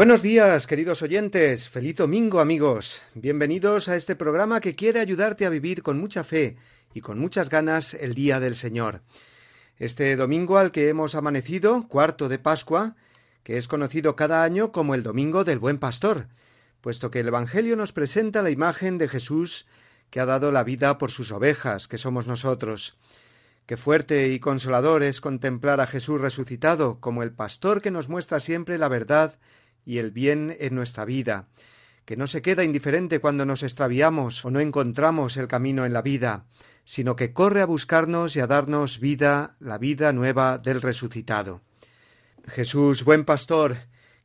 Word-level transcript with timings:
Buenos 0.00 0.22
días, 0.22 0.66
queridos 0.66 1.02
oyentes. 1.02 1.68
Feliz 1.68 1.96
domingo, 1.96 2.40
amigos. 2.40 3.02
Bienvenidos 3.14 3.90
a 3.90 3.96
este 3.96 4.16
programa 4.16 4.62
que 4.62 4.74
quiere 4.74 4.98
ayudarte 4.98 5.44
a 5.44 5.50
vivir 5.50 5.82
con 5.82 6.00
mucha 6.00 6.24
fe 6.24 6.56
y 6.94 7.02
con 7.02 7.18
muchas 7.18 7.50
ganas 7.50 7.92
el 7.92 8.14
día 8.14 8.40
del 8.40 8.56
Señor. 8.56 9.02
Este 9.76 10.16
domingo 10.16 10.56
al 10.56 10.72
que 10.72 10.88
hemos 10.88 11.14
amanecido, 11.14 11.86
cuarto 11.86 12.30
de 12.30 12.38
Pascua, 12.38 12.96
que 13.42 13.58
es 13.58 13.68
conocido 13.68 14.16
cada 14.16 14.42
año 14.42 14.72
como 14.72 14.94
el 14.94 15.02
Domingo 15.02 15.44
del 15.44 15.58
Buen 15.58 15.76
Pastor, 15.76 16.28
puesto 16.80 17.10
que 17.10 17.20
el 17.20 17.28
Evangelio 17.28 17.76
nos 17.76 17.92
presenta 17.92 18.40
la 18.40 18.48
imagen 18.48 18.96
de 18.96 19.06
Jesús 19.06 19.66
que 20.08 20.20
ha 20.20 20.24
dado 20.24 20.50
la 20.50 20.64
vida 20.64 20.96
por 20.96 21.10
sus 21.10 21.30
ovejas, 21.30 21.88
que 21.88 21.98
somos 21.98 22.26
nosotros. 22.26 22.96
Qué 23.66 23.76
fuerte 23.76 24.28
y 24.30 24.40
consolador 24.40 25.02
es 25.02 25.20
contemplar 25.20 25.78
a 25.82 25.86
Jesús 25.86 26.22
resucitado 26.22 27.00
como 27.00 27.22
el 27.22 27.32
pastor 27.32 27.82
que 27.82 27.90
nos 27.90 28.08
muestra 28.08 28.40
siempre 28.40 28.78
la 28.78 28.88
verdad 28.88 29.38
y 29.84 29.98
el 29.98 30.10
bien 30.10 30.56
en 30.60 30.74
nuestra 30.74 31.04
vida, 31.04 31.48
que 32.04 32.16
no 32.16 32.26
se 32.26 32.42
queda 32.42 32.64
indiferente 32.64 33.20
cuando 33.20 33.46
nos 33.46 33.62
extraviamos 33.62 34.44
o 34.44 34.50
no 34.50 34.60
encontramos 34.60 35.36
el 35.36 35.48
camino 35.48 35.86
en 35.86 35.92
la 35.92 36.02
vida, 36.02 36.46
sino 36.84 37.16
que 37.16 37.32
corre 37.32 37.60
a 37.60 37.66
buscarnos 37.66 38.34
y 38.36 38.40
a 38.40 38.46
darnos 38.46 38.98
vida, 38.98 39.54
la 39.60 39.78
vida 39.78 40.12
nueva 40.12 40.58
del 40.58 40.82
resucitado. 40.82 41.62
Jesús, 42.48 43.04
buen 43.04 43.24
pastor, 43.24 43.76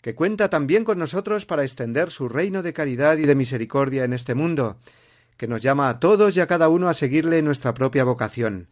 que 0.01 0.15
cuenta 0.15 0.49
también 0.49 0.83
con 0.83 0.99
nosotros 0.99 1.45
para 1.45 1.63
extender 1.63 2.11
su 2.11 2.29
reino 2.29 2.63
de 2.63 2.73
caridad 2.73 3.17
y 3.17 3.23
de 3.23 3.35
misericordia 3.35 4.03
en 4.03 4.13
este 4.13 4.35
mundo, 4.35 4.79
que 5.37 5.47
nos 5.47 5.61
llama 5.61 5.89
a 5.89 5.99
todos 5.99 6.35
y 6.37 6.39
a 6.39 6.47
cada 6.47 6.69
uno 6.69 6.89
a 6.89 6.93
seguirle 6.93 7.41
nuestra 7.41 7.73
propia 7.73 8.03
vocación. 8.03 8.69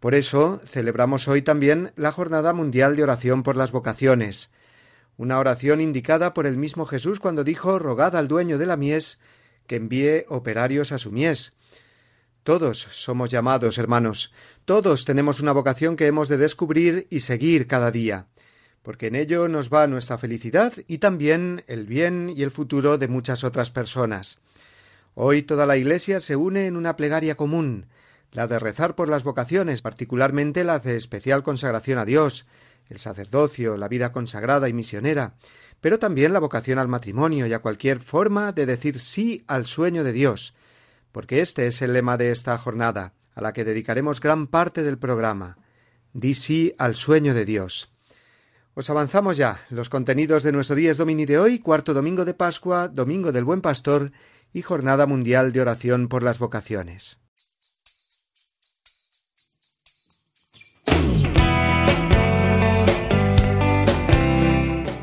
Por 0.00 0.14
eso 0.14 0.60
celebramos 0.64 1.28
hoy 1.28 1.42
también 1.42 1.92
la 1.94 2.10
Jornada 2.10 2.52
Mundial 2.52 2.96
de 2.96 3.02
Oración 3.02 3.42
por 3.42 3.56
las 3.56 3.70
Vocaciones, 3.70 4.50
una 5.20 5.38
oración 5.38 5.82
indicada 5.82 6.32
por 6.32 6.46
el 6.46 6.56
mismo 6.56 6.86
Jesús 6.86 7.20
cuando 7.20 7.44
dijo 7.44 7.78
Rogad 7.78 8.16
al 8.16 8.26
dueño 8.26 8.56
de 8.56 8.64
la 8.64 8.78
mies 8.78 9.18
que 9.66 9.76
envíe 9.76 10.24
operarios 10.28 10.92
a 10.92 10.98
su 10.98 11.12
mies. 11.12 11.52
Todos 12.42 12.78
somos 12.78 13.28
llamados, 13.28 13.76
hermanos, 13.76 14.32
todos 14.64 15.04
tenemos 15.04 15.40
una 15.40 15.52
vocación 15.52 15.96
que 15.96 16.06
hemos 16.06 16.30
de 16.30 16.38
descubrir 16.38 17.06
y 17.10 17.20
seguir 17.20 17.66
cada 17.66 17.90
día, 17.90 18.28
porque 18.82 19.08
en 19.08 19.14
ello 19.14 19.46
nos 19.46 19.68
va 19.68 19.86
nuestra 19.86 20.16
felicidad 20.16 20.72
y 20.88 20.96
también 20.96 21.64
el 21.66 21.84
bien 21.84 22.32
y 22.34 22.42
el 22.42 22.50
futuro 22.50 22.96
de 22.96 23.08
muchas 23.08 23.44
otras 23.44 23.70
personas. 23.70 24.40
Hoy 25.12 25.42
toda 25.42 25.66
la 25.66 25.76
Iglesia 25.76 26.20
se 26.20 26.34
une 26.34 26.66
en 26.66 26.78
una 26.78 26.96
plegaria 26.96 27.36
común, 27.36 27.88
la 28.32 28.46
de 28.46 28.58
rezar 28.58 28.94
por 28.94 29.10
las 29.10 29.22
vocaciones, 29.22 29.82
particularmente 29.82 30.64
la 30.64 30.78
de 30.78 30.96
especial 30.96 31.42
consagración 31.42 31.98
a 31.98 32.06
Dios, 32.06 32.46
el 32.90 32.98
sacerdocio, 32.98 33.76
la 33.76 33.88
vida 33.88 34.12
consagrada 34.12 34.68
y 34.68 34.74
misionera, 34.74 35.34
pero 35.80 35.98
también 35.98 36.32
la 36.32 36.40
vocación 36.40 36.78
al 36.78 36.88
matrimonio 36.88 37.46
y 37.46 37.54
a 37.54 37.60
cualquier 37.60 38.00
forma 38.00 38.52
de 38.52 38.66
decir 38.66 38.98
sí 38.98 39.44
al 39.46 39.66
sueño 39.66 40.04
de 40.04 40.12
Dios, 40.12 40.54
porque 41.12 41.40
este 41.40 41.66
es 41.66 41.80
el 41.80 41.94
lema 41.94 42.18
de 42.18 42.32
esta 42.32 42.58
jornada, 42.58 43.14
a 43.34 43.40
la 43.40 43.52
que 43.52 43.64
dedicaremos 43.64 44.20
gran 44.20 44.48
parte 44.48 44.82
del 44.82 44.98
programa. 44.98 45.56
Di 46.12 46.34
sí 46.34 46.74
al 46.78 46.96
sueño 46.96 47.32
de 47.32 47.44
Dios. 47.44 47.92
Os 48.74 48.90
avanzamos 48.90 49.36
ya 49.36 49.60
los 49.70 49.88
contenidos 49.88 50.42
de 50.42 50.52
nuestro 50.52 50.76
Días 50.76 50.96
Domini 50.96 51.26
de 51.26 51.38
hoy, 51.38 51.58
cuarto 51.60 51.94
domingo 51.94 52.24
de 52.24 52.34
Pascua, 52.34 52.88
domingo 52.88 53.32
del 53.32 53.44
Buen 53.44 53.60
Pastor 53.60 54.12
y 54.52 54.62
Jornada 54.62 55.06
Mundial 55.06 55.52
de 55.52 55.60
Oración 55.60 56.08
por 56.08 56.22
las 56.22 56.38
Vocaciones. 56.38 57.20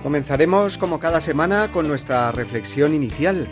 Comenzaremos 0.07 0.78
como 0.78 1.01
cada 1.01 1.19
semana 1.19 1.69
con 1.73 1.85
nuestra 1.85 2.31
reflexión 2.31 2.94
inicial, 2.94 3.50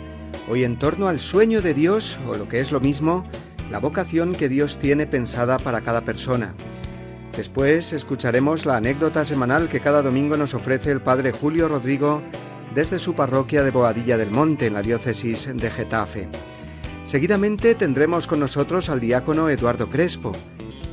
hoy 0.48 0.64
en 0.64 0.78
torno 0.78 1.06
al 1.06 1.20
sueño 1.20 1.60
de 1.60 1.74
Dios, 1.74 2.18
o 2.26 2.34
lo 2.34 2.48
que 2.48 2.60
es 2.60 2.72
lo 2.72 2.80
mismo, 2.80 3.26
la 3.70 3.78
vocación 3.78 4.34
que 4.34 4.48
Dios 4.48 4.78
tiene 4.78 5.06
pensada 5.06 5.58
para 5.58 5.82
cada 5.82 6.00
persona. 6.06 6.54
Después 7.36 7.92
escucharemos 7.92 8.64
la 8.64 8.78
anécdota 8.78 9.26
semanal 9.26 9.68
que 9.68 9.80
cada 9.80 10.00
domingo 10.00 10.38
nos 10.38 10.54
ofrece 10.54 10.90
el 10.90 11.02
Padre 11.02 11.30
Julio 11.30 11.68
Rodrigo 11.68 12.22
desde 12.74 12.98
su 12.98 13.12
parroquia 13.12 13.62
de 13.62 13.70
Boadilla 13.70 14.16
del 14.16 14.30
Monte, 14.30 14.68
en 14.68 14.72
la 14.72 14.80
diócesis 14.80 15.54
de 15.54 15.70
Getafe. 15.70 16.26
Seguidamente 17.04 17.74
tendremos 17.74 18.26
con 18.26 18.40
nosotros 18.40 18.88
al 18.88 19.00
diácono 19.00 19.50
Eduardo 19.50 19.90
Crespo, 19.90 20.32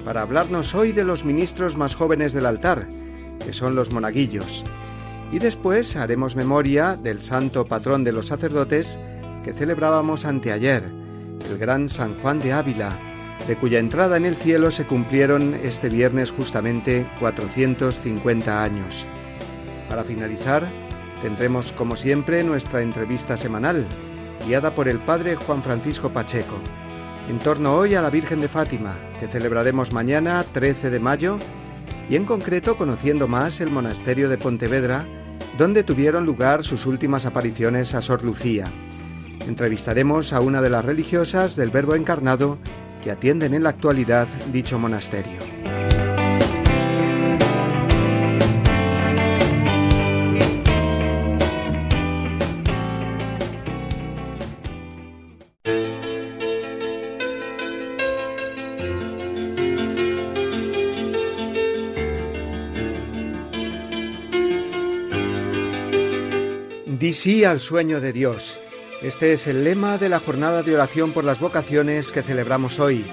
para 0.04 0.24
hablarnos 0.24 0.76
hoy 0.76 0.92
de 0.92 1.06
los 1.06 1.24
ministros 1.24 1.78
más 1.78 1.96
jóvenes 1.96 2.34
del 2.34 2.48
altar, 2.48 2.90
que 3.46 3.54
son 3.54 3.76
los 3.76 3.92
monaguillos. 3.92 4.66
Y 5.34 5.40
después 5.40 5.96
haremos 5.96 6.36
memoria 6.36 6.96
del 6.96 7.20
santo 7.20 7.66
patrón 7.66 8.04
de 8.04 8.12
los 8.12 8.28
sacerdotes 8.28 9.00
que 9.44 9.52
celebrábamos 9.52 10.26
anteayer, 10.26 10.84
el 11.50 11.58
gran 11.58 11.90
San 11.90 12.20
Juan 12.20 12.40
de 12.40 12.54
Ávila, 12.54 13.00
de 13.48 13.58
cuya 13.58 13.80
entrada 13.80 14.16
en 14.16 14.26
el 14.26 14.36
cielo 14.36 14.70
se 14.70 14.86
cumplieron 14.86 15.56
este 15.56 15.90
viernes 15.90 16.30
justamente 16.30 17.10
450 17.20 18.64
años. 18.64 19.08
Para 19.90 20.04
finalizar, 20.04 20.72
tendremos 21.24 21.72
como 21.72 21.96
siempre 21.96 22.44
nuestra 22.44 22.84
entrevista 22.84 23.36
semanal, 23.36 23.88
guiada 24.46 24.76
por 24.76 24.88
el 24.88 25.00
padre 25.00 25.36
Juan 25.36 25.64
Francisco 25.64 26.14
Pacheco, 26.14 26.62
en 27.28 27.40
torno 27.40 27.74
hoy 27.74 27.96
a 27.96 28.04
la 28.04 28.12
Virgen 28.12 28.40
de 28.40 28.50
Fátima, 28.50 28.94
que 29.20 29.28
celebraremos 29.28 29.94
mañana 29.94 30.46
13 30.54 30.92
de 30.92 31.00
mayo, 31.00 31.38
y 32.08 32.18
en 32.18 32.26
concreto 32.26 32.78
conociendo 32.78 33.28
más 33.28 33.62
el 33.62 33.72
monasterio 33.72 34.30
de 34.30 34.38
Pontevedra, 34.38 35.08
donde 35.58 35.84
tuvieron 35.84 36.26
lugar 36.26 36.64
sus 36.64 36.86
últimas 36.86 37.26
apariciones 37.26 37.94
a 37.94 38.02
Sor 38.02 38.24
Lucía. 38.24 38.72
Entrevistaremos 39.48 40.34
a 40.34 40.42
una 40.42 40.62
de 40.62 40.70
las 40.70 40.86
religiosas 40.86 41.56
del 41.56 41.70
Verbo 41.70 41.96
Encarnado 41.96 42.58
que 43.04 43.12
atienden 43.12 43.54
en 43.54 43.64
la 43.64 43.70
actualidad 43.70 44.28
dicho 44.52 44.80
monasterio. 44.80 45.63
Sí 67.24 67.46
al 67.46 67.62
sueño 67.62 68.02
de 68.02 68.12
Dios. 68.12 68.58
Este 69.02 69.32
es 69.32 69.48
el 69.48 69.64
lema 69.64 69.98
de 69.98 70.10
la 70.10 70.20
jornada 70.20 70.62
de 70.62 70.76
oración 70.76 71.14
por 71.14 71.24
las 71.24 71.40
vocaciones 71.40 72.12
que 72.12 72.22
celebramos 72.22 72.82
hoy. 72.82 73.06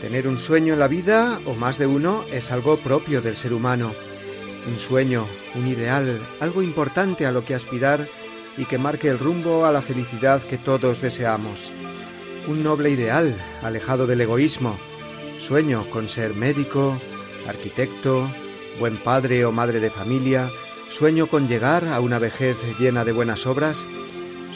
Tener 0.00 0.26
un 0.26 0.38
sueño 0.38 0.72
en 0.72 0.80
la 0.80 0.88
vida, 0.88 1.38
o 1.44 1.52
más 1.52 1.76
de 1.76 1.86
uno, 1.86 2.24
es 2.32 2.50
algo 2.52 2.78
propio 2.78 3.20
del 3.20 3.36
ser 3.36 3.52
humano. 3.52 3.92
Un 4.66 4.78
sueño, 4.78 5.26
un 5.56 5.66
ideal, 5.66 6.18
algo 6.40 6.62
importante 6.62 7.26
a 7.26 7.30
lo 7.30 7.44
que 7.44 7.54
aspirar 7.54 8.06
y 8.56 8.64
que 8.64 8.78
marque 8.78 9.08
el 9.08 9.18
rumbo 9.18 9.66
a 9.66 9.72
la 9.72 9.82
felicidad 9.82 10.40
que 10.40 10.56
todos 10.56 11.02
deseamos. 11.02 11.70
Un 12.46 12.62
noble 12.62 12.88
ideal, 12.88 13.36
alejado 13.62 14.06
del 14.06 14.22
egoísmo. 14.22 14.74
Sueño 15.38 15.84
con 15.90 16.08
ser 16.08 16.32
médico, 16.32 16.98
arquitecto, 17.46 18.26
buen 18.80 18.96
padre 18.96 19.44
o 19.44 19.52
madre 19.52 19.80
de 19.80 19.90
familia, 19.90 20.48
Sueño 20.90 21.26
con 21.26 21.48
llegar 21.48 21.86
a 21.88 22.00
una 22.00 22.18
vejez 22.18 22.56
llena 22.78 23.04
de 23.04 23.12
buenas 23.12 23.46
obras, 23.46 23.84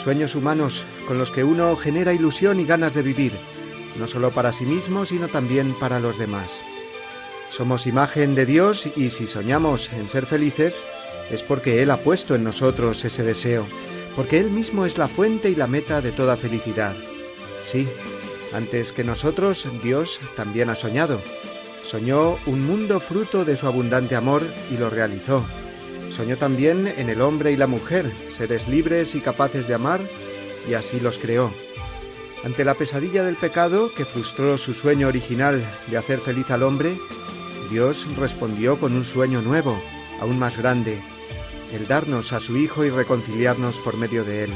sueños 0.02 0.34
humanos 0.34 0.82
con 1.06 1.18
los 1.18 1.30
que 1.30 1.44
uno 1.44 1.76
genera 1.76 2.12
ilusión 2.12 2.58
y 2.60 2.64
ganas 2.64 2.94
de 2.94 3.02
vivir, 3.02 3.32
no 3.98 4.08
solo 4.08 4.30
para 4.30 4.52
sí 4.52 4.64
mismo, 4.64 5.04
sino 5.04 5.28
también 5.28 5.74
para 5.78 6.00
los 6.00 6.18
demás. 6.18 6.62
Somos 7.50 7.86
imagen 7.86 8.34
de 8.34 8.46
Dios 8.46 8.86
y 8.96 9.10
si 9.10 9.26
soñamos 9.26 9.92
en 9.92 10.08
ser 10.08 10.26
felices, 10.26 10.84
es 11.30 11.42
porque 11.42 11.82
Él 11.82 11.90
ha 11.90 11.98
puesto 11.98 12.34
en 12.34 12.44
nosotros 12.44 13.04
ese 13.04 13.22
deseo, 13.22 13.66
porque 14.16 14.38
Él 14.38 14.50
mismo 14.50 14.86
es 14.86 14.98
la 14.98 15.08
fuente 15.08 15.50
y 15.50 15.54
la 15.54 15.66
meta 15.66 16.00
de 16.00 16.12
toda 16.12 16.36
felicidad. 16.36 16.94
Sí, 17.64 17.86
Antes 18.52 18.92
que 18.92 19.02
nosotros, 19.02 19.66
Dios 19.82 20.20
también 20.36 20.68
ha 20.68 20.74
soñado. 20.74 21.20
Soñó 21.84 22.36
un 22.46 22.66
mundo 22.66 23.00
fruto 23.00 23.44
de 23.44 23.56
su 23.56 23.66
abundante 23.66 24.14
amor 24.14 24.42
y 24.70 24.76
lo 24.76 24.90
realizó. 24.90 25.44
Soñó 26.14 26.36
también 26.36 26.92
en 26.96 27.08
el 27.08 27.22
hombre 27.22 27.52
y 27.52 27.56
la 27.56 27.66
mujer, 27.66 28.10
seres 28.28 28.68
libres 28.68 29.14
y 29.14 29.20
capaces 29.20 29.66
de 29.66 29.74
amar, 29.74 30.00
y 30.68 30.74
así 30.74 31.00
los 31.00 31.18
creó. 31.18 31.50
Ante 32.44 32.64
la 32.64 32.74
pesadilla 32.74 33.24
del 33.24 33.36
pecado 33.36 33.90
que 33.96 34.04
frustró 34.04 34.58
su 34.58 34.74
sueño 34.74 35.08
original 35.08 35.62
de 35.86 35.96
hacer 35.96 36.18
feliz 36.18 36.50
al 36.50 36.64
hombre, 36.64 36.94
Dios 37.70 38.06
respondió 38.16 38.78
con 38.78 38.94
un 38.94 39.04
sueño 39.04 39.40
nuevo, 39.40 39.80
aún 40.20 40.38
más 40.38 40.58
grande, 40.58 40.98
el 41.72 41.86
darnos 41.86 42.32
a 42.32 42.40
su 42.40 42.56
Hijo 42.56 42.84
y 42.84 42.90
reconciliarnos 42.90 43.78
por 43.78 43.96
medio 43.96 44.24
de 44.24 44.44
él. 44.44 44.50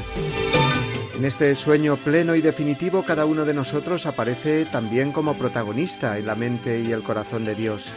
En 1.17 1.25
este 1.25 1.55
sueño 1.55 1.95
pleno 1.95 2.35
y 2.35 2.41
definitivo 2.41 3.03
cada 3.03 3.25
uno 3.25 3.43
de 3.45 3.55
nosotros 3.55 4.05
aparece 4.05 4.65
también 4.65 5.11
como 5.11 5.35
protagonista 5.35 6.19
en 6.19 6.27
la 6.27 6.35
mente 6.35 6.81
y 6.81 6.91
el 6.91 7.01
corazón 7.01 7.43
de 7.43 7.55
Dios. 7.55 7.87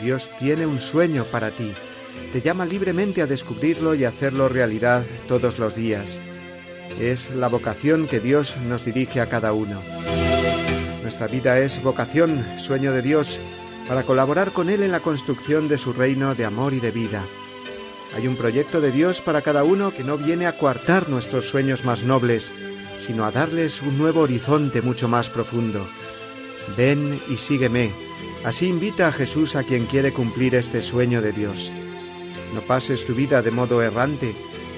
Dios 0.00 0.30
tiene 0.38 0.66
un 0.66 0.78
sueño 0.78 1.24
para 1.24 1.50
ti. 1.50 1.72
Te 2.32 2.40
llama 2.40 2.64
libremente 2.64 3.22
a 3.22 3.26
descubrirlo 3.26 3.94
y 3.94 4.04
hacerlo 4.04 4.48
realidad 4.48 5.04
todos 5.28 5.58
los 5.58 5.74
días. 5.74 6.20
Es 7.00 7.30
la 7.30 7.48
vocación 7.48 8.06
que 8.06 8.20
Dios 8.20 8.56
nos 8.68 8.84
dirige 8.84 9.20
a 9.20 9.28
cada 9.28 9.52
uno. 9.52 9.80
Nuestra 11.02 11.26
vida 11.26 11.58
es 11.58 11.82
vocación, 11.82 12.44
sueño 12.58 12.92
de 12.92 13.02
Dios, 13.02 13.40
para 13.88 14.04
colaborar 14.04 14.52
con 14.52 14.70
Él 14.70 14.82
en 14.82 14.92
la 14.92 15.00
construcción 15.00 15.66
de 15.68 15.76
su 15.76 15.92
reino 15.92 16.34
de 16.34 16.44
amor 16.44 16.72
y 16.72 16.80
de 16.80 16.92
vida. 16.92 17.24
Hay 18.16 18.26
un 18.28 18.36
proyecto 18.36 18.80
de 18.80 18.92
Dios 18.92 19.20
para 19.20 19.42
cada 19.42 19.64
uno 19.64 19.92
que 19.92 20.04
no 20.04 20.16
viene 20.16 20.46
a 20.46 20.56
coartar 20.56 21.08
nuestros 21.08 21.48
sueños 21.48 21.84
más 21.84 22.04
nobles, 22.04 22.52
sino 23.04 23.24
a 23.24 23.30
darles 23.30 23.82
un 23.82 23.98
nuevo 23.98 24.20
horizonte 24.20 24.82
mucho 24.82 25.08
más 25.08 25.30
profundo. 25.30 25.84
Ven 26.76 27.18
y 27.28 27.36
sígueme. 27.36 27.90
Así 28.44 28.68
invita 28.68 29.08
a 29.08 29.12
Jesús 29.12 29.56
a 29.56 29.62
quien 29.62 29.86
quiere 29.86 30.12
cumplir 30.12 30.54
este 30.54 30.82
sueño 30.82 31.22
de 31.22 31.32
Dios. 31.32 31.72
No 32.54 32.60
pases 32.62 33.04
tu 33.04 33.14
vida 33.14 33.42
de 33.42 33.50
modo 33.50 33.82
errante, 33.82 34.34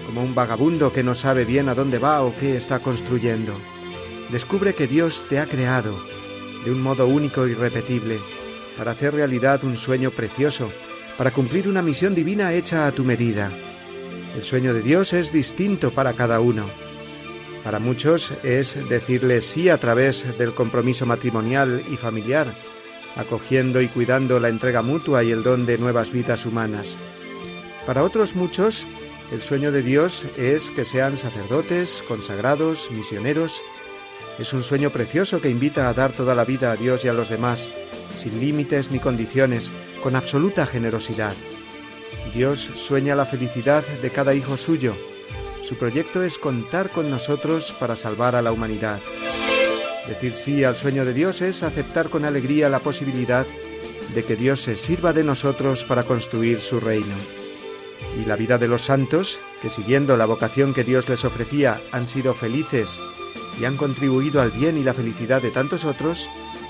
como 0.07 0.23
un 0.23 0.35
vagabundo 0.35 0.93
que 0.93 1.03
no 1.03 1.15
sabe 1.15 1.45
bien 1.45 1.69
a 1.69 1.75
dónde 1.75 1.99
va 1.99 2.23
o 2.23 2.35
qué 2.39 2.57
está 2.57 2.81
construyendo. 2.81 3.53
Descubre 4.31 4.75
que 4.75 4.87
Dios 4.87 5.25
te 5.29 5.39
ha 5.39 5.47
creado 5.47 5.95
de 6.65 6.71
un 6.71 6.83
modo 6.83 7.07
único 7.07 7.47
y 7.47 7.55
repetible 7.55 8.19
para 8.77 8.93
hacer 8.93 9.15
realidad 9.15 9.65
un 9.65 9.77
sueño 9.77 10.11
precioso 10.11 10.71
para 11.19 11.31
cumplir 11.31 11.69
una 11.69 11.83
misión 11.83 12.15
divina 12.15 12.53
hecha 12.53 12.87
a 12.87 12.93
tu 12.93 13.05
medida. 13.05 13.51
El 14.37 14.43
sueño 14.43 14.73
de 14.73 14.83
Dios 14.83 15.13
es 15.13 15.33
distinto 15.33 15.91
para 15.91 16.15
cada 16.15 16.41
uno. 16.41 16.65
Para 17.65 17.79
muchos 17.79 18.33
es 18.43 18.89
decirle 18.89 19.41
sí 19.41 19.69
a 19.69 19.79
través 19.79 20.37
del 20.39 20.53
compromiso 20.53 21.07
matrimonial 21.07 21.83
y 21.91 21.97
familiar, 21.97 22.47
acogiendo 23.17 23.81
y 23.81 23.89
cuidando 23.89 24.41
la 24.41 24.49
entrega 24.49 24.83
mutua 24.83 25.23
y 25.23 25.31
el 25.31 25.43
don 25.43 25.67
de 25.67 25.79
nuevas 25.79 26.11
vidas 26.11 26.47
humanas. 26.47 26.97
Para 27.87 28.05
otros 28.05 28.37
muchos, 28.37 28.87
el 29.33 29.41
sueño 29.41 29.73
de 29.73 29.83
Dios 29.83 30.25
es 30.37 30.71
que 30.71 30.85
sean 30.85 31.19
sacerdotes, 31.19 32.05
consagrados, 32.07 32.91
misioneros. 32.93 33.61
Es 34.39 34.53
un 34.53 34.63
sueño 34.63 34.91
precioso 34.91 35.41
que 35.41 35.51
invita 35.51 35.89
a 35.89 35.95
dar 35.95 36.13
toda 36.13 36.35
la 36.35 36.45
vida 36.45 36.71
a 36.71 36.77
Dios 36.77 37.05
y 37.05 37.09
a 37.09 37.13
los 37.13 37.29
demás, 37.29 37.71
sin 38.15 38.39
límites 38.41 38.93
ni 38.93 39.01
condiciones, 39.01 39.73
con 40.03 40.15
absoluta 40.15 40.65
generosidad. 40.65 41.35
Dios 42.33 42.61
sueña 42.61 43.17
la 43.17 43.27
felicidad 43.27 43.85
de 44.01 44.11
cada 44.11 44.35
hijo 44.35 44.57
suyo. 44.57 44.95
Su 45.65 45.77
proyecto 45.77 46.23
es 46.23 46.39
contar 46.39 46.89
con 46.89 47.11
nosotros 47.11 47.75
para 47.81 47.97
salvar 47.97 48.37
a 48.37 48.43
la 48.43 48.53
humanidad. 48.53 49.01
Decir 50.07 50.35
sí 50.35 50.63
al 50.63 50.77
sueño 50.77 51.05
de 51.05 51.15
Dios 51.15 51.43
es 51.43 51.63
aceptar 51.63 52.11
con 52.11 52.25
alegría 52.25 52.69
la 52.69 52.79
posibilidad 52.79 53.47
de 54.15 54.23
que 54.23 54.37
Dios 54.37 54.61
se 54.61 54.77
sirva 54.77 55.13
de 55.13 55.25
nosotros 55.25 55.85
para 55.85 56.05
construir 56.05 56.61
su 56.61 56.79
reino. 56.79 57.42
Y 58.21 58.27
la 58.27 58.37
vida 58.37 58.59
de 58.59 58.69
los 58.69 58.83
santos, 58.83 59.39
que 59.61 59.71
siguiendo 59.71 60.17
la 60.17 60.27
vocación 60.27 60.75
que 60.75 60.85
Dios 60.85 61.09
les 61.09 61.25
ofrecía 61.25 61.81
han 61.93 62.09
sido 62.09 62.35
felices 62.35 63.01
y 63.61 63.65
han 63.65 63.77
contribuido 63.77 64.41
al 64.41 64.51
bien 64.51 64.79
y 64.79 64.83
la 64.83 64.95
felicidad 64.95 65.43
de 65.43 65.51
tantos 65.51 65.85
otros, 65.85 66.29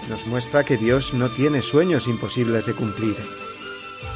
nos 0.09 0.27
muestra 0.27 0.65
que 0.65 0.77
Dios 0.77 1.15
no 1.15 1.29
tiene 1.29 1.63
sueños 1.63 2.07
imposibles 2.07 2.67
de 2.67 2.75
cumplir. 2.75 3.17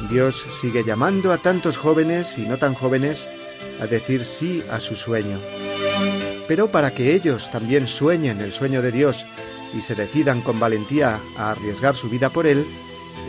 Dios 0.09 0.45
sigue 0.51 0.83
llamando 0.83 1.33
a 1.33 1.37
tantos 1.37 1.77
jóvenes 1.77 2.37
y 2.37 2.41
no 2.41 2.57
tan 2.57 2.73
jóvenes 2.73 3.29
a 3.81 3.87
decir 3.87 4.25
sí 4.25 4.63
a 4.69 4.79
su 4.79 4.95
sueño. 4.95 5.39
Pero 6.47 6.69
para 6.71 6.93
que 6.93 7.13
ellos 7.13 7.51
también 7.51 7.87
sueñen 7.87 8.41
el 8.41 8.53
sueño 8.53 8.81
de 8.81 8.91
Dios 8.91 9.25
y 9.73 9.81
se 9.81 9.95
decidan 9.95 10.41
con 10.41 10.59
valentía 10.59 11.19
a 11.37 11.51
arriesgar 11.51 11.95
su 11.95 12.09
vida 12.09 12.29
por 12.29 12.47
él, 12.47 12.65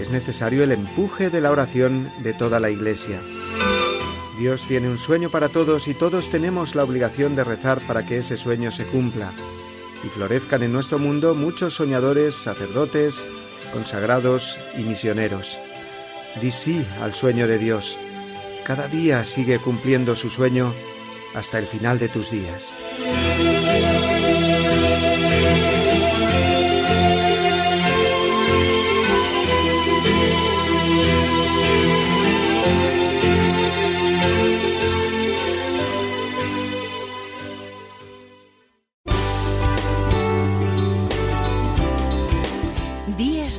es 0.00 0.11
necesario 0.11 0.62
el 0.62 0.73
empuje 0.73 1.31
de 1.31 1.41
la 1.41 1.50
oración 1.50 2.08
de 2.23 2.32
toda 2.32 2.61
la 2.61 2.70
Iglesia. 2.70 3.20
Dios 4.38 4.64
tiene 4.69 4.88
un 4.88 4.99
sueño 4.99 5.31
para 5.31 5.49
todos 5.49 5.88
y 5.88 5.94
todos 5.94 6.31
tenemos 6.31 6.76
la 6.76 6.85
obligación 6.85 7.35
de 7.35 7.43
rezar 7.43 7.81
para 7.81 8.06
que 8.06 8.19
ese 8.19 8.37
sueño 8.37 8.70
se 8.70 8.85
cumpla 8.87 9.32
y 10.05 10.08
florezcan 10.08 10.62
en 10.62 10.73
nuestro 10.73 11.00
mundo 11.00 11.35
muchos 11.35 11.75
soñadores, 11.75 12.37
sacerdotes, 12.37 13.26
consagrados 13.73 14.58
y 14.76 14.82
misioneros. 14.82 15.58
Di 16.40 16.52
sí 16.52 16.87
al 17.02 17.14
sueño 17.14 17.49
de 17.49 17.58
Dios. 17.58 17.99
Cada 18.64 18.87
día 18.87 19.25
sigue 19.25 19.58
cumpliendo 19.58 20.14
su 20.14 20.31
sueño 20.31 20.73
hasta 21.34 21.58
el 21.58 21.67
final 21.67 21.99
de 21.99 22.08
tus 22.08 22.31
días. 22.31 22.76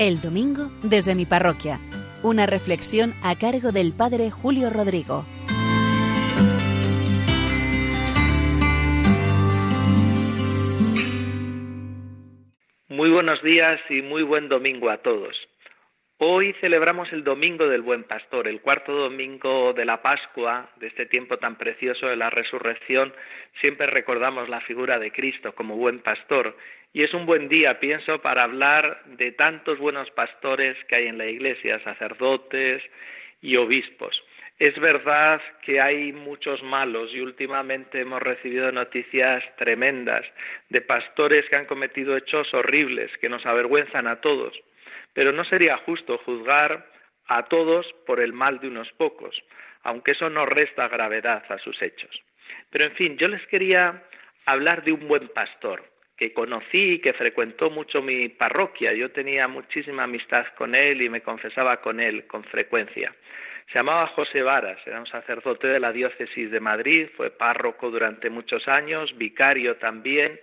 El 0.00 0.22
domingo 0.22 0.70
desde 0.82 1.14
mi 1.14 1.26
parroquia. 1.26 1.78
Una 2.22 2.46
reflexión 2.46 3.12
a 3.22 3.36
cargo 3.38 3.70
del 3.70 3.92
Padre 3.92 4.30
Julio 4.30 4.70
Rodrigo. 4.70 5.26
Muy 12.88 13.10
buenos 13.10 13.42
días 13.42 13.78
y 13.90 14.00
muy 14.00 14.22
buen 14.22 14.48
domingo 14.48 14.88
a 14.88 14.96
todos. 15.02 15.36
Hoy 16.22 16.52
celebramos 16.60 17.10
el 17.14 17.24
Domingo 17.24 17.66
del 17.66 17.80
Buen 17.80 18.04
Pastor, 18.04 18.46
el 18.46 18.60
cuarto 18.60 18.92
domingo 18.92 19.72
de 19.72 19.86
la 19.86 20.02
Pascua, 20.02 20.68
de 20.76 20.88
este 20.88 21.06
tiempo 21.06 21.38
tan 21.38 21.56
precioso 21.56 22.08
de 22.08 22.16
la 22.16 22.28
resurrección. 22.28 23.14
Siempre 23.62 23.86
recordamos 23.86 24.50
la 24.50 24.60
figura 24.60 24.98
de 24.98 25.12
Cristo 25.12 25.54
como 25.54 25.76
buen 25.76 26.00
pastor 26.00 26.54
y 26.92 27.04
es 27.04 27.14
un 27.14 27.24
buen 27.24 27.48
día, 27.48 27.80
pienso, 27.80 28.20
para 28.20 28.42
hablar 28.42 29.02
de 29.06 29.32
tantos 29.32 29.78
buenos 29.78 30.10
pastores 30.10 30.76
que 30.90 30.96
hay 30.96 31.06
en 31.06 31.16
la 31.16 31.24
Iglesia, 31.24 31.82
sacerdotes 31.84 32.82
y 33.40 33.56
obispos. 33.56 34.22
Es 34.58 34.78
verdad 34.78 35.40
que 35.62 35.80
hay 35.80 36.12
muchos 36.12 36.62
malos 36.62 37.14
y 37.14 37.22
últimamente 37.22 37.98
hemos 37.98 38.20
recibido 38.20 38.70
noticias 38.72 39.42
tremendas 39.56 40.26
de 40.68 40.82
pastores 40.82 41.48
que 41.48 41.56
han 41.56 41.64
cometido 41.64 42.14
hechos 42.14 42.52
horribles 42.52 43.10
que 43.22 43.30
nos 43.30 43.46
avergüenzan 43.46 44.06
a 44.06 44.20
todos. 44.20 44.52
Pero 45.14 45.32
no 45.32 45.44
sería 45.44 45.76
justo 45.78 46.18
juzgar 46.18 46.86
a 47.26 47.44
todos 47.44 47.92
por 48.06 48.20
el 48.20 48.32
mal 48.32 48.60
de 48.60 48.68
unos 48.68 48.90
pocos, 48.92 49.42
aunque 49.82 50.12
eso 50.12 50.30
no 50.30 50.46
resta 50.46 50.88
gravedad 50.88 51.44
a 51.48 51.58
sus 51.58 51.80
hechos. 51.82 52.22
Pero 52.70 52.84
en 52.84 52.92
fin, 52.92 53.16
yo 53.18 53.28
les 53.28 53.46
quería 53.46 54.02
hablar 54.46 54.84
de 54.84 54.92
un 54.92 55.06
buen 55.06 55.28
pastor, 55.28 55.84
que 56.20 56.34
conocí 56.34 56.92
y 56.92 56.98
que 56.98 57.14
frecuentó 57.14 57.70
mucho 57.70 58.02
mi 58.02 58.28
parroquia. 58.28 58.92
Yo 58.92 59.10
tenía 59.10 59.48
muchísima 59.48 60.02
amistad 60.02 60.46
con 60.58 60.74
él 60.74 61.00
y 61.00 61.08
me 61.08 61.22
confesaba 61.22 61.80
con 61.80 61.98
él 61.98 62.26
con 62.26 62.44
frecuencia. 62.44 63.14
Se 63.72 63.78
llamaba 63.78 64.06
José 64.08 64.42
Varas, 64.42 64.78
era 64.86 65.00
un 65.00 65.06
sacerdote 65.06 65.68
de 65.68 65.80
la 65.80 65.92
diócesis 65.92 66.50
de 66.50 66.60
Madrid, 66.60 67.08
fue 67.16 67.30
párroco 67.30 67.90
durante 67.90 68.28
muchos 68.28 68.68
años, 68.68 69.16
vicario 69.16 69.76
también 69.76 70.38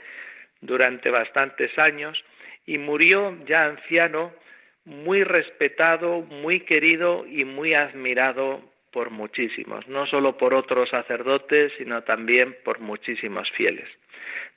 durante 0.62 1.12
bastantes 1.12 1.78
años 1.78 2.24
y 2.66 2.80
murió 2.80 3.38
ya 3.46 3.66
anciano, 3.66 4.34
muy 4.88 5.26
respetado, 5.26 6.22
muy 6.22 6.62
querido 6.62 7.26
y 7.28 7.44
muy 7.44 7.74
admirado 7.74 8.62
por 8.92 9.10
muchísimos, 9.10 9.86
no 9.90 10.08
solo 10.08 10.38
por 10.38 10.54
otros 10.54 10.90
sacerdotes, 10.90 11.74
sino 11.78 12.04
también 12.04 12.56
por 12.64 12.80
muchísimos 12.80 13.52
fieles. 13.52 13.86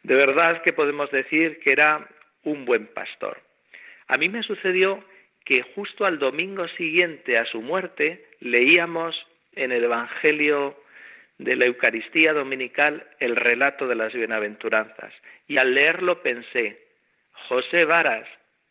De 0.04 0.14
verdad 0.14 0.62
que 0.62 0.72
podemos 0.72 1.10
decir 1.10 1.58
que 1.58 1.72
era 1.72 2.08
un 2.44 2.64
buen 2.64 2.86
pastor. 2.86 3.38
A 4.06 4.16
mí 4.16 4.28
me 4.28 4.44
sucedió 4.44 5.02
que 5.44 5.62
justo 5.74 6.06
al 6.06 6.20
domingo 6.20 6.68
siguiente 6.68 7.36
a 7.36 7.44
su 7.46 7.60
muerte 7.60 8.24
leíamos 8.38 9.26
en 9.56 9.72
el 9.72 9.82
Evangelio 9.82 10.76
de 11.38 11.56
la 11.56 11.64
Eucaristía 11.64 12.32
Dominical 12.32 13.04
el 13.18 13.34
relato 13.34 13.88
de 13.88 13.96
las 13.96 14.12
bienaventuranzas. 14.12 15.12
Y 15.48 15.56
al 15.56 15.74
leerlo 15.74 16.22
pensé, 16.22 16.78
José 17.48 17.84
Varas 17.84 18.28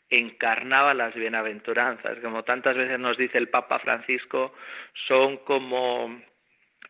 encarnaba 0.09 0.93
las 0.93 1.13
bienaventuranzas, 1.13 2.17
como 2.19 2.43
tantas 2.43 2.75
veces 2.75 2.99
nos 2.99 3.17
dice 3.17 3.37
el 3.37 3.49
Papa 3.49 3.79
Francisco, 3.79 4.53
son 5.07 5.37
como 5.37 6.21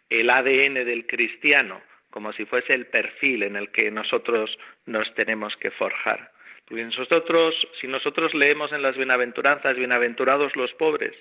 el 0.09 0.29
ADN 0.29 0.85
del 0.85 1.05
cristiano, 1.05 1.81
como 2.09 2.33
si 2.33 2.45
fuese 2.45 2.73
el 2.73 2.88
perfil 2.88 3.43
en 3.43 3.55
el 3.55 3.69
que 3.71 3.91
nosotros 3.91 4.57
nos 4.85 5.13
tenemos 5.15 5.55
que 5.57 5.71
forjar. 5.71 6.31
Nosotros, 6.69 7.67
si 7.81 7.88
nosotros 7.88 8.33
leemos 8.33 8.71
en 8.71 8.83
las 8.83 8.95
bienaventuranzas, 8.95 9.75
bienaventurados 9.75 10.55
los 10.55 10.71
pobres, 10.73 11.15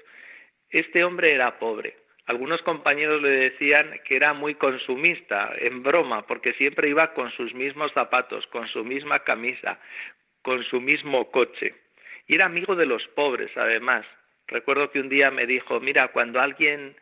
este 0.71 1.05
hombre 1.05 1.33
era 1.33 1.59
pobre. 1.59 1.97
Algunos 2.27 2.61
compañeros 2.61 3.23
le 3.23 3.31
decían 3.31 4.01
que 4.05 4.17
era 4.17 4.35
muy 4.35 4.55
consumista, 4.55 5.51
en 5.59 5.83
broma, 5.83 6.27
porque 6.27 6.53
siempre 6.53 6.91
iba 6.91 7.15
con 7.15 7.31
sus 7.33 7.55
mismos 7.55 7.91
zapatos, 7.93 8.47
con 8.49 8.69
su 8.69 8.85
misma 8.85 9.21
camisa, 9.21 9.81
con 10.43 10.63
su 10.65 10.79
mismo 10.83 11.31
coche. 11.31 11.75
Y 12.29 12.35
era 12.35 12.47
amigo 12.47 12.77
de 12.77 12.87
los 12.87 13.09
pobres, 13.09 13.51
además. 13.57 14.07
Recuerdo 14.47 14.91
que 14.91 15.01
un 15.01 15.09
día 15.09 15.31
me 15.31 15.47
dijo, 15.47 15.81
mira, 15.81 16.09
cuando 16.09 16.41
alguien 16.41 16.95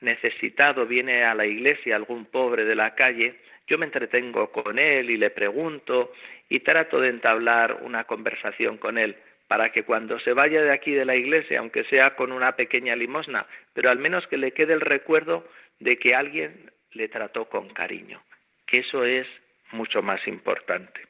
necesitado 0.00 0.86
viene 0.86 1.24
a 1.24 1.34
la 1.34 1.46
iglesia, 1.46 1.96
algún 1.96 2.26
pobre 2.26 2.64
de 2.64 2.76
la 2.76 2.94
calle, 2.94 3.34
yo 3.66 3.76
me 3.76 3.86
entretengo 3.86 4.50
con 4.52 4.78
él 4.78 5.10
y 5.10 5.16
le 5.16 5.30
pregunto 5.30 6.12
y 6.48 6.60
trato 6.60 7.00
de 7.00 7.08
entablar 7.08 7.80
una 7.82 8.04
conversación 8.04 8.78
con 8.78 8.96
él 8.96 9.16
para 9.48 9.72
que 9.72 9.82
cuando 9.82 10.20
se 10.20 10.32
vaya 10.32 10.62
de 10.62 10.72
aquí 10.72 10.92
de 10.92 11.04
la 11.04 11.16
iglesia, 11.16 11.58
aunque 11.58 11.84
sea 11.84 12.14
con 12.14 12.32
una 12.32 12.54
pequeña 12.54 12.94
limosna, 12.94 13.46
pero 13.72 13.90
al 13.90 13.98
menos 13.98 14.26
que 14.28 14.36
le 14.36 14.52
quede 14.52 14.74
el 14.74 14.80
recuerdo 14.80 15.48
de 15.80 15.98
que 15.98 16.14
alguien 16.14 16.70
le 16.92 17.08
trató 17.08 17.46
con 17.46 17.68
cariño, 17.70 18.22
que 18.66 18.80
eso 18.80 19.04
es 19.04 19.26
mucho 19.72 20.02
más 20.02 20.26
importante. 20.28 21.07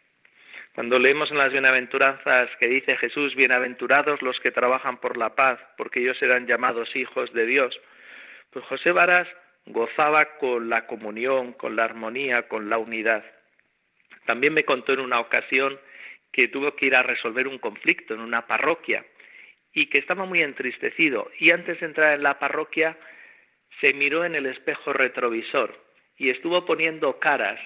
Cuando 0.79 1.01
leemos 1.01 1.29
en 1.33 1.39
las 1.39 1.51
bienaventuranzas 1.51 2.51
que 2.61 2.69
dice 2.69 2.97
Jesús, 2.99 3.35
bienaventurados 3.35 4.23
los 4.23 4.39
que 4.39 4.53
trabajan 4.53 4.99
por 4.99 5.17
la 5.17 5.35
paz, 5.35 5.59
porque 5.77 5.99
ellos 5.99 6.17
serán 6.19 6.47
llamados 6.47 6.95
hijos 6.95 7.33
de 7.33 7.47
Dios, 7.47 7.77
pues 8.53 8.65
José 8.67 8.93
Varas 8.93 9.27
gozaba 9.67 10.37
con 10.39 10.69
la 10.71 10.87
comunión, 10.87 11.53
con 11.55 11.75
la 11.75 11.83
armonía, 11.83 12.47
con 12.47 12.71
la 12.71 12.79
unidad. 12.79 13.25
También 14.25 14.55
me 14.55 14.65
contó 14.65 14.93
en 14.93 15.01
una 15.01 15.19
ocasión 15.19 15.81
que 16.31 16.47
tuvo 16.47 16.77
que 16.77 16.87
ir 16.87 16.95
a 16.95 17.03
resolver 17.03 17.49
un 17.49 17.59
conflicto 17.59 18.15
en 18.15 18.21
una 18.21 18.47
parroquia 18.47 19.05
y 19.73 19.87
que 19.87 19.99
estaba 19.99 20.27
muy 20.27 20.45
entristecido 20.45 21.29
y 21.41 21.51
antes 21.51 21.81
de 21.81 21.87
entrar 21.87 22.15
en 22.15 22.23
la 22.23 22.39
parroquia 22.39 22.97
se 23.81 23.95
miró 23.95 24.25
en 24.25 24.37
el 24.37 24.47
espejo 24.47 24.93
retrovisor 24.93 25.75
y 26.17 26.31
estuvo 26.31 26.65
poniendo 26.65 27.19
caras 27.19 27.59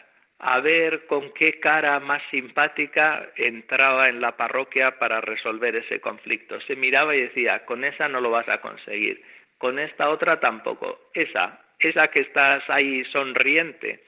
a 0.42 0.60
ver 0.60 1.06
con 1.06 1.32
qué 1.32 1.58
cara 1.60 1.98
más 2.00 2.22
simpática 2.30 3.30
entraba 3.36 4.08
en 4.08 4.20
la 4.20 4.36
parroquia 4.36 4.98
para 4.98 5.20
resolver 5.20 5.76
ese 5.76 6.00
conflicto. 6.00 6.60
Se 6.62 6.76
miraba 6.76 7.16
y 7.16 7.22
decía, 7.22 7.64
con 7.64 7.84
esa 7.84 8.08
no 8.08 8.20
lo 8.20 8.30
vas 8.30 8.48
a 8.48 8.60
conseguir 8.60 9.22
con 9.62 9.78
esta 9.78 10.08
otra 10.10 10.40
tampoco. 10.40 10.98
Esa, 11.14 11.60
esa 11.78 12.08
que 12.08 12.18
estás 12.18 12.68
ahí 12.68 13.04
sonriente 13.04 14.02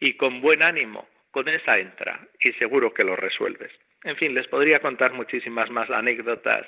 y 0.00 0.14
con 0.14 0.40
buen 0.40 0.62
ánimo, 0.62 1.06
con 1.30 1.46
esa 1.46 1.78
entra 1.78 2.26
y 2.40 2.52
seguro 2.52 2.94
que 2.94 3.04
lo 3.04 3.14
resuelves. 3.14 3.70
En 4.02 4.16
fin, 4.16 4.32
les 4.32 4.48
podría 4.48 4.80
contar 4.80 5.12
muchísimas 5.12 5.68
más 5.68 5.90
anécdotas 5.90 6.66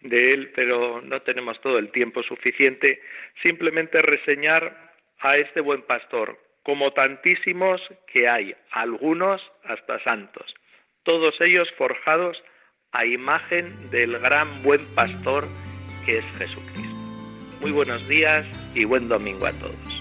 de 0.00 0.32
él, 0.32 0.50
pero 0.54 1.02
no 1.02 1.20
tenemos 1.20 1.60
todo 1.60 1.78
el 1.78 1.90
tiempo 1.90 2.22
suficiente. 2.22 3.02
Simplemente 3.42 4.00
reseñar 4.00 4.94
a 5.18 5.36
este 5.36 5.60
buen 5.60 5.82
pastor, 5.82 6.38
como 6.64 6.92
tantísimos 6.92 7.80
que 8.12 8.28
hay, 8.28 8.54
algunos 8.72 9.40
hasta 9.64 10.02
santos, 10.02 10.54
todos 11.04 11.38
ellos 11.40 11.68
forjados 11.76 12.42
a 12.92 13.04
imagen 13.04 13.90
del 13.90 14.18
gran 14.18 14.48
buen 14.62 14.84
pastor 14.94 15.44
que 16.06 16.18
es 16.18 16.24
Jesucristo. 16.38 16.94
Muy 17.60 17.72
buenos 17.72 18.08
días 18.08 18.46
y 18.74 18.84
buen 18.84 19.08
domingo 19.08 19.46
a 19.46 19.52
todos. 19.52 19.93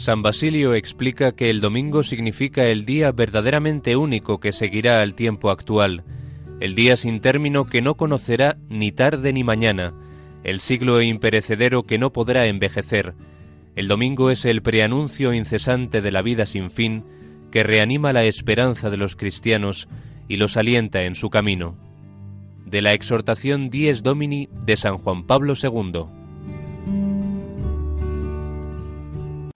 San 0.00 0.22
Basilio 0.22 0.72
explica 0.72 1.32
que 1.32 1.50
el 1.50 1.60
domingo 1.60 2.02
significa 2.02 2.64
el 2.64 2.86
día 2.86 3.12
verdaderamente 3.12 3.96
único 3.96 4.40
que 4.40 4.50
seguirá 4.50 5.02
al 5.02 5.12
tiempo 5.12 5.50
actual, 5.50 6.04
el 6.58 6.74
día 6.74 6.96
sin 6.96 7.20
término 7.20 7.66
que 7.66 7.82
no 7.82 7.98
conocerá 7.98 8.56
ni 8.70 8.92
tarde 8.92 9.34
ni 9.34 9.44
mañana, 9.44 9.92
el 10.42 10.60
siglo 10.60 11.02
imperecedero 11.02 11.82
que 11.82 11.98
no 11.98 12.14
podrá 12.14 12.46
envejecer. 12.46 13.12
El 13.76 13.88
domingo 13.88 14.30
es 14.30 14.46
el 14.46 14.62
preanuncio 14.62 15.34
incesante 15.34 16.00
de 16.00 16.12
la 16.12 16.22
vida 16.22 16.46
sin 16.46 16.70
fin 16.70 17.04
que 17.52 17.62
reanima 17.62 18.14
la 18.14 18.24
esperanza 18.24 18.88
de 18.88 18.96
los 18.96 19.16
cristianos 19.16 19.86
y 20.28 20.38
los 20.38 20.56
alienta 20.56 21.02
en 21.02 21.14
su 21.14 21.28
camino. 21.28 21.76
De 22.64 22.80
la 22.80 22.94
exhortación 22.94 23.68
Dies 23.68 24.02
Domini 24.02 24.48
de 24.64 24.78
San 24.78 24.96
Juan 24.96 25.26
Pablo 25.26 25.52
II. 25.62 26.19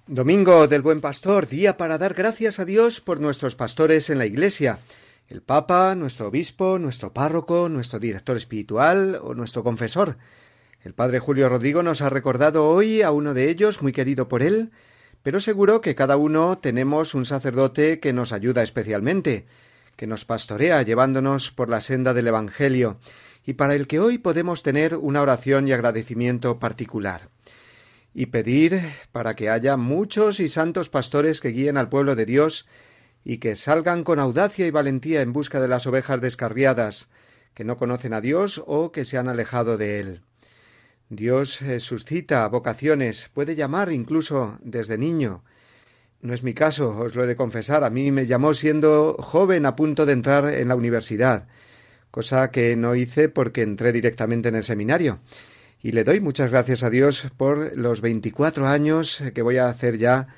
Domingo 0.07 0.69
del 0.69 0.83
Buen 0.83 1.01
Pastor, 1.01 1.47
día 1.47 1.79
para 1.79 1.97
dar 1.97 2.13
gracias 2.13 2.61
a 2.61 2.67
Dios 2.67 3.01
por 3.01 3.21
nuestros 3.21 3.55
pastores 3.55 4.11
en 4.11 4.19
la 4.19 4.27
Iglesia, 4.27 4.81
el 5.29 5.41
Papa, 5.41 5.95
nuestro 5.95 6.29
obispo, 6.29 6.79
nuestro 6.79 7.15
párroco, 7.15 7.71
nuestro 7.71 7.99
director 7.99 8.37
espiritual 8.37 9.19
o 9.23 9.35
nuestro 9.35 9.65
confesor. 9.65 10.19
El 10.83 10.93
padre 10.93 11.21
Julio 11.21 11.49
Rodrigo 11.49 11.83
nos 11.83 12.03
ha 12.03 12.11
recordado 12.11 12.69
hoy 12.69 13.01
a 13.01 13.13
uno 13.13 13.33
de 13.33 13.49
ellos, 13.49 13.81
muy 13.81 13.93
querido 13.93 14.29
por 14.29 14.43
él, 14.43 14.73
pero 15.23 15.41
seguro 15.41 15.81
que 15.81 15.95
cada 15.95 16.19
uno 16.19 16.59
tenemos 16.59 17.15
un 17.15 17.25
sacerdote 17.25 17.99
que 17.99 18.13
nos 18.13 18.35
ayuda 18.35 18.63
especialmente, 18.63 19.47
que 19.97 20.07
nos 20.07 20.27
pastorea 20.27 20.83
llevándonos 20.83 21.51
por 21.51 21.71
la 21.71 21.81
senda 21.81 22.13
del 22.13 22.27
Evangelio, 22.27 22.99
y 23.47 23.55
para 23.55 23.75
el 23.75 23.87
que 23.87 24.01
hoy 24.01 24.19
podemos 24.19 24.63
tener 24.63 24.97
una 24.97 25.23
oración 25.23 25.67
y 25.67 25.73
agradecimiento 25.73 26.59
particular. 26.59 27.31
Y 28.15 28.27
pedir 28.27 28.81
para 29.13 29.35
que 29.35 29.51
haya 29.51 29.77
muchos 29.77 30.41
y 30.41 30.49
santos 30.49 30.89
pastores 30.89 31.41
que 31.41 31.49
guíen 31.49 31.77
al 31.77 31.89
pueblo 31.89 32.15
de 32.15 32.25
Dios 32.25 32.67
y 33.25 33.39
que 33.39 33.57
salgan 33.57 34.05
con 34.05 34.21
audacia 34.21 34.67
y 34.67 34.71
valentía 34.71 35.21
en 35.21 35.33
busca 35.33 35.61
de 35.61 35.69
las 35.69 35.87
ovejas 35.87 36.21
descarriadas, 36.21 37.09
que 37.55 37.65
no 37.65 37.77
conocen 37.77 38.13
a 38.15 38.21
Dios 38.21 38.63
o 38.67 38.93
que 38.93 39.05
se 39.05 39.19
han 39.19 39.29
alejado 39.29 39.77
de 39.77 40.01
Él. 40.01 40.21
Dios 41.09 41.61
eh, 41.63 41.81
suscita 41.81 42.49
vocaciones, 42.49 43.31
puede 43.35 43.57
llamar 43.57 43.93
incluso 43.93 44.59
desde 44.63 44.99
niño. 44.99 45.43
No 46.21 46.33
es 46.33 46.43
mi 46.43 46.55
caso, 46.55 46.97
os 46.99 47.15
lo 47.15 47.25
he 47.25 47.27
de 47.27 47.37
confesar. 47.37 47.85
A 47.85 47.91
mí 47.91 48.11
me 48.11 48.27
llamó 48.27 48.55
siendo 48.55 49.15
joven 49.19 49.67
a 49.67 49.77
punto 49.77 50.07
de 50.07 50.15
entrar 50.15 50.47
en 50.47 50.69
la 50.69 50.77
universidad, 50.77 51.47
cosa 52.11 52.51
que 52.51 52.77
no 52.77 52.95
hice 52.95 53.29
porque 53.29 53.63
entré 53.63 53.93
directamente 53.93 54.49
en 54.49 54.55
el 54.57 54.65
seminario. 54.65 55.21
Y 55.85 55.93
le 55.93 56.03
doy 56.03 56.19
muchas 56.19 56.51
gracias 56.51 56.83
a 56.83 56.89
Dios 56.89 57.27
por 57.37 57.77
los 57.77 58.01
veinticuatro 58.01 58.67
años 58.67 59.23
que 59.35 59.43
voy 59.43 59.59
a 59.59 59.69
hacer 59.69 59.99
ya 59.99 60.29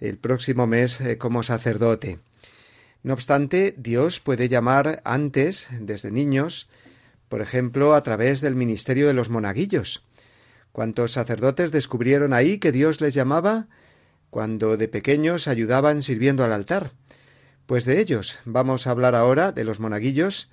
el 0.00 0.16
próximo 0.16 0.66
mes 0.66 1.02
eh, 1.02 1.18
como 1.18 1.42
sacerdote. 1.42 2.18
No 3.02 3.12
obstante, 3.12 3.74
Dios 3.76 4.20
puede 4.20 4.48
llamar 4.48 5.02
antes, 5.04 5.66
desde 5.80 6.10
niños, 6.10 6.70
por 7.28 7.42
ejemplo, 7.42 7.92
a 7.92 8.02
través 8.02 8.40
del 8.40 8.54
ministerio 8.54 9.06
de 9.06 9.12
los 9.12 9.28
monaguillos. 9.28 10.02
¿Cuántos 10.72 11.12
sacerdotes 11.12 11.72
descubrieron 11.72 12.32
ahí 12.32 12.56
que 12.56 12.72
Dios 12.72 13.02
les 13.02 13.12
llamaba 13.12 13.66
cuando 14.30 14.78
de 14.78 14.88
pequeños 14.88 15.46
ayudaban 15.46 16.00
sirviendo 16.00 16.42
al 16.42 16.54
altar? 16.54 16.92
Pues 17.66 17.84
de 17.84 18.00
ellos 18.00 18.38
vamos 18.46 18.86
a 18.86 18.92
hablar 18.92 19.14
ahora, 19.14 19.52
de 19.52 19.64
los 19.64 19.78
monaguillos, 19.78 20.48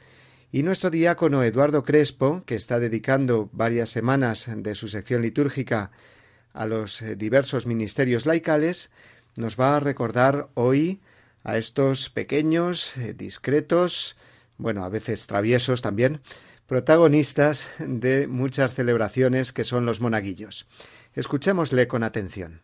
y 0.53 0.62
nuestro 0.62 0.91
diácono 0.91 1.41
Eduardo 1.41 1.83
Crespo, 1.83 2.43
que 2.45 2.53
está 2.53 2.79
dedicando 2.79 3.50
varias 3.53 3.89
semanas 3.89 4.48
de 4.55 4.75
su 4.75 4.88
sección 4.88 5.24
litúrgica 5.24 5.89
a 6.53 6.67
los 6.67 7.01
eh, 7.01 7.15
diversos 7.15 7.65
ministerios 7.65 8.27
laicales, 8.27 8.91
nos 9.36 9.60
va 9.60 9.75
a 9.75 9.79
recordar 9.79 10.50
hoy 10.53 11.01
a 11.43 11.57
estos 11.57 12.12
pequeños, 12.12 12.95
eh, 12.98 13.15
discretos, 13.15 14.15
bueno, 14.60 14.83
a 14.83 14.89
veces 14.89 15.25
traviesos 15.25 15.81
también, 15.81 16.22
protagonistas 16.67 17.69
de 17.79 18.27
muchas 18.27 18.75
celebraciones 18.75 19.53
que 19.53 19.63
son 19.63 19.88
los 19.88 20.01
monaguillos. 20.01 20.67
Escuchémosle 21.15 21.88
con 21.88 22.03
atención. 22.03 22.62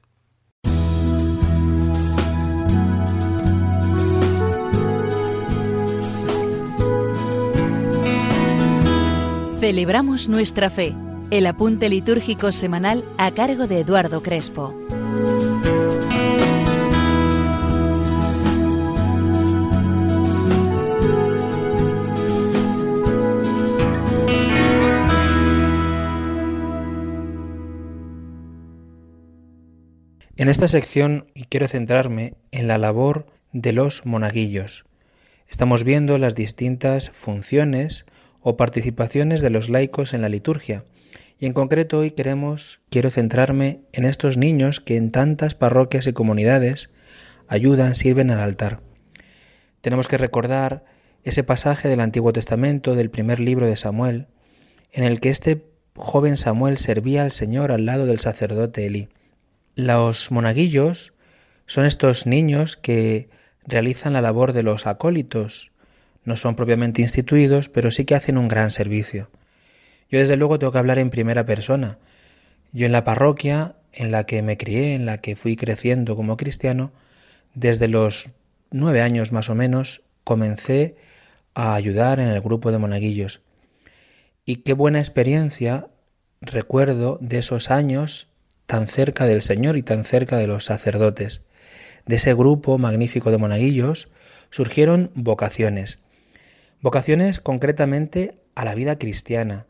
Celebramos 9.59 10.29
nuestra 10.29 10.69
fe, 10.69 10.95
el 11.31 11.45
apunte 11.45 11.89
litúrgico 11.89 12.53
semanal 12.53 13.03
a 13.17 13.31
cargo 13.31 13.67
de 13.67 13.81
Eduardo 13.81 14.23
Crespo. 14.23 14.73
En 30.37 30.47
esta 30.47 30.69
sección 30.69 31.25
quiero 31.49 31.67
centrarme 31.67 32.35
en 32.51 32.69
la 32.69 32.77
labor 32.77 33.27
de 33.51 33.73
los 33.73 34.05
monaguillos. 34.05 34.85
Estamos 35.49 35.83
viendo 35.83 36.17
las 36.17 36.33
distintas 36.33 37.09
funciones 37.09 38.05
o 38.41 38.57
participaciones 38.57 39.41
de 39.41 39.49
los 39.49 39.69
laicos 39.69 40.13
en 40.13 40.21
la 40.21 40.29
liturgia. 40.29 40.83
Y 41.39 41.45
en 41.45 41.53
concreto 41.53 41.99
hoy 41.99 42.11
queremos 42.11 42.81
quiero 42.89 43.09
centrarme 43.09 43.81
en 43.93 44.05
estos 44.05 44.37
niños 44.37 44.79
que 44.79 44.97
en 44.97 45.11
tantas 45.11 45.55
parroquias 45.55 46.07
y 46.07 46.13
comunidades 46.13 46.89
ayudan, 47.47 47.95
sirven 47.95 48.31
al 48.31 48.39
altar. 48.39 48.81
Tenemos 49.81 50.07
que 50.07 50.17
recordar 50.17 50.83
ese 51.23 51.43
pasaje 51.43 51.89
del 51.89 52.01
Antiguo 52.01 52.33
Testamento 52.33 52.95
del 52.95 53.09
primer 53.09 53.39
libro 53.39 53.67
de 53.67 53.77
Samuel, 53.77 54.27
en 54.91 55.03
el 55.03 55.19
que 55.19 55.29
este 55.29 55.65
joven 55.95 56.37
Samuel 56.37 56.77
servía 56.77 57.23
al 57.23 57.31
Señor 57.31 57.71
al 57.71 57.85
lado 57.85 58.05
del 58.05 58.19
sacerdote 58.19 58.85
Elí. 58.85 59.09
Los 59.75 60.31
monaguillos 60.31 61.13
son 61.65 61.85
estos 61.85 62.25
niños 62.25 62.75
que 62.77 63.29
realizan 63.65 64.13
la 64.13 64.21
labor 64.21 64.53
de 64.53 64.63
los 64.63 64.87
acólitos. 64.87 65.71
No 66.29 66.35
son 66.35 66.55
propiamente 66.55 67.01
instituidos, 67.01 67.69
pero 67.69 67.89
sí 67.89 68.05
que 68.05 68.13
hacen 68.13 68.37
un 68.37 68.47
gran 68.47 68.69
servicio. 68.69 69.31
Yo 70.11 70.19
desde 70.19 70.35
luego 70.35 70.59
tengo 70.59 70.71
que 70.71 70.77
hablar 70.77 70.99
en 70.99 71.09
primera 71.09 71.43
persona. 71.43 71.97
Yo 72.71 72.85
en 72.85 72.91
la 72.91 73.03
parroquia 73.03 73.77
en 73.93 74.11
la 74.11 74.27
que 74.27 74.43
me 74.43 74.55
crié, 74.55 74.93
en 74.93 75.07
la 75.07 75.17
que 75.17 75.35
fui 75.35 75.55
creciendo 75.55 76.15
como 76.15 76.37
cristiano, 76.37 76.91
desde 77.55 77.87
los 77.87 78.29
nueve 78.69 79.01
años 79.01 79.31
más 79.31 79.49
o 79.49 79.55
menos, 79.55 80.03
comencé 80.23 80.97
a 81.55 81.73
ayudar 81.73 82.19
en 82.19 82.27
el 82.27 82.41
grupo 82.41 82.71
de 82.71 82.77
monaguillos. 82.77 83.41
Y 84.45 84.57
qué 84.57 84.73
buena 84.73 84.99
experiencia 84.99 85.87
recuerdo 86.41 87.17
de 87.21 87.39
esos 87.39 87.71
años 87.71 88.27
tan 88.67 88.87
cerca 88.87 89.25
del 89.25 89.41
Señor 89.41 89.77
y 89.77 89.81
tan 89.81 90.05
cerca 90.05 90.37
de 90.37 90.45
los 90.45 90.65
sacerdotes. 90.65 91.41
De 92.05 92.17
ese 92.17 92.35
grupo 92.35 92.77
magnífico 92.77 93.31
de 93.31 93.39
monaguillos 93.39 94.09
surgieron 94.51 95.09
vocaciones. 95.15 95.97
Vocaciones 96.81 97.39
concretamente 97.41 98.35
a 98.55 98.65
la 98.65 98.73
vida 98.73 98.97
cristiana, 98.97 99.65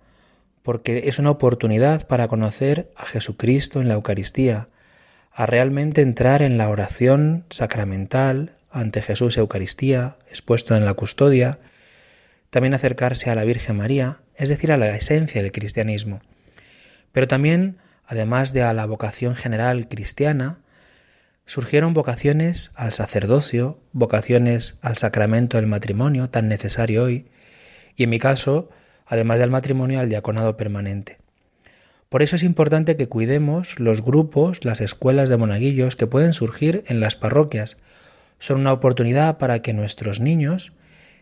porque 0.62 1.04
es 1.06 1.18
una 1.20 1.32
oportunidad 1.32 2.06
para 2.08 2.28
conocer 2.28 2.92
a 2.96 3.06
Jesucristo 3.06 3.82
en 3.82 3.88
la 3.88 3.96
Eucaristía, 3.96 4.70
a 5.32 5.46
realmente 5.46 6.02
entrar 6.02 6.42
en 6.42 6.58
la 6.58 6.70
oración 6.70 7.46
sacramental 7.50 8.58
ante 8.72 9.02
Jesús 9.02 9.38
Eucaristía, 9.38 10.18
expuesto 10.30 10.76
en 10.76 10.86
la 10.86 10.94
custodia, 10.94 11.60
también 12.50 12.74
acercarse 12.74 13.30
a 13.30 13.36
la 13.36 13.44
Virgen 13.44 13.78
María, 13.78 14.20
es 14.36 14.50
decir, 14.50 14.72
a 14.72 14.78
la 14.78 14.96
esencia 14.96 15.42
del 15.42 15.52
cristianismo. 15.52 16.22
Pero 17.12 17.28
también 17.28 17.78
además 18.06 18.54
de 18.54 18.64
a 18.64 18.74
la 18.74 18.86
vocación 18.86 19.36
general 19.36 19.88
cristiana, 19.88 20.60
surgieron 21.50 21.96
vocaciones 21.96 22.70
al 22.76 22.94
sacerdocio, 22.94 23.80
vocaciones 23.92 24.76
al 24.84 24.98
sacramento 24.98 25.58
del 25.58 25.66
matrimonio, 25.66 26.30
tan 26.30 26.48
necesario 26.48 27.06
hoy, 27.06 27.26
y 27.96 28.04
en 28.04 28.12
mi 28.12 28.20
caso, 28.20 28.70
además 29.08 29.40
del 29.40 29.50
matrimonio, 29.50 30.00
al 30.00 30.10
diaconado 30.10 30.58
permanente. 30.58 31.18
Por 32.08 32.22
eso 32.22 32.36
es 32.36 32.44
importante 32.44 32.98
que 32.98 33.10
cuidemos 33.10 33.80
los 33.80 34.04
grupos, 34.04 34.64
las 34.64 34.80
escuelas 34.80 35.28
de 35.28 35.38
monaguillos 35.38 35.96
que 35.96 36.06
pueden 36.06 36.34
surgir 36.34 36.84
en 36.86 37.00
las 37.00 37.16
parroquias. 37.16 37.78
Son 38.38 38.60
una 38.60 38.72
oportunidad 38.72 39.40
para 39.40 39.64
que 39.64 39.74
nuestros 39.74 40.20
niños 40.20 40.74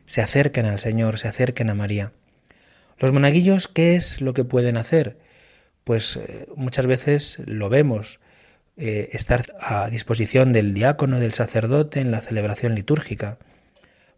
se 0.08 0.22
acerquen 0.22 0.66
al 0.66 0.80
Señor, 0.80 1.20
se 1.20 1.30
acerquen 1.30 1.70
a 1.70 1.74
María. 1.74 2.12
Los 3.00 3.14
monaguillos, 3.14 3.70
¿qué 3.70 3.96
es 3.96 4.20
lo 4.20 4.34
que 4.34 4.44
pueden 4.44 4.76
hacer? 4.76 5.16
pues 5.88 6.18
eh, 6.18 6.48
muchas 6.58 6.86
veces 6.86 7.42
lo 7.46 7.70
vemos, 7.70 8.20
eh, 8.78 9.10
estar 9.14 9.44
a 9.60 9.90
disposición 9.90 10.54
del 10.54 10.74
diácono, 10.74 11.20
del 11.20 11.34
sacerdote 11.34 12.00
en 12.00 12.12
la 12.12 12.22
celebración 12.22 12.76
litúrgica. 12.76 13.40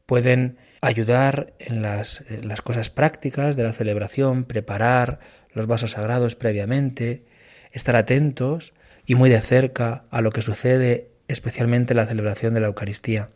Pueden 0.06 0.58
ayudar 0.82 1.54
en 1.60 1.82
las, 1.82 2.24
en 2.30 2.48
las 2.48 2.62
cosas 2.62 2.90
prácticas 2.90 3.56
de 3.56 3.64
la 3.64 3.74
celebración, 3.74 4.44
preparar 4.44 5.20
los 5.54 5.66
vasos 5.66 5.92
sagrados 5.92 6.36
previamente, 6.36 7.24
estar 7.72 7.96
atentos 7.96 8.74
y 9.06 9.16
muy 9.16 9.30
de 9.30 9.42
cerca 9.42 10.04
a 10.12 10.22
lo 10.22 10.32
que 10.32 10.42
sucede 10.42 11.12
especialmente 11.28 11.94
en 11.94 11.98
la 11.98 12.06
celebración 12.06 12.54
de 12.54 12.60
la 12.60 12.68
Eucaristía. 12.68 13.30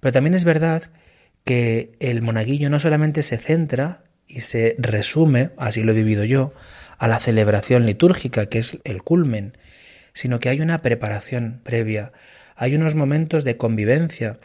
Pero 0.00 0.12
también 0.12 0.34
es 0.34 0.44
verdad 0.44 0.84
que 1.44 1.92
el 2.00 2.22
monaguillo 2.22 2.70
no 2.70 2.78
solamente 2.80 3.22
se 3.22 3.38
centra 3.38 4.04
y 4.26 4.40
se 4.42 4.76
resume, 4.78 5.50
así 5.56 5.82
lo 5.82 5.92
he 5.92 5.94
vivido 5.94 6.24
yo, 6.24 6.52
a 6.98 7.08
la 7.08 7.20
celebración 7.20 7.86
litúrgica, 7.86 8.46
que 8.46 8.58
es 8.58 8.78
el 8.84 9.02
culmen, 9.02 9.56
sino 10.18 10.40
que 10.40 10.48
hay 10.48 10.60
una 10.60 10.82
preparación 10.82 11.60
previa, 11.62 12.10
hay 12.56 12.74
unos 12.74 12.96
momentos 12.96 13.44
de 13.44 13.56
convivencia 13.56 14.40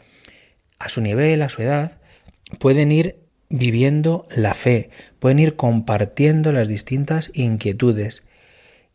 a 0.78 0.88
su 0.88 1.00
nivel, 1.00 1.42
a 1.42 1.48
su 1.48 1.62
edad, 1.62 1.98
pueden 2.60 2.92
ir 2.92 3.24
viviendo 3.48 4.28
la 4.30 4.54
fe, 4.54 4.90
pueden 5.18 5.40
ir 5.40 5.56
compartiendo 5.56 6.52
las 6.52 6.68
distintas 6.68 7.32
inquietudes. 7.34 8.22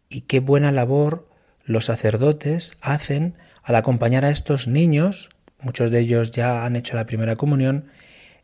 Y 0.07 0.21
qué 0.21 0.39
buena 0.39 0.71
labor 0.71 1.27
los 1.65 1.83
sacerdotes 1.83 2.77
hacen 2.79 3.37
al 3.61 3.75
acompañar 3.75 4.23
a 4.23 4.29
estos 4.29 4.69
niños, 4.69 5.27
muchos 5.59 5.91
de 5.91 5.99
ellos 5.99 6.31
ya 6.31 6.63
han 6.63 6.77
hecho 6.77 6.95
la 6.95 7.05
primera 7.05 7.35
comunión, 7.35 7.87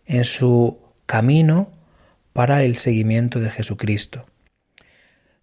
en 0.06 0.26
su 0.26 0.82
camino 1.06 1.72
para 2.34 2.66
el 2.66 2.76
seguimiento 2.76 3.40
de 3.40 3.50
Jesucristo. 3.50 4.26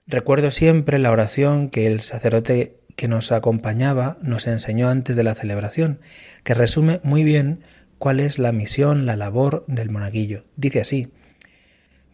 Recuerdo 0.06 0.50
siempre 0.50 0.98
la 0.98 1.10
oración 1.10 1.70
que 1.70 1.86
el 1.86 2.00
sacerdote 2.00 2.81
que 2.96 3.08
nos 3.08 3.32
acompañaba 3.32 4.18
nos 4.22 4.46
enseñó 4.46 4.88
antes 4.88 5.16
de 5.16 5.22
la 5.22 5.34
celebración, 5.34 6.00
que 6.44 6.54
resume 6.54 7.00
muy 7.02 7.24
bien 7.24 7.64
cuál 7.98 8.20
es 8.20 8.38
la 8.38 8.52
misión, 8.52 9.06
la 9.06 9.16
labor 9.16 9.64
del 9.68 9.90
monaguillo. 9.90 10.44
Dice 10.56 10.80
así, 10.80 11.12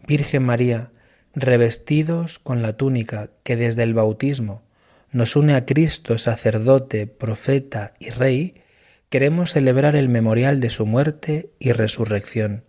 Virgen 0.07 0.43
María, 0.43 0.91
revestidos 1.35 2.39
con 2.39 2.63
la 2.63 2.75
túnica 2.75 3.31
que 3.43 3.57
desde 3.57 3.83
el 3.83 3.95
bautismo 3.95 4.63
nos 5.11 5.37
une 5.37 5.55
a 5.55 5.65
Cristo 5.65 6.19
sacerdote, 6.19 7.07
profeta 7.07 7.95
y 7.99 8.11
rey, 8.11 8.63
queremos 9.09 9.53
celebrar 9.53 9.97
el 9.97 10.09
memorial 10.09 10.61
de 10.61 10.71
su 10.71 10.85
muerte 10.85 11.51
y 11.59 11.73
resurrección. 11.73 12.65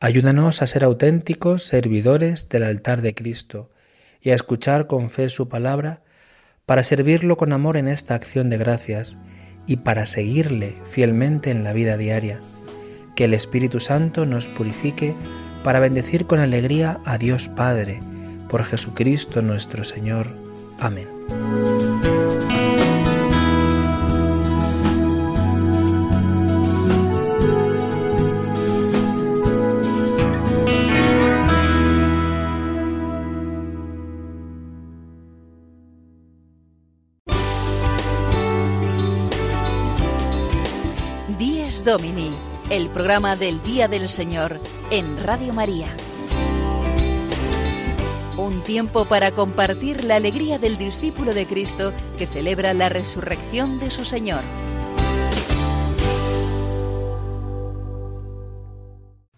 Ayúdanos 0.00 0.62
a 0.62 0.66
ser 0.66 0.84
auténticos 0.84 1.64
servidores 1.64 2.48
del 2.48 2.62
altar 2.62 3.02
de 3.02 3.14
Cristo 3.14 3.70
y 4.20 4.30
a 4.30 4.34
escuchar 4.34 4.86
con 4.86 5.10
fe 5.10 5.28
su 5.28 5.48
palabra 5.48 6.02
para 6.68 6.84
servirlo 6.84 7.38
con 7.38 7.54
amor 7.54 7.78
en 7.78 7.88
esta 7.88 8.14
acción 8.14 8.50
de 8.50 8.58
gracias 8.58 9.16
y 9.66 9.78
para 9.78 10.04
seguirle 10.04 10.74
fielmente 10.84 11.50
en 11.50 11.64
la 11.64 11.72
vida 11.72 11.96
diaria. 11.96 12.40
Que 13.16 13.24
el 13.24 13.32
Espíritu 13.32 13.80
Santo 13.80 14.26
nos 14.26 14.48
purifique 14.48 15.14
para 15.64 15.80
bendecir 15.80 16.26
con 16.26 16.40
alegría 16.40 16.98
a 17.06 17.16
Dios 17.16 17.48
Padre, 17.48 18.00
por 18.50 18.64
Jesucristo 18.64 19.40
nuestro 19.40 19.82
Señor. 19.86 20.28
Amén. 20.78 21.08
El 42.70 42.90
programa 42.90 43.34
del 43.34 43.62
Día 43.62 43.88
del 43.88 44.10
Señor 44.10 44.60
en 44.90 45.22
Radio 45.24 45.54
María. 45.54 45.86
Un 48.36 48.62
tiempo 48.62 49.06
para 49.06 49.30
compartir 49.30 50.04
la 50.04 50.16
alegría 50.16 50.58
del 50.58 50.76
discípulo 50.76 51.32
de 51.32 51.46
Cristo 51.46 51.94
que 52.18 52.26
celebra 52.26 52.74
la 52.74 52.90
resurrección 52.90 53.80
de 53.80 53.90
su 53.90 54.04
Señor. 54.04 54.42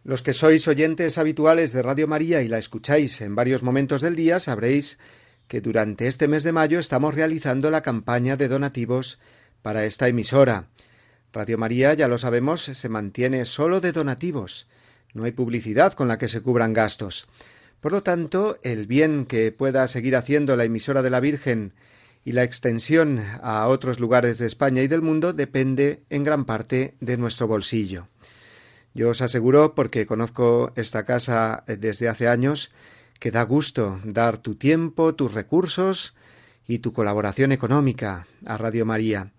Los 0.03 0.23
que 0.23 0.33
sois 0.33 0.67
oyentes 0.67 1.17
habituales 1.17 1.73
de 1.73 1.83
Radio 1.83 2.09
María 2.09 2.43
y 2.43 2.49
la 2.49 2.59
escucháis 2.59 3.21
en 3.21 3.37
varios 3.37 3.63
momentos 3.63 4.01
del 4.01 4.17
día 4.17 4.41
sabréis 4.41 4.99
que 5.47 5.61
durante 5.61 6.09
este 6.09 6.27
mes 6.27 6.43
de 6.43 6.51
mayo 6.51 6.81
estamos 6.81 7.15
realizando 7.15 7.71
la 7.71 7.83
campaña 7.83 8.37
de 8.37 8.49
donativos 8.49 9.21
para 9.63 9.85
esta 9.85 10.09
emisora. 10.09 10.67
Radio 11.33 11.59
María, 11.59 11.95
ya 11.95 12.09
lo 12.09 12.19
sabemos, 12.19 12.63
se 12.63 12.89
mantiene 12.89 13.45
solo 13.45 13.81
de 13.81 13.93
donativos. 13.93 14.67
No 15.15 15.25
hay 15.25 15.33
publicidad 15.33 15.93
con 15.93 16.09
la 16.09 16.19
que 16.19 16.29
se 16.29 16.41
cubran 16.41 16.73
gastos. 16.73 17.29
Por 17.81 17.93
lo 17.93 18.03
tanto, 18.03 18.59
el 18.63 18.89
bien 18.89 19.27
que 19.27 19.53
pueda 19.53 19.87
seguir 19.87 20.17
haciendo 20.17 20.57
la 20.57 20.65
emisora 20.65 21.03
de 21.03 21.11
la 21.11 21.21
Virgen 21.21 21.73
y 22.25 22.33
la 22.33 22.43
extensión 22.43 23.25
a 23.43 23.69
otros 23.69 24.01
lugares 24.01 24.39
de 24.39 24.47
España 24.47 24.83
y 24.83 24.89
del 24.89 25.03
mundo 25.03 25.33
depende 25.33 26.03
en 26.11 26.25
gran 26.25 26.45
parte 26.45 26.95
de 27.01 27.17
nuestro 27.17 27.47
bolsillo. 27.47 28.09
Yo 28.93 29.11
os 29.11 29.23
aseguro, 29.23 29.77
porque 29.77 30.07
conozco 30.07 30.73
esta 30.75 31.05
casa 31.05 31.63
desde 31.67 32.09
hace 32.09 32.27
años, 32.27 32.73
que 33.21 33.31
da 33.31 33.45
gusto 33.45 34.01
dar 34.03 34.39
tu 34.39 34.57
tiempo, 34.57 35.15
tus 35.15 35.33
recursos 35.33 36.17
y 36.67 36.81
tu 36.81 36.93
colaboración 36.93 37.53
económica 37.53 38.27
a 38.47 38.59
Radio 38.59 38.85
María 38.85 39.31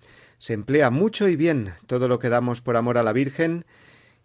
se 0.42 0.54
emplea 0.54 0.90
mucho 0.90 1.28
y 1.28 1.36
bien 1.36 1.76
todo 1.86 2.08
lo 2.08 2.18
que 2.18 2.28
damos 2.28 2.62
por 2.62 2.76
amor 2.76 2.98
a 2.98 3.04
la 3.04 3.14
Virgen 3.14 3.64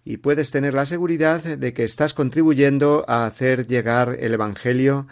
y 0.03 0.17
puedes 0.17 0.51
tener 0.51 0.73
la 0.73 0.87
seguridad 0.87 1.43
de 1.43 1.75
que 1.75 1.85
estás 1.85 2.15
contribuyendo 2.15 3.05
a 3.07 3.27
hacer 3.27 3.67
llegar 3.67 4.17
el 4.19 4.33
Evangelio 4.33 5.07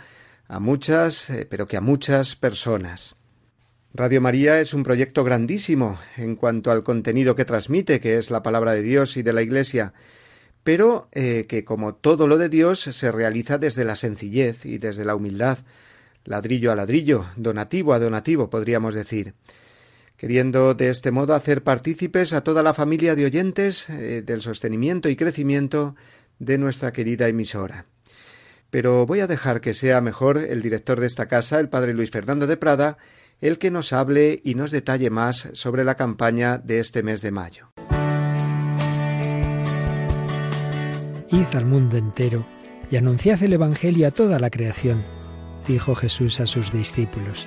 a 0.48 0.60
muchas, 0.60 1.28
eh, 1.28 1.46
pero 1.46 1.68
que 1.68 1.76
a 1.76 1.82
muchas 1.82 2.36
personas. 2.36 3.16
Radio 3.92 4.22
María 4.22 4.60
es 4.60 4.72
un 4.72 4.82
proyecto 4.82 5.24
grandísimo 5.24 5.98
en 6.16 6.36
cuanto 6.36 6.70
al 6.70 6.82
contenido 6.82 7.36
que 7.36 7.44
transmite, 7.44 8.00
que 8.00 8.16
es 8.16 8.30
la 8.30 8.42
palabra 8.42 8.72
de 8.72 8.80
Dios 8.80 9.18
y 9.18 9.22
de 9.22 9.34
la 9.34 9.42
Iglesia, 9.42 9.92
pero 10.62 11.10
eh, 11.12 11.44
que 11.46 11.66
como 11.66 11.96
todo 11.96 12.26
lo 12.26 12.38
de 12.38 12.48
Dios 12.48 12.80
se 12.80 13.12
realiza 13.12 13.58
desde 13.58 13.84
la 13.84 13.96
sencillez 13.96 14.64
y 14.64 14.78
desde 14.78 15.04
la 15.04 15.14
humildad, 15.14 15.58
ladrillo 16.24 16.72
a 16.72 16.76
ladrillo, 16.76 17.26
donativo 17.36 17.92
a 17.92 17.98
donativo, 17.98 18.48
podríamos 18.48 18.94
decir 18.94 19.34
queriendo 20.24 20.72
de 20.72 20.88
este 20.88 21.10
modo 21.10 21.34
hacer 21.34 21.62
partícipes 21.62 22.32
a 22.32 22.40
toda 22.40 22.62
la 22.62 22.72
familia 22.72 23.14
de 23.14 23.26
oyentes 23.26 23.90
eh, 23.90 24.22
del 24.24 24.40
sostenimiento 24.40 25.10
y 25.10 25.16
crecimiento 25.16 25.96
de 26.38 26.56
nuestra 26.56 26.94
querida 26.94 27.28
emisora. 27.28 27.84
Pero 28.70 29.04
voy 29.04 29.20
a 29.20 29.26
dejar 29.26 29.60
que 29.60 29.74
sea 29.74 30.00
mejor 30.00 30.38
el 30.38 30.62
director 30.62 30.98
de 30.98 31.08
esta 31.08 31.28
casa, 31.28 31.60
el 31.60 31.68
padre 31.68 31.92
Luis 31.92 32.10
Fernando 32.10 32.46
de 32.46 32.56
Prada, 32.56 32.96
el 33.42 33.58
que 33.58 33.70
nos 33.70 33.92
hable 33.92 34.40
y 34.42 34.54
nos 34.54 34.70
detalle 34.70 35.10
más 35.10 35.50
sobre 35.52 35.84
la 35.84 35.94
campaña 35.94 36.56
de 36.56 36.78
este 36.78 37.02
mes 37.02 37.20
de 37.20 37.30
mayo. 37.30 37.74
Id 41.30 41.54
al 41.54 41.66
mundo 41.66 41.98
entero 41.98 42.46
y 42.90 42.96
anunciad 42.96 43.42
el 43.42 43.52
Evangelio 43.52 44.08
a 44.08 44.10
toda 44.10 44.38
la 44.38 44.48
creación, 44.48 45.04
dijo 45.68 45.94
Jesús 45.94 46.40
a 46.40 46.46
sus 46.46 46.72
discípulos. 46.72 47.46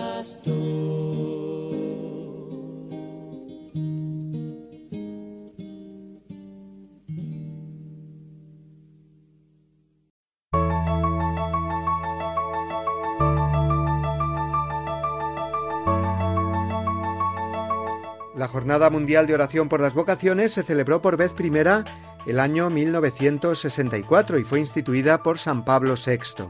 La 18.41 18.47
Jornada 18.47 18.89
Mundial 18.89 19.27
de 19.27 19.35
Oración 19.35 19.69
por 19.69 19.81
las 19.81 19.93
Vocaciones 19.93 20.51
se 20.51 20.63
celebró 20.63 20.99
por 20.99 21.15
vez 21.15 21.31
primera 21.31 21.85
el 22.25 22.39
año 22.39 22.71
1964 22.71 24.39
y 24.39 24.43
fue 24.43 24.57
instituida 24.57 25.21
por 25.21 25.37
San 25.37 25.63
Pablo 25.63 25.93
VI. 25.93 26.49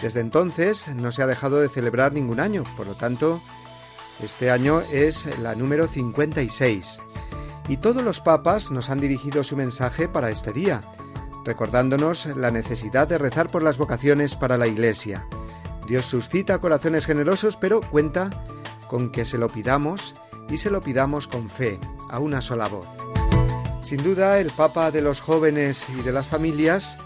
Desde 0.00 0.20
entonces 0.20 0.88
no 0.88 1.12
se 1.12 1.22
ha 1.22 1.26
dejado 1.26 1.60
de 1.60 1.68
celebrar 1.68 2.14
ningún 2.14 2.40
año, 2.40 2.64
por 2.74 2.86
lo 2.86 2.94
tanto, 2.94 3.42
este 4.22 4.50
año 4.50 4.80
es 4.94 5.38
la 5.40 5.54
número 5.54 5.88
56. 5.88 7.02
Y 7.68 7.76
todos 7.76 8.02
los 8.02 8.22
papas 8.22 8.70
nos 8.70 8.88
han 8.88 9.00
dirigido 9.00 9.44
su 9.44 9.58
mensaje 9.58 10.08
para 10.08 10.30
este 10.30 10.54
día, 10.54 10.80
recordándonos 11.44 12.34
la 12.34 12.50
necesidad 12.50 13.06
de 13.08 13.18
rezar 13.18 13.50
por 13.50 13.62
las 13.62 13.76
vocaciones 13.76 14.36
para 14.36 14.56
la 14.56 14.68
Iglesia. 14.68 15.26
Dios 15.86 16.06
suscita 16.06 16.60
corazones 16.60 17.04
generosos, 17.04 17.58
pero 17.58 17.82
cuenta 17.82 18.30
con 18.88 19.12
que 19.12 19.26
se 19.26 19.36
lo 19.36 19.50
pidamos 19.50 20.14
y 20.50 20.58
se 20.58 20.70
lo 20.70 20.80
pidamos 20.80 21.26
con 21.26 21.48
fe, 21.48 21.78
a 22.08 22.18
una 22.18 22.40
sola 22.40 22.68
voz. 22.68 22.88
Sin 23.82 24.02
duda, 24.02 24.38
el 24.38 24.50
Papa 24.50 24.90
de 24.90 25.00
los 25.00 25.20
jóvenes 25.20 25.86
y 25.88 26.02
de 26.02 26.12
las 26.12 26.26
familias, 26.26 26.98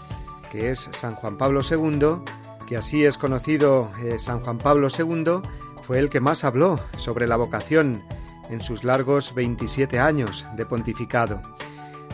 que 0.51 0.71
es 0.71 0.89
San 0.91 1.15
Juan 1.15 1.37
Pablo 1.37 1.61
II, 1.69 2.23
que 2.67 2.77
así 2.77 3.05
es 3.05 3.17
conocido 3.17 3.91
eh, 4.03 4.17
San 4.19 4.41
Juan 4.41 4.57
Pablo 4.57 4.87
II, 4.89 5.41
fue 5.85 5.99
el 5.99 6.09
que 6.09 6.19
más 6.19 6.43
habló 6.43 6.79
sobre 6.97 7.27
la 7.27 7.37
vocación 7.37 8.01
en 8.49 8.61
sus 8.61 8.83
largos 8.83 9.33
27 9.35 9.99
años 9.99 10.45
de 10.55 10.65
pontificado. 10.65 11.41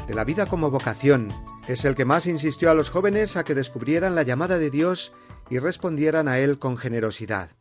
De 0.08 0.14
la 0.14 0.24
vida 0.24 0.46
como 0.46 0.72
vocación, 0.72 1.34
es 1.68 1.86
el 1.86 1.96
que 1.96 2.06
más 2.06 2.26
insistió 2.28 2.72
a 2.72 2.74
los 2.74 2.90
jóvenes 2.90 3.38
a 3.38 3.44
que 3.44 3.56
descubrieran 3.56 4.16
la 4.16 4.24
llamada 4.24 4.58
de 4.58 4.70
Dios 4.70 5.14
y 5.50 5.60
respondieran 5.60 6.28
a 6.28 6.40
él 6.40 6.60
con 6.60 6.78
generosidad. 6.78 7.52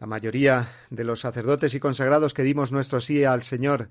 La 0.00 0.06
mayoría 0.06 0.72
de 0.88 1.04
los 1.04 1.20
sacerdotes 1.20 1.74
y 1.74 1.78
consagrados 1.78 2.32
que 2.32 2.42
dimos 2.42 2.72
nuestro 2.72 3.02
sí 3.02 3.24
al 3.24 3.42
Señor 3.42 3.90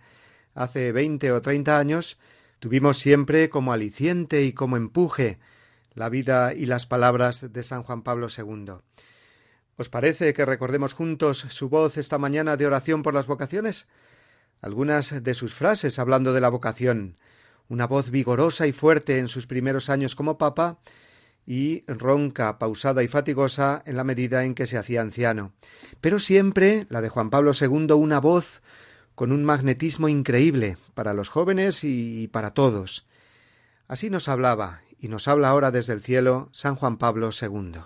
hace 0.56 0.91
veinte 0.91 1.32
o 1.32 1.39
treinta 1.39 1.78
años, 1.78 2.17
tuvimos 2.58 2.98
siempre 2.98 3.52
como 3.52 3.74
aliciente 3.74 4.41
y 4.41 4.54
como 4.54 4.76
empuje 4.76 5.38
la 5.93 6.10
vida 6.10 6.56
y 6.56 6.65
las 6.65 6.88
palabras 6.88 7.54
de 7.54 7.62
San 7.62 7.84
Juan 7.84 8.02
Pablo 8.02 8.28
II. 8.36 8.82
¿Os 9.78 9.89
parece 9.89 10.34
que 10.34 10.48
recordemos 10.48 10.93
juntos 10.93 11.45
su 11.50 11.69
voz 11.69 11.95
esta 11.95 12.17
mañana 12.17 12.58
de 12.58 12.65
oración 12.65 13.04
por 13.04 13.13
las 13.13 13.28
vocaciones? 13.28 13.88
Algunas 14.62 15.24
de 15.24 15.34
sus 15.36 15.54
frases 15.54 16.00
hablando 16.00 16.34
de 16.34 16.41
la 16.41 16.50
vocación, 16.50 17.17
una 17.67 17.86
voz 17.86 18.10
vigorosa 18.10 18.65
y 18.65 18.72
fuerte 18.72 19.19
en 19.19 19.28
sus 19.28 19.45
primeros 19.45 19.91
años 19.91 20.15
como 20.15 20.39
papa, 20.39 20.80
y 21.49 21.83
ronca, 21.88 22.59
pausada 22.59 23.01
y 23.01 23.07
fatigosa 23.07 23.81
en 23.88 23.97
la 23.97 24.03
medida 24.03 24.45
en 24.45 24.53
que 24.53 24.67
se 24.67 24.77
hacía 24.77 25.01
anciano. 25.01 25.51
Pero 25.99 26.19
siempre 26.19 26.85
la 26.89 27.01
de 27.01 27.09
Juan 27.09 27.31
Pablo 27.31 27.53
II 27.59 27.91
una 27.93 28.19
voz 28.19 28.62
con 29.15 29.31
un 29.31 29.43
magnetismo 29.43 30.07
increíble 30.09 30.77
para 30.93 31.15
los 31.15 31.29
jóvenes 31.29 31.83
y 31.83 32.27
para 32.27 32.53
todos. 32.53 33.07
Así 33.88 34.12
nos 34.12 34.29
hablaba 34.29 34.81
y 34.99 35.07
nos 35.07 35.27
habla 35.27 35.49
ahora 35.49 35.71
desde 35.71 35.93
el 35.93 36.03
cielo 36.03 36.49
San 36.51 36.75
Juan 36.75 36.99
Pablo 36.99 37.31
II. 37.31 37.79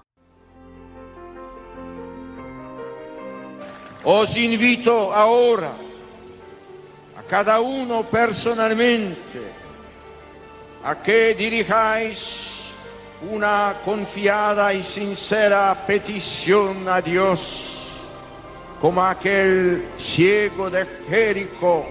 Os 4.04 4.36
invito 4.36 5.14
ahora 5.14 5.72
a 7.18 7.22
cada 7.30 7.62
uno 7.62 8.04
personalmente 8.04 9.42
a 10.84 11.02
que 11.02 11.34
dirijáis 11.34 12.53
una 13.32 13.76
confiada 13.86 14.74
y 14.74 14.84
sincera 14.84 15.76
petición 15.88 16.88
a 16.88 17.02
Dios, 17.02 17.70
como 18.82 19.04
aquel 19.04 19.88
ciego 19.98 20.70
de 20.70 20.86
Jericó 21.10 21.86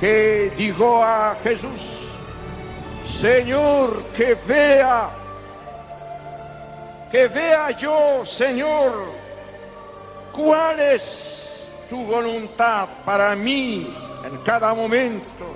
que 0.00 0.52
dijo 0.56 1.02
a 1.02 1.36
Jesús, 1.42 1.80
Señor, 3.08 4.02
que 4.16 4.34
vea, 4.46 5.08
que 7.10 7.28
vea 7.28 7.70
yo, 7.70 8.24
Señor, 8.26 8.92
cuál 10.32 10.80
es 10.80 11.42
tu 11.88 12.04
voluntad 12.04 12.88
para 13.04 13.36
mí 13.36 13.96
en 14.24 14.36
cada 14.38 14.74
momento 14.74 15.46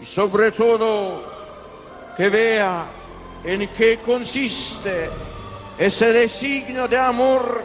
y 0.00 0.06
sobre 0.06 0.52
todo 0.52 1.37
que 2.18 2.28
vea 2.28 2.84
en 3.44 3.68
qué 3.68 4.00
consiste 4.04 5.08
ese 5.78 6.12
designio 6.12 6.88
de 6.88 6.98
amor 6.98 7.64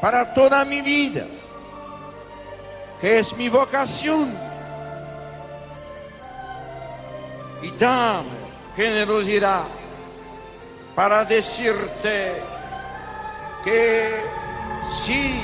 para 0.00 0.32
toda 0.32 0.64
mi 0.64 0.80
vida, 0.80 1.26
que 3.02 3.18
es 3.18 3.36
mi 3.36 3.50
vocación. 3.50 4.32
Y 7.60 7.70
dame 7.72 8.30
generosidad 8.74 9.64
para 10.94 11.26
decirte 11.26 12.32
que 13.62 14.14
sí 15.04 15.38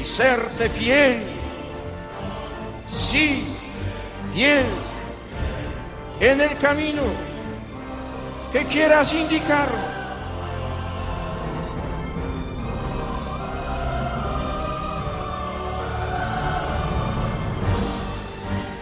y 0.00 0.04
serte 0.06 0.70
fiel, 0.70 1.24
sí, 3.10 3.46
fiel 4.32 4.93
en 6.26 6.40
el 6.40 6.56
camino 6.58 7.02
que 8.52 8.64
quieras 8.66 9.12
indicar. 9.12 9.68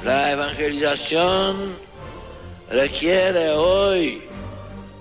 La 0.05 0.33
evangelización 0.33 1.76
requiere 2.70 3.50
hoy 3.50 4.22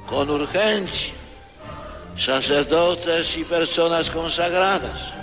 con 0.08 0.30
urgencia 0.30 1.14
sacerdotes 2.16 3.38
y 3.38 3.44
personas 3.44 4.10
consagradas 4.10 5.21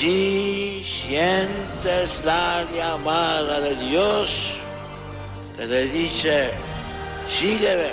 si 0.00 0.82
sientes 0.82 2.22
la 2.24 2.64
llamada 2.74 3.60
de 3.60 3.76
Dios 3.76 4.34
que 5.58 5.66
te 5.66 5.88
dice, 5.88 6.50
sígueme, 7.28 7.90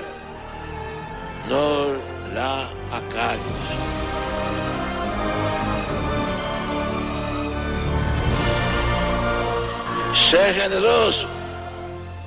no 1.50 1.98
la 2.34 2.62
acalles. 3.00 3.65
Sé 10.13 10.54
generoso, 10.54 11.28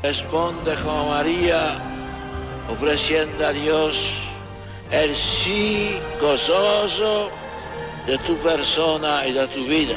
responde 0.03 0.75
como 0.85 1.09
María, 1.09 1.79
ofreciendo 2.69 3.47
a 3.47 3.53
Dios 3.53 3.97
el 4.91 5.15
sí 5.15 5.99
gozoso 6.21 7.40
de 8.11 8.19
tu 8.19 8.37
persona 8.39 9.25
y 9.25 9.33
de 9.33 9.47
tu 9.47 9.63
vida. 9.67 9.97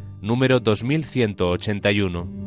número 0.21 0.59
2181. 0.59 2.41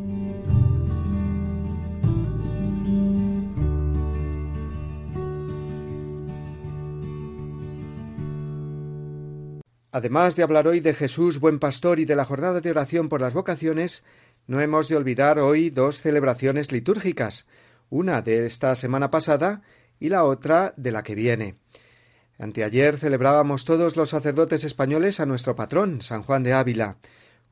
Además 9.90 10.34
de 10.34 10.42
hablar 10.42 10.66
hoy 10.66 10.80
de 10.80 10.94
Jesús, 10.94 11.38
buen 11.38 11.58
pastor, 11.60 12.00
y 12.00 12.04
de 12.04 12.16
la 12.16 12.24
jornada 12.24 12.60
de 12.60 12.70
oración 12.70 13.08
por 13.08 13.20
las 13.20 13.32
vocaciones, 13.32 14.04
no 14.46 14.60
hemos 14.60 14.88
de 14.88 14.96
olvidar 14.96 15.38
hoy 15.38 15.70
dos 15.70 16.00
celebraciones 16.00 16.72
litúrgicas, 16.72 17.46
una 17.90 18.20
de 18.22 18.46
esta 18.46 18.74
semana 18.74 19.10
pasada 19.10 19.62
y 20.00 20.08
la 20.08 20.24
otra 20.24 20.74
de 20.76 20.90
la 20.90 21.02
que 21.04 21.14
viene. 21.14 21.56
Anteayer 22.38 22.98
celebrábamos 22.98 23.64
todos 23.64 23.96
los 23.96 24.10
sacerdotes 24.10 24.64
españoles 24.64 25.20
a 25.20 25.26
nuestro 25.26 25.54
patrón, 25.54 26.02
San 26.02 26.24
Juan 26.24 26.42
de 26.42 26.52
Ávila, 26.54 26.96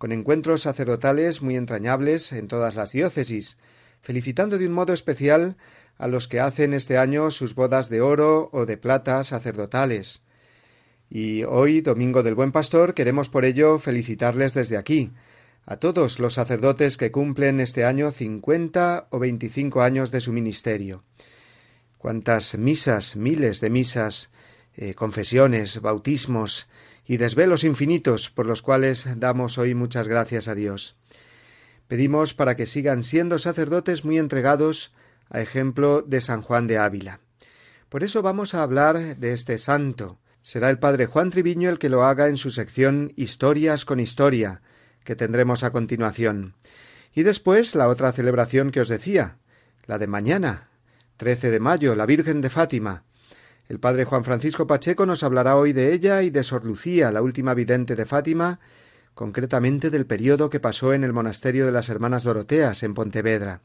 con 0.02 0.10
encuentros 0.10 0.62
sacerdotales 0.62 1.42
muy 1.42 1.54
entrañables 1.54 2.32
en 2.32 2.48
todas 2.48 2.74
las 2.74 2.90
diócesis, 2.90 3.56
felicitando 4.00 4.58
de 4.58 4.66
un 4.66 4.72
modo 4.72 4.92
especial 4.92 5.56
a 5.96 6.08
los 6.08 6.26
que 6.26 6.40
hacen 6.40 6.74
este 6.74 6.98
año 6.98 7.30
sus 7.30 7.54
bodas 7.54 7.88
de 7.88 8.00
oro 8.00 8.50
o 8.52 8.66
de 8.66 8.76
plata 8.76 9.22
sacerdotales. 9.22 10.24
Y 11.08 11.44
hoy, 11.44 11.82
Domingo 11.82 12.24
del 12.24 12.34
Buen 12.34 12.50
Pastor, 12.50 12.94
queremos 12.94 13.28
por 13.28 13.44
ello 13.44 13.78
felicitarles 13.78 14.54
desde 14.54 14.76
aquí, 14.76 15.12
a 15.66 15.76
todos 15.76 16.18
los 16.18 16.34
sacerdotes 16.34 16.96
que 16.96 17.12
cumplen 17.12 17.60
este 17.60 17.84
año 17.84 18.10
cincuenta 18.10 19.06
o 19.10 19.20
veinticinco 19.20 19.82
años 19.82 20.10
de 20.10 20.20
su 20.20 20.32
ministerio. 20.32 21.04
Cuántas 21.98 22.58
misas, 22.58 23.14
miles 23.14 23.60
de 23.60 23.70
misas, 23.70 24.32
eh, 24.74 24.94
confesiones, 24.94 25.80
bautismos, 25.80 26.66
y 27.06 27.16
desvelos 27.16 27.64
infinitos 27.64 28.30
por 28.30 28.46
los 28.46 28.62
cuales 28.62 29.06
damos 29.16 29.58
hoy 29.58 29.74
muchas 29.74 30.08
gracias 30.08 30.48
a 30.48 30.54
Dios. 30.54 30.96
Pedimos 31.88 32.34
para 32.34 32.56
que 32.56 32.66
sigan 32.66 33.02
siendo 33.02 33.38
sacerdotes 33.38 34.04
muy 34.04 34.18
entregados 34.18 34.94
a 35.28 35.40
ejemplo 35.40 36.02
de 36.02 36.20
San 36.20 36.42
Juan 36.42 36.66
de 36.66 36.78
Ávila. 36.78 37.20
Por 37.88 38.02
eso 38.04 38.22
vamos 38.22 38.54
a 38.54 38.62
hablar 38.62 39.18
de 39.18 39.32
este 39.32 39.58
santo. 39.58 40.18
Será 40.42 40.70
el 40.70 40.78
padre 40.78 41.06
Juan 41.06 41.30
Triviño 41.30 41.68
el 41.68 41.78
que 41.78 41.88
lo 41.88 42.04
haga 42.04 42.28
en 42.28 42.36
su 42.36 42.50
sección 42.50 43.12
Historias 43.16 43.84
con 43.84 44.00
Historia, 44.00 44.62
que 45.04 45.16
tendremos 45.16 45.62
a 45.62 45.70
continuación. 45.70 46.54
Y 47.14 47.22
después 47.22 47.74
la 47.74 47.88
otra 47.88 48.12
celebración 48.12 48.70
que 48.70 48.80
os 48.80 48.88
decía, 48.88 49.38
la 49.84 49.98
de 49.98 50.06
mañana, 50.06 50.68
13 51.18 51.50
de 51.50 51.60
mayo, 51.60 51.94
la 51.94 52.06
Virgen 52.06 52.40
de 52.40 52.48
Fátima, 52.48 53.04
el 53.68 53.80
padre 53.80 54.04
Juan 54.04 54.24
Francisco 54.24 54.66
Pacheco 54.66 55.06
nos 55.06 55.22
hablará 55.22 55.56
hoy 55.56 55.72
de 55.72 55.92
ella 55.92 56.22
y 56.22 56.30
de 56.30 56.42
Sor 56.42 56.64
Lucía, 56.64 57.10
la 57.10 57.22
última 57.22 57.54
vidente 57.54 57.96
de 57.96 58.06
Fátima, 58.06 58.60
concretamente 59.14 59.90
del 59.90 60.06
periodo 60.06 60.50
que 60.50 60.60
pasó 60.60 60.92
en 60.92 61.04
el 61.04 61.12
monasterio 61.12 61.66
de 61.66 61.72
las 61.72 61.88
Hermanas 61.88 62.24
Doroteas 62.24 62.82
en 62.82 62.94
Pontevedra. 62.94 63.60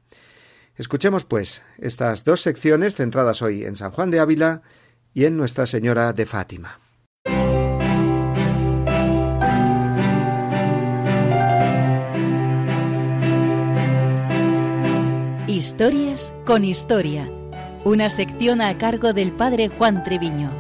Escuchemos, 0.75 1.25
pues, 1.25 1.63
estas 1.77 2.23
dos 2.23 2.41
secciones 2.41 2.95
centradas 2.95 3.41
hoy 3.41 3.63
en 3.63 3.75
San 3.75 3.91
Juan 3.91 4.11
de 4.11 4.19
Ávila 4.19 4.61
y 5.13 5.25
en 5.25 5.35
Nuestra 5.35 5.65
Señora 5.65 6.13
de 6.13 6.25
Fátima. 6.25 6.79
Historias 15.47 16.31
con 16.45 16.63
historia 16.63 17.31
una 17.87 18.09
sección 18.09 18.59
a 18.61 18.77
cargo 18.77 19.13
del 19.13 19.31
padre 19.31 19.69
Juan 19.69 20.03
Treviño. 20.03 20.51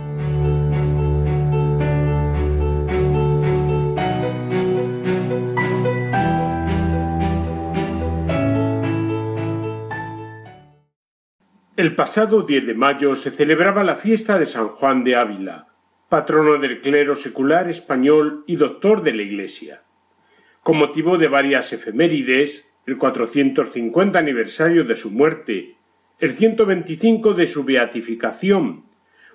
El 11.75 11.95
pasado 11.95 12.43
10 12.43 12.65
de 12.65 12.73
mayo 12.73 13.15
se 13.15 13.29
celebraba 13.29 13.83
la 13.83 13.97
fiesta 13.97 14.39
de 14.39 14.45
San 14.45 14.69
Juan 14.69 15.03
de 15.03 15.17
Ávila, 15.17 15.67
patrono 16.07 16.57
del 16.57 16.79
clero 16.79 17.15
secular 17.15 17.69
español 17.69 18.45
y 18.47 18.55
doctor 18.55 19.03
de 19.03 19.13
la 19.13 19.23
Iglesia. 19.23 19.83
Con 20.63 20.77
motivo 20.77 21.17
de 21.17 21.27
varias 21.27 21.73
efemérides, 21.73 22.69
el 22.85 22.97
450 22.97 24.17
aniversario 24.17 24.85
de 24.85 24.95
su 24.95 25.11
muerte 25.11 25.76
el 26.19 26.31
125 26.31 27.33
de 27.33 27.45
su 27.45 27.63
beatificación 27.63 28.85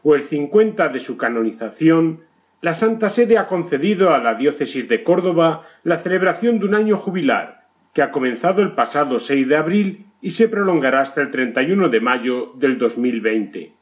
o 0.03 0.17
el 0.17 0.23
50 0.23 0.89
de 0.89 0.99
su 0.99 1.17
canonización, 1.17 2.23
la 2.61 2.75
Santa 2.75 3.09
Sede 3.09 3.39
ha 3.39 3.47
concedido 3.47 4.13
a 4.13 4.19
la 4.19 4.35
diócesis 4.35 4.89
de 4.89 5.05
Córdoba 5.05 5.67
la 5.85 5.99
celebración 5.99 6.59
de 6.59 6.67
un 6.67 6.75
año 6.75 6.97
jubilar, 6.97 7.69
que 7.95 8.03
ha 8.03 8.11
comenzado 8.11 8.63
el 8.63 8.73
pasado 8.73 9.21
6 9.21 9.49
de 9.49 9.57
abril 9.57 10.07
y 10.21 10.33
se 10.33 10.49
prolongará 10.49 11.01
hasta 11.01 11.21
el 11.21 11.31
31 11.31 11.89
de 11.89 12.01
mayo 12.01 12.53
del 12.57 12.79
2020. 12.79 13.75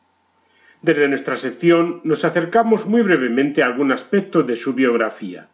Desde 0.82 1.08
nuestra 1.08 1.36
sección 1.36 2.00
nos 2.04 2.24
acercamos 2.24 2.86
muy 2.86 3.02
brevemente 3.02 3.62
a 3.62 3.66
algún 3.66 3.92
aspecto 3.92 4.42
de 4.42 4.56
su 4.56 4.74
biografía. 4.74 5.48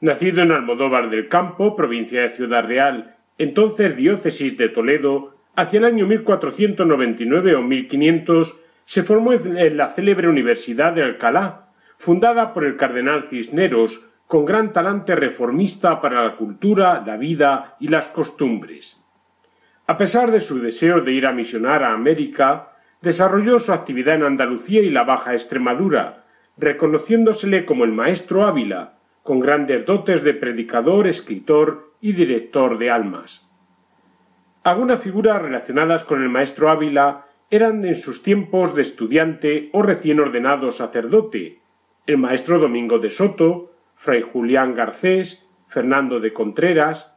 Nacido 0.00 0.42
en 0.42 0.52
Almodóvar 0.52 1.08
del 1.08 1.28
Campo, 1.28 1.76
provincia 1.76 2.22
de 2.22 2.28
Ciudad 2.30 2.66
Real, 2.66 3.16
entonces 3.38 3.96
diócesis 3.96 4.56
de 4.56 4.68
Toledo, 4.68 5.33
Hacia 5.56 5.78
el 5.78 5.84
año 5.84 6.06
1499 6.06 7.54
o 7.54 7.62
1500 7.62 8.56
se 8.84 9.02
formó 9.04 9.32
en 9.32 9.76
la 9.76 9.88
célebre 9.88 10.28
Universidad 10.28 10.92
de 10.92 11.02
Alcalá, 11.02 11.68
fundada 11.96 12.52
por 12.52 12.64
el 12.64 12.76
cardenal 12.76 13.28
Cisneros, 13.30 14.04
con 14.26 14.44
gran 14.44 14.72
talante 14.72 15.14
reformista 15.14 16.00
para 16.00 16.24
la 16.24 16.36
cultura, 16.36 17.02
la 17.06 17.16
vida 17.16 17.76
y 17.78 17.88
las 17.88 18.08
costumbres. 18.08 19.00
A 19.86 19.96
pesar 19.96 20.30
de 20.32 20.40
su 20.40 20.60
deseo 20.60 21.02
de 21.02 21.12
ir 21.12 21.26
a 21.26 21.32
misionar 21.32 21.84
a 21.84 21.92
América, 21.92 22.72
desarrolló 23.00 23.58
su 23.58 23.72
actividad 23.72 24.16
en 24.16 24.24
Andalucía 24.24 24.80
y 24.80 24.90
la 24.90 25.04
Baja 25.04 25.34
Extremadura, 25.34 26.24
reconociéndosele 26.56 27.64
como 27.64 27.84
el 27.84 27.92
maestro 27.92 28.44
Ávila, 28.44 28.94
con 29.22 29.40
grandes 29.40 29.86
dotes 29.86 30.24
de 30.24 30.34
predicador, 30.34 31.06
escritor 31.06 31.92
y 32.00 32.12
director 32.12 32.78
de 32.78 32.90
almas. 32.90 33.43
Algunas 34.64 35.02
figuras 35.02 35.42
relacionadas 35.42 36.04
con 36.04 36.22
el 36.22 36.30
maestro 36.30 36.70
Ávila 36.70 37.26
eran 37.50 37.84
en 37.84 37.94
sus 37.94 38.22
tiempos 38.22 38.74
de 38.74 38.80
estudiante 38.80 39.68
o 39.74 39.82
recién 39.82 40.20
ordenado 40.20 40.72
sacerdote, 40.72 41.60
el 42.06 42.16
maestro 42.16 42.58
Domingo 42.58 42.98
de 42.98 43.10
Soto, 43.10 43.74
fray 43.94 44.22
Julián 44.22 44.74
Garcés, 44.74 45.46
Fernando 45.68 46.18
de 46.18 46.32
Contreras, 46.32 47.14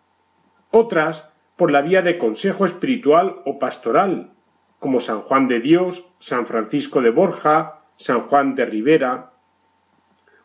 otras 0.72 1.30
por 1.56 1.72
la 1.72 1.82
vía 1.82 2.02
de 2.02 2.18
consejo 2.18 2.66
espiritual 2.66 3.38
o 3.46 3.60
pastoral, 3.60 4.34
como 4.80 5.00
San 5.00 5.22
Juan 5.22 5.48
de 5.48 5.62
Dios, 5.62 6.06
San 6.20 6.48
Francisco 6.48 7.02
de 7.02 7.12
Borja, 7.12 7.86
San 7.96 8.28
Juan 8.28 8.56
de 8.56 8.66
Rivera. 8.66 9.32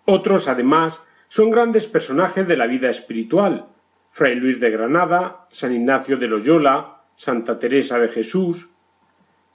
Otros, 0.04 0.46
además, 0.46 1.02
son 1.26 1.50
grandes 1.50 1.88
personajes 1.88 2.46
de 2.46 2.56
la 2.56 2.68
vida 2.68 2.90
espiritual, 2.90 3.71
Fray 4.14 4.34
Luis 4.34 4.60
de 4.60 4.70
Granada, 4.70 5.46
San 5.50 5.74
Ignacio 5.74 6.18
de 6.18 6.28
Loyola, 6.28 7.00
Santa 7.14 7.58
Teresa 7.58 7.98
de 7.98 8.08
Jesús. 8.08 8.68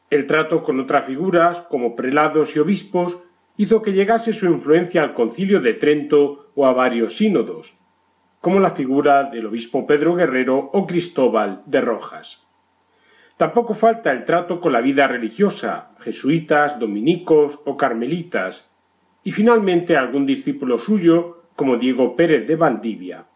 El 0.10 0.26
trato 0.26 0.64
con 0.64 0.80
otras 0.80 1.06
figuras, 1.06 1.62
como 1.62 1.96
prelados 1.96 2.56
y 2.56 2.60
obispos, 2.60 3.20
hizo 3.56 3.84
que 3.84 3.94
llegase 3.94 4.34
su 4.34 4.48
influencia 4.48 5.04
al 5.04 5.14
concilio 5.14 5.62
de 5.62 5.76
Trento 5.76 6.52
o 6.56 6.66
a 6.66 6.74
varios 6.74 7.18
sínodos, 7.18 7.76
como 8.42 8.60
la 8.60 8.72
figura 8.72 9.26
del 9.26 9.46
obispo 9.46 9.86
Pedro 9.86 10.16
Guerrero 10.16 10.72
o 10.74 10.88
Cristóbal 10.88 11.62
de 11.68 11.82
Rojas. 11.82 12.48
Tampoco 13.38 13.76
falta 13.76 14.12
el 14.12 14.26
trato 14.26 14.60
con 14.60 14.74
la 14.74 14.82
vida 14.82 15.08
religiosa, 15.08 15.92
jesuitas, 16.00 16.80
dominicos 16.80 17.60
o 17.66 17.78
carmelitas, 17.78 18.68
y 19.24 19.32
finalmente 19.32 19.96
algún 19.96 20.26
discípulo 20.26 20.80
suyo, 20.80 21.44
como 21.56 21.78
Diego 21.78 22.16
Pérez 22.16 22.48
de 22.48 22.56
Valdivia. 22.56 23.28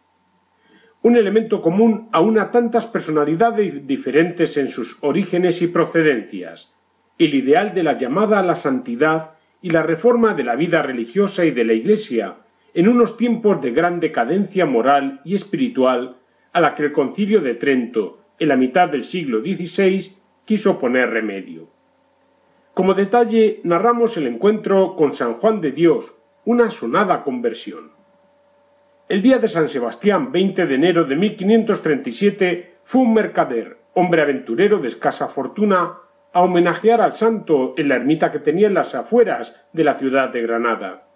Un 1.02 1.16
elemento 1.16 1.60
común 1.60 2.08
a 2.12 2.20
una 2.20 2.52
tantas 2.52 2.86
personalidades 2.86 3.86
diferentes 3.86 4.56
en 4.56 4.68
sus 4.68 4.98
orígenes 5.00 5.60
y 5.60 5.66
procedencias, 5.66 6.72
el 7.18 7.34
ideal 7.34 7.74
de 7.74 7.82
la 7.82 7.96
llamada 7.96 8.38
a 8.38 8.42
la 8.44 8.54
santidad 8.54 9.32
y 9.60 9.70
la 9.70 9.82
reforma 9.82 10.34
de 10.34 10.44
la 10.44 10.54
vida 10.54 10.80
religiosa 10.80 11.44
y 11.44 11.50
de 11.50 11.64
la 11.64 11.72
Iglesia 11.72 12.36
en 12.74 12.88
unos 12.88 13.16
tiempos 13.16 13.60
de 13.60 13.72
gran 13.72 14.00
decadencia 14.00 14.64
moral 14.64 15.20
y 15.24 15.34
espiritual 15.34 16.16
a 16.52 16.60
la 16.60 16.74
que 16.74 16.84
el 16.84 16.92
concilio 16.92 17.40
de 17.40 17.54
Trento, 17.54 18.20
en 18.38 18.48
la 18.48 18.56
mitad 18.56 18.88
del 18.88 19.04
siglo 19.04 19.40
XVI, 19.40 20.16
quiso 20.44 20.78
poner 20.78 21.10
remedio. 21.10 21.68
Como 22.74 22.94
detalle, 22.94 23.60
narramos 23.64 24.16
el 24.16 24.26
encuentro 24.26 24.96
con 24.96 25.14
San 25.14 25.34
Juan 25.34 25.60
de 25.60 25.72
Dios, 25.72 26.14
una 26.44 26.70
sonada 26.70 27.22
conversión. 27.22 27.92
El 29.12 29.20
día 29.20 29.38
de 29.38 29.46
San 29.46 29.68
Sebastián, 29.68 30.32
20 30.32 30.66
de 30.66 30.74
enero 30.74 31.04
de 31.04 31.16
1537, 31.16 32.76
fue 32.82 33.02
un 33.02 33.12
mercader, 33.12 33.76
hombre 33.92 34.22
aventurero 34.22 34.78
de 34.78 34.88
escasa 34.88 35.28
fortuna, 35.28 35.98
a 36.32 36.40
homenajear 36.40 37.02
al 37.02 37.12
santo 37.12 37.74
en 37.76 37.90
la 37.90 37.96
ermita 37.96 38.32
que 38.32 38.38
tenía 38.38 38.68
en 38.68 38.72
las 38.72 38.94
afueras 38.94 39.60
de 39.74 39.84
la 39.84 39.96
ciudad 39.96 40.30
de 40.30 40.40
Granada. 40.40 41.08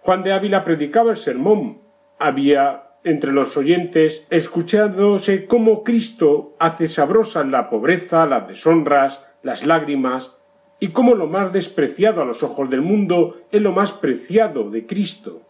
Juan 0.00 0.24
de 0.24 0.32
Ávila 0.32 0.64
predicaba 0.64 1.12
el 1.12 1.16
sermón. 1.16 1.82
Había 2.18 2.96
entre 3.04 3.30
los 3.30 3.56
oyentes 3.56 4.26
escuchándose 4.30 5.46
cómo 5.46 5.84
Cristo 5.84 6.56
hace 6.58 6.88
sabrosas 6.88 7.46
la 7.46 7.70
pobreza, 7.70 8.26
las 8.26 8.48
deshonras, 8.48 9.24
las 9.44 9.64
lágrimas, 9.64 10.38
y 10.80 10.88
cómo 10.88 11.14
lo 11.14 11.28
más 11.28 11.52
despreciado 11.52 12.20
a 12.20 12.24
los 12.24 12.42
ojos 12.42 12.68
del 12.68 12.82
mundo 12.82 13.42
es 13.52 13.62
lo 13.62 13.70
más 13.70 13.92
preciado 13.92 14.70
de 14.70 14.86
Cristo, 14.88 15.42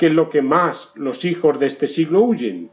que 0.00 0.08
lo 0.08 0.30
que 0.30 0.40
más 0.40 0.92
los 0.94 1.26
hijos 1.26 1.60
de 1.60 1.66
este 1.66 1.86
siglo 1.86 2.22
huyen. 2.22 2.70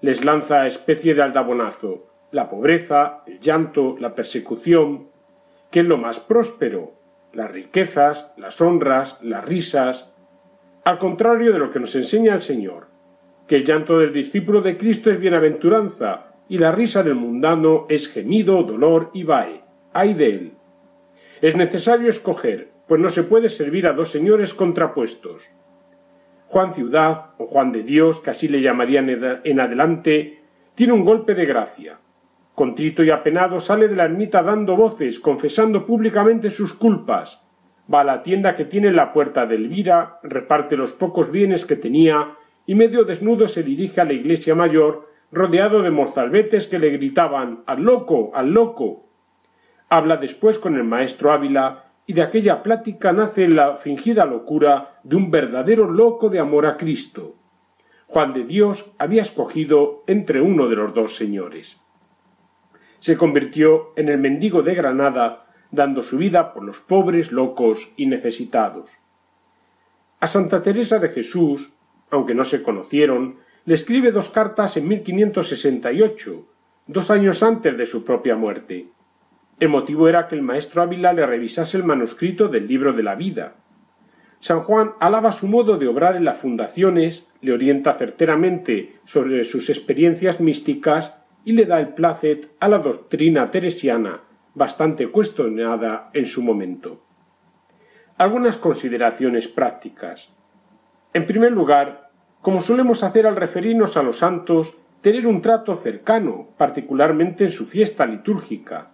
Les 0.00 0.24
lanza 0.24 0.66
especie 0.66 1.14
de 1.14 1.20
aldabonazo, 1.20 2.06
la 2.30 2.48
pobreza, 2.48 3.24
el 3.26 3.40
llanto, 3.40 3.94
la 3.98 4.14
persecución, 4.14 5.10
que 5.70 5.80
es 5.80 5.86
lo 5.86 5.98
más 5.98 6.18
próspero, 6.18 6.94
las 7.34 7.50
riquezas, 7.50 8.32
las 8.38 8.58
honras, 8.62 9.18
las 9.20 9.44
risas, 9.44 10.14
al 10.82 10.96
contrario 10.96 11.52
de 11.52 11.58
lo 11.58 11.70
que 11.70 11.78
nos 11.78 11.94
enseña 11.94 12.32
el 12.32 12.40
Señor, 12.40 12.86
que 13.46 13.56
el 13.56 13.66
llanto 13.66 13.98
del 13.98 14.14
discípulo 14.14 14.62
de 14.62 14.78
Cristo 14.78 15.10
es 15.10 15.20
bienaventuranza 15.20 16.36
y 16.48 16.56
la 16.56 16.72
risa 16.72 17.02
del 17.02 17.16
mundano 17.16 17.84
es 17.90 18.08
gemido, 18.08 18.62
dolor 18.62 19.10
y 19.12 19.24
vae. 19.24 19.62
¡Ay 19.92 20.14
de 20.14 20.26
él! 20.30 20.52
Es 21.42 21.54
necesario 21.54 22.08
escoger, 22.08 22.70
pues 22.88 22.98
no 22.98 23.10
se 23.10 23.24
puede 23.24 23.50
servir 23.50 23.86
a 23.86 23.92
dos 23.92 24.08
señores 24.08 24.54
contrapuestos. 24.54 25.50
Juan 26.52 26.74
Ciudad, 26.74 27.30
o 27.38 27.46
Juan 27.46 27.72
de 27.72 27.82
Dios, 27.82 28.20
que 28.20 28.28
así 28.28 28.46
le 28.46 28.60
llamarían 28.60 29.08
en 29.08 29.58
adelante, 29.58 30.42
tiene 30.74 30.92
un 30.92 31.02
golpe 31.02 31.34
de 31.34 31.46
gracia, 31.46 31.98
Contrito 32.54 33.02
y 33.02 33.08
apenado 33.08 33.58
sale 33.58 33.88
de 33.88 33.96
la 33.96 34.04
ermita 34.04 34.42
dando 34.42 34.76
voces, 34.76 35.18
confesando 35.18 35.86
públicamente 35.86 36.50
sus 36.50 36.74
culpas. 36.74 37.42
Va 37.92 38.02
a 38.02 38.04
la 38.04 38.22
tienda 38.22 38.54
que 38.54 38.66
tiene 38.66 38.88
en 38.88 38.96
la 38.96 39.14
puerta 39.14 39.46
de 39.46 39.54
Elvira, 39.54 40.18
reparte 40.22 40.76
los 40.76 40.92
pocos 40.92 41.30
bienes 41.30 41.64
que 41.64 41.76
tenía 41.76 42.36
y 42.66 42.74
medio 42.74 43.04
desnudo 43.04 43.48
se 43.48 43.62
dirige 43.62 44.02
a 44.02 44.04
la 44.04 44.12
iglesia 44.12 44.54
mayor, 44.54 45.08
rodeado 45.30 45.80
de 45.80 45.90
mozalbetes 45.90 46.66
que 46.66 46.78
le 46.78 46.90
gritaban 46.90 47.62
al 47.64 47.80
loco, 47.80 48.30
al 48.34 48.50
loco. 48.50 49.08
Habla 49.88 50.18
después 50.18 50.58
con 50.58 50.76
el 50.76 50.84
maestro 50.84 51.32
Ávila 51.32 51.81
y 52.06 52.12
de 52.12 52.22
aquella 52.22 52.62
plática 52.62 53.12
nace 53.12 53.48
la 53.48 53.76
fingida 53.76 54.24
locura 54.26 55.00
de 55.02 55.16
un 55.16 55.30
verdadero 55.30 55.90
loco 55.90 56.28
de 56.28 56.38
amor 56.40 56.66
a 56.66 56.76
Cristo. 56.76 57.36
Juan 58.06 58.32
de 58.32 58.44
Dios 58.44 58.90
había 58.98 59.22
escogido 59.22 60.04
entre 60.06 60.40
uno 60.40 60.68
de 60.68 60.76
los 60.76 60.94
dos 60.94 61.16
señores 61.16 61.82
se 63.02 63.16
convirtió 63.16 63.92
en 63.96 64.08
el 64.08 64.18
mendigo 64.18 64.62
de 64.62 64.76
Granada, 64.76 65.46
dando 65.72 66.04
su 66.04 66.18
vida 66.18 66.54
por 66.54 66.62
los 66.62 66.78
pobres, 66.78 67.32
locos 67.32 67.92
y 67.96 68.06
necesitados. 68.06 68.90
A 70.20 70.28
Santa 70.28 70.62
Teresa 70.62 71.00
de 71.00 71.08
Jesús, 71.08 71.72
aunque 72.10 72.32
no 72.32 72.44
se 72.44 72.62
conocieron, 72.62 73.38
le 73.64 73.74
escribe 73.74 74.12
dos 74.12 74.28
cartas 74.28 74.76
en 74.76 74.86
1568, 74.86 76.46
dos 76.86 77.10
años 77.10 77.42
antes 77.42 77.76
de 77.76 77.86
su 77.86 78.04
propia 78.04 78.36
muerte. 78.36 78.86
El 79.62 79.68
motivo 79.68 80.08
era 80.08 80.26
que 80.26 80.34
el 80.34 80.42
maestro 80.42 80.82
Ávila 80.82 81.12
le 81.12 81.24
revisase 81.24 81.76
el 81.76 81.84
manuscrito 81.84 82.48
del 82.48 82.66
libro 82.66 82.92
de 82.94 83.04
la 83.04 83.14
vida. 83.14 83.54
San 84.40 84.64
Juan 84.64 84.94
alaba 84.98 85.30
su 85.30 85.46
modo 85.46 85.78
de 85.78 85.86
obrar 85.86 86.16
en 86.16 86.24
las 86.24 86.38
fundaciones, 86.38 87.28
le 87.42 87.52
orienta 87.52 87.94
certeramente 87.94 88.96
sobre 89.04 89.44
sus 89.44 89.70
experiencias 89.70 90.40
místicas 90.40 91.22
y 91.44 91.52
le 91.52 91.64
da 91.64 91.78
el 91.78 91.90
placet 91.90 92.50
a 92.58 92.66
la 92.66 92.80
doctrina 92.80 93.52
teresiana, 93.52 94.22
bastante 94.52 95.06
cuestionada 95.12 96.10
en 96.12 96.26
su 96.26 96.42
momento. 96.42 97.04
Algunas 98.18 98.58
consideraciones 98.58 99.46
prácticas. 99.46 100.32
En 101.12 101.24
primer 101.24 101.52
lugar, 101.52 102.10
como 102.40 102.60
solemos 102.60 103.04
hacer 103.04 103.28
al 103.28 103.36
referirnos 103.36 103.96
a 103.96 104.02
los 104.02 104.16
santos, 104.16 104.76
tener 105.02 105.24
un 105.24 105.40
trato 105.40 105.76
cercano, 105.76 106.48
particularmente 106.56 107.44
en 107.44 107.52
su 107.52 107.64
fiesta 107.64 108.06
litúrgica. 108.06 108.91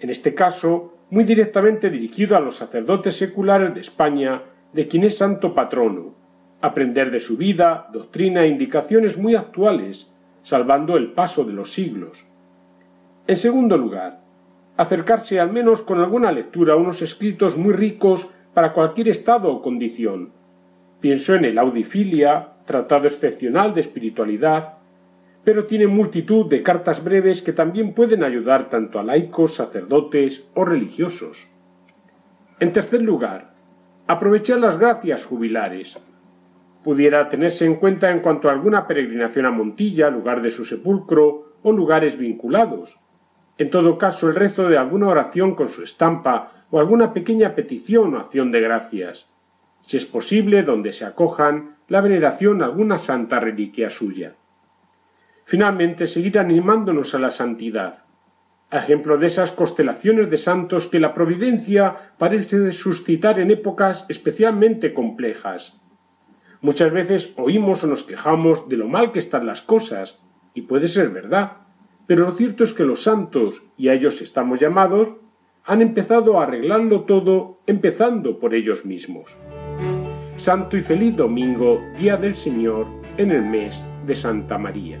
En 0.00 0.10
este 0.10 0.34
caso, 0.34 0.94
muy 1.10 1.24
directamente 1.24 1.90
dirigido 1.90 2.36
a 2.36 2.40
los 2.40 2.56
sacerdotes 2.56 3.16
seculares 3.16 3.74
de 3.74 3.80
España, 3.80 4.42
de 4.72 4.86
quien 4.86 5.04
es 5.04 5.16
santo 5.16 5.54
patrono, 5.54 6.14
aprender 6.60 7.10
de 7.10 7.20
su 7.20 7.36
vida, 7.36 7.88
doctrina 7.92 8.42
e 8.42 8.48
indicaciones 8.48 9.16
muy 9.16 9.34
actuales, 9.34 10.12
salvando 10.42 10.96
el 10.96 11.12
paso 11.12 11.44
de 11.44 11.52
los 11.52 11.72
siglos. 11.72 12.24
En 13.26 13.36
segundo 13.36 13.76
lugar, 13.76 14.20
acercarse 14.76 15.40
al 15.40 15.52
menos 15.52 15.82
con 15.82 16.00
alguna 16.00 16.32
lectura 16.32 16.74
a 16.74 16.76
unos 16.76 17.02
escritos 17.02 17.56
muy 17.56 17.72
ricos 17.72 18.28
para 18.54 18.72
cualquier 18.72 19.08
estado 19.08 19.52
o 19.52 19.62
condición. 19.62 20.32
Pienso 21.00 21.34
en 21.34 21.44
el 21.44 21.58
Audifilia, 21.58 22.54
tratado 22.64 23.06
excepcional 23.06 23.74
de 23.74 23.80
espiritualidad, 23.80 24.77
pero 25.44 25.66
tiene 25.66 25.86
multitud 25.86 26.46
de 26.46 26.62
cartas 26.62 27.02
breves 27.02 27.42
que 27.42 27.52
también 27.52 27.94
pueden 27.94 28.22
ayudar 28.22 28.68
tanto 28.68 28.98
a 28.98 29.04
laicos, 29.04 29.54
sacerdotes 29.54 30.48
o 30.54 30.64
religiosos. 30.64 31.48
En 32.60 32.72
tercer 32.72 33.02
lugar, 33.02 33.54
aprovechar 34.06 34.58
las 34.58 34.78
gracias 34.78 35.24
jubilares, 35.24 35.98
pudiera 36.82 37.28
tenerse 37.28 37.64
en 37.64 37.76
cuenta 37.76 38.10
en 38.10 38.20
cuanto 38.20 38.48
a 38.48 38.52
alguna 38.52 38.86
peregrinación 38.86 39.46
a 39.46 39.50
Montilla, 39.50 40.10
lugar 40.10 40.42
de 40.42 40.50
su 40.50 40.64
sepulcro, 40.64 41.48
o 41.62 41.72
lugares 41.72 42.16
vinculados. 42.16 42.98
En 43.58 43.70
todo 43.70 43.98
caso, 43.98 44.28
el 44.28 44.36
rezo 44.36 44.68
de 44.68 44.78
alguna 44.78 45.08
oración 45.08 45.54
con 45.54 45.68
su 45.68 45.82
estampa 45.82 46.66
o 46.70 46.78
alguna 46.78 47.12
pequeña 47.12 47.54
petición 47.54 48.14
o 48.14 48.18
acción 48.18 48.52
de 48.52 48.60
gracias. 48.60 49.28
Si 49.82 49.96
es 49.96 50.06
posible, 50.06 50.62
donde 50.62 50.92
se 50.92 51.04
acojan, 51.04 51.76
la 51.88 52.00
veneración 52.00 52.62
a 52.62 52.66
alguna 52.66 52.98
santa 52.98 53.40
reliquia 53.40 53.90
suya. 53.90 54.34
Finalmente, 55.48 56.06
seguir 56.06 56.38
animándonos 56.38 57.14
a 57.14 57.18
la 57.18 57.30
santidad. 57.30 58.04
A 58.70 58.78
ejemplo 58.78 59.16
de 59.16 59.28
esas 59.28 59.50
constelaciones 59.50 60.28
de 60.28 60.36
santos 60.36 60.86
que 60.86 61.00
la 61.00 61.14
providencia 61.14 62.12
parece 62.18 62.72
suscitar 62.72 63.40
en 63.40 63.50
épocas 63.50 64.04
especialmente 64.08 64.92
complejas 64.92 65.78
Muchas 66.60 66.92
veces 66.92 67.32
oímos 67.36 67.84
o 67.84 67.86
nos 67.86 68.02
quejamos 68.02 68.68
de 68.68 68.76
lo 68.76 68.88
mal 68.88 69.12
que 69.12 69.20
están 69.20 69.46
las 69.46 69.62
cosas, 69.62 70.20
y 70.54 70.62
puede 70.62 70.88
ser 70.88 71.10
verdad, 71.10 71.52
pero 72.06 72.24
lo 72.24 72.32
cierto 72.32 72.64
es 72.64 72.72
que 72.72 72.84
los 72.84 73.02
santos, 73.04 73.62
y 73.76 73.88
a 73.88 73.94
ellos 73.94 74.20
estamos 74.20 74.58
llamados, 74.58 75.14
han 75.64 75.82
empezado 75.82 76.40
a 76.40 76.44
arreglarlo 76.44 77.02
todo 77.02 77.60
empezando 77.66 78.40
por 78.40 78.54
ellos 78.54 78.84
mismos. 78.84 79.36
Santo 80.36 80.76
y 80.76 80.82
feliz 80.82 81.14
domingo, 81.16 81.80
Día 81.96 82.16
del 82.16 82.34
Señor, 82.34 82.86
en 83.18 83.30
el 83.30 83.42
mes 83.42 83.84
de 84.06 84.14
Santa 84.14 84.58
María. 84.58 85.00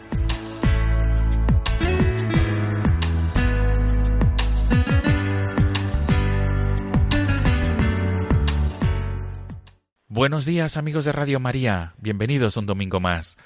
Buenos 10.13 10.43
días 10.43 10.75
amigos 10.75 11.05
de 11.05 11.13
Radio 11.13 11.39
María, 11.39 11.95
bienvenidos 11.97 12.57
un 12.57 12.65
domingo 12.65 12.99
más. 12.99 13.37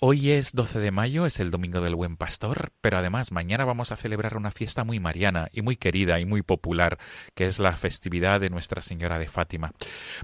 Hoy 0.00 0.32
es 0.32 0.52
12 0.52 0.80
de 0.80 0.90
mayo, 0.90 1.24
es 1.24 1.38
el 1.38 1.52
Domingo 1.52 1.80
del 1.80 1.94
Buen 1.94 2.16
Pastor, 2.16 2.72
pero 2.80 2.98
además 2.98 3.30
mañana 3.30 3.64
vamos 3.64 3.92
a 3.92 3.96
celebrar 3.96 4.36
una 4.36 4.50
fiesta 4.50 4.82
muy 4.82 4.98
mariana 4.98 5.48
y 5.52 5.62
muy 5.62 5.76
querida 5.76 6.18
y 6.18 6.26
muy 6.26 6.42
popular, 6.42 6.98
que 7.34 7.46
es 7.46 7.60
la 7.60 7.76
festividad 7.76 8.40
de 8.40 8.50
Nuestra 8.50 8.82
Señora 8.82 9.18
de 9.18 9.28
Fátima. 9.28 9.72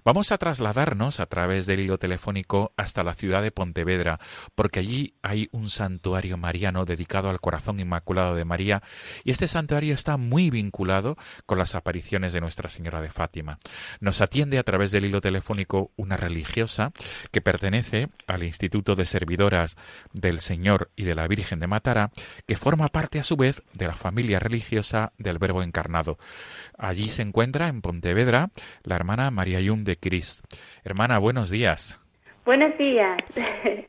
Vamos 0.05 0.33
a 0.33 0.39
trasladarnos 0.39 1.21
a 1.21 1.27
través 1.27 1.67
del 1.67 1.81
hilo 1.81 1.99
telefónico 1.99 2.73
hasta 2.77 3.05
la 3.05 3.15
ciudad 3.15 3.43
de 3.43 3.53
Pontevedra, 3.53 4.19
porque 4.57 4.81
allí 4.81 5.15
hay 5.23 5.49
un 5.53 5.71
santuario 5.71 6.37
mariano 6.37 6.85
dedicado 6.85 7.31
al 7.31 7.41
corazón 7.41 7.79
inmaculado 7.79 8.35
de 8.35 8.45
María, 8.45 8.83
y 9.25 9.31
este 9.31 9.47
santuario 9.47 9.95
está 9.95 10.17
muy 10.17 10.51
vinculado 10.51 11.17
con 11.47 11.59
las 11.59 11.77
apariciones 11.77 12.33
de 12.33 12.41
Nuestra 12.41 12.69
Señora 12.69 13.01
de 13.01 13.11
Fátima. 13.11 13.61
Nos 14.01 14.21
atiende 14.21 14.59
a 14.59 14.65
través 14.65 14.91
del 14.91 15.05
hilo 15.05 15.21
telefónico 15.21 15.93
una 15.97 16.17
religiosa 16.17 16.93
que 17.31 17.41
pertenece 17.41 18.09
al 18.27 18.43
Instituto 18.43 18.97
de 18.97 19.07
Del 20.13 20.41
Señor 20.41 20.91
y 20.97 21.05
de 21.05 21.15
la 21.15 21.29
Virgen 21.29 21.61
de 21.61 21.67
Matara, 21.67 22.11
que 22.47 22.57
forma 22.57 22.89
parte 22.89 23.19
a 23.19 23.25
su 23.25 23.37
vez 23.37 23.63
de 23.73 23.87
la 23.87 23.95
familia 23.95 24.39
religiosa 24.39 25.13
del 25.19 25.39
Verbo 25.39 25.63
encarnado. 25.63 26.19
Allí 26.79 27.11
se 27.11 27.23
encuentra 27.23 27.69
en 27.69 27.83
Pontevedra 27.83 28.51
la 28.83 28.97
hermana 28.97 29.31
María 29.31 29.61
Yun 29.61 29.85
de 29.85 29.97
Cris. 29.97 30.43
Hermana, 30.85 31.19
buenos 31.19 31.51
días. 31.51 31.99
Buenos 32.45 32.77
días. 32.79 33.19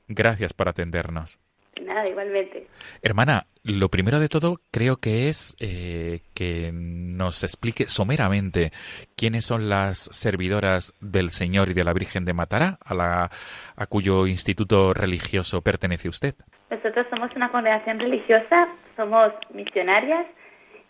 Gracias 0.08 0.54
por 0.54 0.70
atendernos. 0.70 1.40
Nada, 1.80 2.08
igualmente. 2.08 2.68
Hermana, 3.02 3.46
lo 3.64 3.90
primero 3.90 4.20
de 4.20 4.28
todo 4.28 4.60
creo 4.72 4.98
que 4.98 5.30
es 5.30 5.56
eh, 5.60 6.20
que 6.36 6.72
nos 6.74 7.44
explique 7.44 7.86
someramente 7.86 8.72
quiénes 9.16 9.46
son 9.46 9.70
las 9.70 9.98
servidoras 9.98 10.94
del 11.00 11.30
Señor 11.30 11.70
y 11.70 11.74
de 11.74 11.84
la 11.84 11.94
Virgen 11.94 12.26
de 12.26 12.34
Matará, 12.34 12.78
a, 12.84 12.94
la, 12.94 13.30
a 13.76 13.86
cuyo 13.88 14.28
instituto 14.28 14.94
religioso 14.94 15.62
pertenece 15.62 16.10
usted. 16.10 16.36
Nosotros 16.70 17.08
somos 17.10 17.34
una 17.36 17.52
congregación 17.52 18.00
religiosa, 18.00 18.68
somos 18.96 19.32
misionarias 19.54 20.28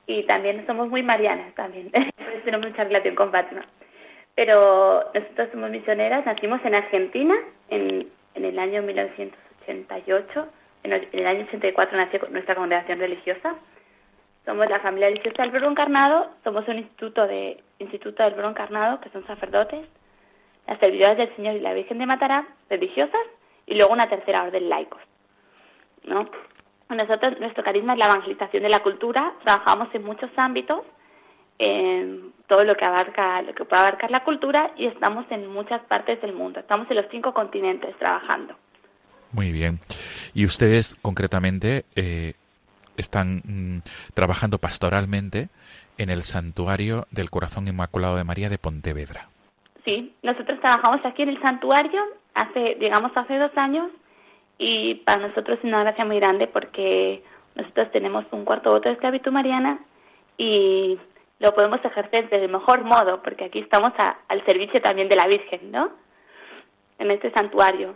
y 0.07 0.23
también 0.25 0.65
somos 0.65 0.89
muy 0.89 1.03
marianas 1.03 1.53
también. 1.55 1.91
Tenemos 2.45 2.69
mucha 2.69 2.84
relación 2.84 3.15
con 3.15 3.32
Fátima. 3.32 3.65
Pero 4.36 5.11
nosotros 5.13 5.49
somos 5.51 5.69
misioneras, 5.69 6.25
nacimos 6.25 6.63
en 6.65 6.73
Argentina 6.75 7.36
en, 7.69 8.07
en 8.34 8.45
el 8.45 8.57
año 8.57 8.82
1988 8.82 10.47
en 10.84 10.93
el, 10.93 11.27
año 11.27 11.45
84 11.47 11.97
nació 11.97 12.19
nuestra 12.29 12.55
congregación 12.55 12.99
religiosa. 12.99 13.55
Somos 14.45 14.67
la 14.69 14.79
familia 14.79 15.09
religiosa 15.09 15.43
del 15.43 15.51
Verbo 15.51 15.69
Encarnado, 15.69 16.32
somos 16.43 16.67
un 16.67 16.77
instituto 16.79 17.27
de 17.27 17.63
instituto 17.79 18.23
del 18.23 18.34
Verbo 18.34 18.49
Encarnado, 18.49 18.99
que 18.99 19.09
son 19.09 19.25
sacerdotes, 19.27 19.86
las 20.67 20.79
servidoras 20.79 21.17
del 21.17 21.36
Señor 21.36 21.55
y 21.55 21.59
la 21.59 21.73
Virgen 21.73 21.99
de 21.99 22.07
Matará, 22.07 22.47
religiosas, 22.69 23.21
y 23.67 23.75
luego 23.75 23.93
una 23.93 24.09
tercera 24.09 24.43
orden 24.43 24.69
laicos. 24.69 25.01
¿no? 26.05 26.27
Nosotros, 26.89 27.39
nuestro 27.39 27.63
carisma 27.63 27.93
es 27.93 27.99
la 27.99 28.05
evangelización 28.05 28.63
de 28.63 28.69
la 28.69 28.79
cultura, 28.79 29.34
trabajamos 29.43 29.93
en 29.93 30.03
muchos 30.03 30.32
ámbitos, 30.36 30.82
en 31.59 32.34
todo 32.47 32.63
lo 32.63 32.75
que 32.75 32.86
abarca, 32.86 33.43
lo 33.43 33.53
que 33.53 33.65
puede 33.65 33.84
abarcar 33.84 34.09
la 34.09 34.23
cultura, 34.23 34.71
y 34.75 34.88
estamos 34.88 35.25
en 35.29 35.47
muchas 35.47 35.82
partes 35.84 36.19
del 36.21 36.34
mundo. 36.34 36.59
Estamos 36.59 36.89
en 36.89 36.97
los 36.97 37.05
cinco 37.11 37.34
continentes 37.34 37.95
trabajando. 37.97 38.55
Muy 39.34 39.51
bien. 39.51 39.79
Y 40.34 40.45
ustedes 40.45 40.95
concretamente 41.01 41.86
eh, 41.95 42.34
están 42.97 43.41
mm, 43.45 44.13
trabajando 44.13 44.57
pastoralmente 44.57 45.49
en 45.97 46.09
el 46.09 46.23
santuario 46.23 47.05
del 47.11 47.29
Corazón 47.29 47.67
Inmaculado 47.67 48.15
de 48.15 48.23
María 48.23 48.49
de 48.49 48.57
Pontevedra. 48.57 49.27
Sí, 49.86 50.13
nosotros 50.21 50.59
trabajamos 50.59 51.05
aquí 51.05 51.23
en 51.23 51.29
el 51.29 51.41
santuario 51.41 52.01
hace, 52.34 52.75
digamos, 52.79 53.11
hace 53.15 53.38
dos 53.38 53.51
años 53.55 53.89
y 54.57 54.95
para 54.95 55.27
nosotros 55.27 55.57
es 55.57 55.63
una 55.63 55.84
gracia 55.84 56.05
muy 56.05 56.17
grande 56.17 56.47
porque 56.47 57.23
nosotros 57.55 57.91
tenemos 57.91 58.25
un 58.32 58.45
cuarto 58.45 58.71
voto 58.71 58.89
de 58.89 58.93
esclavitud 58.93 59.32
mariana 59.32 59.79
y 60.38 60.99
lo 61.39 61.53
podemos 61.55 61.84
ejercer 61.84 62.29
del 62.29 62.49
mejor 62.49 62.84
modo 62.84 63.21
porque 63.23 63.45
aquí 63.45 63.59
estamos 63.59 63.93
al 64.27 64.45
servicio 64.45 64.82
también 64.82 65.09
de 65.09 65.15
la 65.15 65.27
Virgen, 65.27 65.71
¿no? 65.71 65.89
En 66.99 67.09
este 67.09 67.32
santuario 67.32 67.95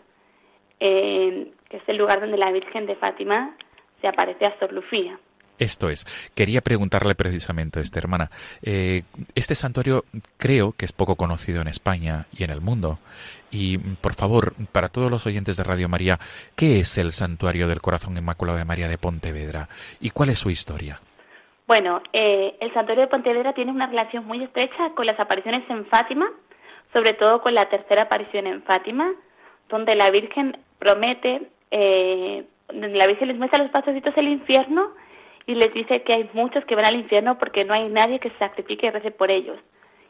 que 0.79 1.77
es 1.77 1.83
el 1.87 1.97
lugar 1.97 2.19
donde 2.21 2.37
la 2.37 2.51
Virgen 2.51 2.85
de 2.85 2.95
Fátima 2.95 3.55
se 4.01 4.07
aparece 4.07 4.45
a 4.45 4.57
Sor 4.59 4.73
Lucía. 4.73 5.19
Esto 5.57 5.89
es, 5.89 6.05
quería 6.35 6.59
preguntarle 6.61 7.15
precisamente 7.15 7.79
a 7.79 7.81
esta 7.81 7.99
hermana. 7.99 8.29
Eh, 8.61 9.03
este 9.35 9.55
santuario 9.55 10.03
creo 10.37 10.73
que 10.73 10.83
es 10.83 10.91
poco 10.91 11.15
conocido 11.15 11.61
en 11.61 11.69
España 11.69 12.25
y 12.37 12.43
en 12.43 12.49
el 12.49 12.59
mundo. 12.59 12.99
Y 13.51 13.77
por 13.77 14.15
favor, 14.15 14.53
para 14.73 14.89
todos 14.89 15.09
los 15.09 15.25
oyentes 15.25 15.55
de 15.55 15.63
Radio 15.63 15.87
María, 15.87 16.19
¿qué 16.57 16.79
es 16.79 16.97
el 16.97 17.13
santuario 17.13 17.69
del 17.69 17.81
Corazón 17.81 18.17
Inmaculado 18.17 18.57
de 18.57 18.65
María 18.65 18.89
de 18.89 18.97
Pontevedra 18.97 19.69
y 20.01 20.09
cuál 20.09 20.29
es 20.29 20.39
su 20.39 20.49
historia? 20.49 20.99
Bueno, 21.67 22.01
eh, 22.11 22.57
el 22.59 22.73
santuario 22.73 23.05
de 23.05 23.09
Pontevedra 23.09 23.53
tiene 23.53 23.71
una 23.71 23.87
relación 23.87 24.25
muy 24.25 24.43
estrecha 24.43 24.91
con 24.93 25.05
las 25.05 25.19
apariciones 25.19 25.63
en 25.69 25.85
Fátima, 25.85 26.29
sobre 26.91 27.13
todo 27.13 27.41
con 27.41 27.55
la 27.55 27.69
tercera 27.69 28.03
aparición 28.03 28.45
en 28.45 28.61
Fátima, 28.63 29.13
donde 29.69 29.95
la 29.95 30.09
Virgen 30.09 30.57
promete, 30.79 31.49
eh, 31.71 32.43
la 32.69 33.07
Virgen 33.07 33.27
les 33.27 33.37
muestra 33.37 33.61
los 33.61 33.71
pasositos 33.71 34.13
del 34.15 34.27
infierno 34.27 34.91
y 35.47 35.55
les 35.55 35.73
dice 35.73 36.03
que 36.03 36.13
hay 36.13 36.29
muchos 36.33 36.65
que 36.65 36.75
van 36.75 36.85
al 36.85 36.95
infierno 36.95 37.37
porque 37.37 37.65
no 37.65 37.73
hay 37.73 37.89
nadie 37.89 38.19
que 38.19 38.29
se 38.31 38.37
sacrifique 38.37 38.87
y 38.87 38.89
rece 38.89 39.11
por 39.11 39.31
ellos. 39.31 39.59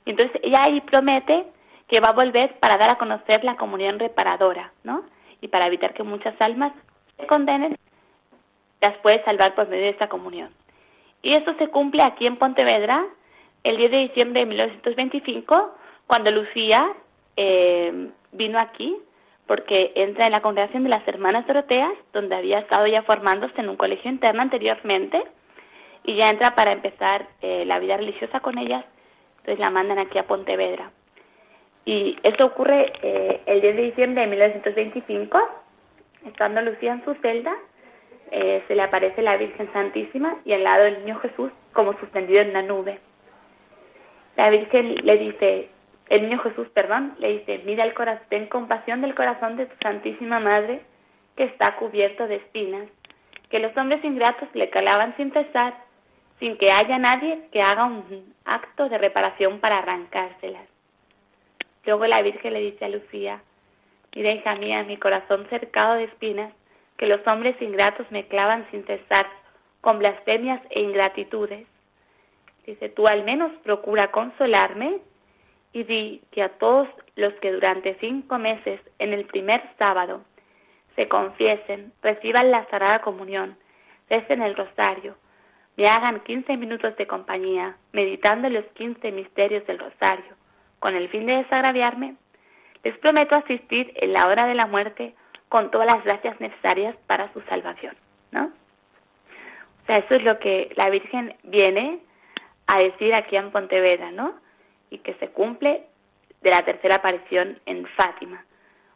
Y 0.05 0.11
entonces 0.11 0.39
ella 0.43 0.63
ahí 0.63 0.81
promete 0.81 1.45
que 1.87 1.99
va 1.99 2.09
a 2.09 2.13
volver 2.13 2.57
para 2.59 2.77
dar 2.77 2.91
a 2.91 2.97
conocer 2.97 3.43
la 3.43 3.57
comunión 3.57 3.99
reparadora, 3.99 4.71
¿no? 4.83 5.03
Y 5.41 5.47
para 5.47 5.67
evitar 5.67 5.93
que 5.93 6.03
muchas 6.03 6.39
almas 6.41 6.73
se 7.17 7.27
condenen, 7.27 7.77
las 8.81 8.97
puede 8.97 9.23
salvar 9.23 9.55
por 9.55 9.67
medio 9.67 9.83
de 9.83 9.89
esta 9.89 10.09
comunión. 10.09 10.49
Y 11.21 11.33
eso 11.33 11.53
se 11.55 11.67
cumple 11.69 12.03
aquí 12.03 12.27
en 12.27 12.37
Pontevedra 12.37 13.05
el 13.63 13.77
10 13.77 13.91
de 13.91 13.97
diciembre 13.97 14.41
de 14.41 14.45
1925, 14.45 15.75
cuando 16.07 16.29
Lucía 16.29 16.93
eh, 17.35 18.09
vino 18.31 18.59
aquí 18.59 18.95
porque 19.47 19.91
entra 19.95 20.25
en 20.25 20.31
la 20.31 20.41
congregación 20.41 20.83
de 20.83 20.89
las 20.89 21.07
hermanas 21.07 21.45
Doroteas, 21.45 21.93
donde 22.13 22.35
había 22.35 22.59
estado 22.59 22.87
ya 22.87 23.03
formándose 23.03 23.59
en 23.61 23.69
un 23.69 23.77
colegio 23.77 24.09
interno 24.09 24.41
anteriormente, 24.41 25.23
y 26.03 26.15
ya 26.15 26.29
entra 26.29 26.55
para 26.55 26.71
empezar 26.71 27.27
eh, 27.41 27.65
la 27.65 27.79
vida 27.79 27.97
religiosa 27.97 28.39
con 28.39 28.57
ellas, 28.57 28.85
entonces 29.37 29.59
la 29.59 29.69
mandan 29.69 29.99
aquí 29.99 30.17
a 30.17 30.27
Pontevedra. 30.27 30.91
Y 31.85 32.17
esto 32.23 32.45
ocurre 32.45 32.93
eh, 33.01 33.41
el 33.45 33.61
10 33.61 33.75
de 33.75 33.81
diciembre 33.83 34.21
de 34.21 34.27
1925, 34.27 35.39
estando 36.27 36.61
Lucía 36.61 36.93
en 36.93 37.05
su 37.05 37.13
celda, 37.15 37.55
eh, 38.31 38.63
se 38.67 38.75
le 38.75 38.81
aparece 38.81 39.21
la 39.21 39.37
Virgen 39.37 39.71
Santísima 39.71 40.37
y 40.45 40.53
al 40.53 40.63
lado 40.63 40.85
del 40.85 40.99
niño 40.99 41.19
Jesús 41.19 41.51
como 41.73 41.97
suspendido 41.99 42.41
en 42.41 42.49
una 42.49 42.63
nube. 42.63 42.99
La 44.35 44.49
Virgen 44.49 44.95
le 44.95 45.17
dice, 45.17 45.69
el 46.09 46.21
niño 46.23 46.39
Jesús, 46.39 46.67
perdón, 46.69 47.15
le 47.19 47.39
dice, 47.39 47.61
mira 47.65 47.83
el 47.83 47.93
corazón, 47.93 48.25
ten 48.29 48.47
compasión 48.47 49.01
del 49.01 49.15
corazón 49.15 49.57
de 49.57 49.65
tu 49.65 49.75
Santísima 49.81 50.39
Madre, 50.39 50.81
que 51.35 51.45
está 51.45 51.75
cubierto 51.77 52.27
de 52.27 52.35
espinas, 52.35 52.87
que 53.49 53.59
los 53.59 53.75
hombres 53.75 54.03
ingratos 54.03 54.47
le 54.53 54.69
calaban 54.69 55.15
sin 55.17 55.31
cesar, 55.31 55.73
sin 56.39 56.57
que 56.57 56.71
haya 56.71 56.97
nadie 56.97 57.47
que 57.51 57.61
haga 57.61 57.85
un 57.85 58.33
acto 58.45 58.89
de 58.89 58.97
reparación 58.97 59.59
para 59.59 59.79
arrancárselas. 59.79 60.67
Luego 61.85 62.05
la 62.05 62.21
Virgen 62.21 62.53
le 62.53 62.59
dice 62.59 62.85
a 62.85 62.89
Lucía, 62.89 63.41
mira 64.15 64.31
hija 64.31 64.55
mía, 64.55 64.83
mi 64.83 64.97
corazón 64.97 65.47
cercado 65.49 65.95
de 65.95 66.05
espinas, 66.05 66.53
que 66.97 67.07
los 67.07 67.25
hombres 67.27 67.59
ingratos 67.61 68.09
me 68.11 68.27
clavan 68.27 68.67
sin 68.71 68.85
cesar, 68.85 69.27
con 69.81 69.99
blasfemias 69.99 70.61
e 70.71 70.81
ingratitudes. 70.81 71.67
Dice, 72.65 72.89
tú 72.89 73.05
al 73.05 73.23
menos 73.23 73.51
procura 73.63 74.11
consolarme 74.11 74.99
y 75.75 75.83
di 75.83 76.21
que 76.31 76.41
a 76.41 76.57
todos 76.57 76.87
los 77.17 77.33
que 77.35 77.51
durante 77.51 77.97
cinco 77.99 78.39
meses 78.39 78.79
en 78.97 79.11
el 79.11 79.25
primer 79.25 79.61
sábado 79.77 80.21
se 80.95 81.09
confiesen, 81.09 81.91
reciban 82.01 82.49
la 82.49 82.65
Sagrada 82.69 83.01
Comunión, 83.01 83.57
recen 84.09 84.41
el 84.41 84.55
rosario, 84.55 85.17
me 85.75 85.87
hagan 85.87 86.21
15 86.21 86.55
minutos 86.55 86.95
de 86.95 87.05
compañía, 87.05 87.75
meditando 87.91 88.49
los 88.49 88.63
15 88.75 89.11
misterios 89.11 89.67
del 89.67 89.79
rosario, 89.79 90.35
con 90.79 90.95
el 90.95 91.09
fin 91.09 91.25
de 91.25 91.43
desagraviarme, 91.43 92.15
les 92.85 92.97
prometo 92.99 93.35
asistir 93.35 93.91
en 93.97 94.13
la 94.13 94.27
hora 94.27 94.45
de 94.45 94.55
la 94.55 94.67
muerte 94.67 95.13
con 95.49 95.71
todas 95.71 95.93
las 95.93 96.05
gracias 96.05 96.39
necesarias 96.39 96.95
para 97.05 97.33
su 97.33 97.41
salvación, 97.41 97.97
¿no? 98.31 98.45
O 98.45 99.85
sea, 99.87 99.97
eso 99.97 100.15
es 100.15 100.23
lo 100.23 100.39
que 100.39 100.71
la 100.77 100.89
Virgen 100.89 101.35
viene 101.43 101.99
a 102.65 102.79
decir 102.79 103.13
aquí 103.13 103.35
en 103.35 103.51
Pontevedra, 103.51 104.11
¿no? 104.11 104.44
Y 104.95 104.99
que 104.99 105.13
se 105.15 105.27
cumple 105.27 105.83
de 106.41 106.49
la 106.49 106.63
tercera 106.63 106.95
aparición 106.95 107.59
en 107.65 107.85
Fátima. 107.97 108.45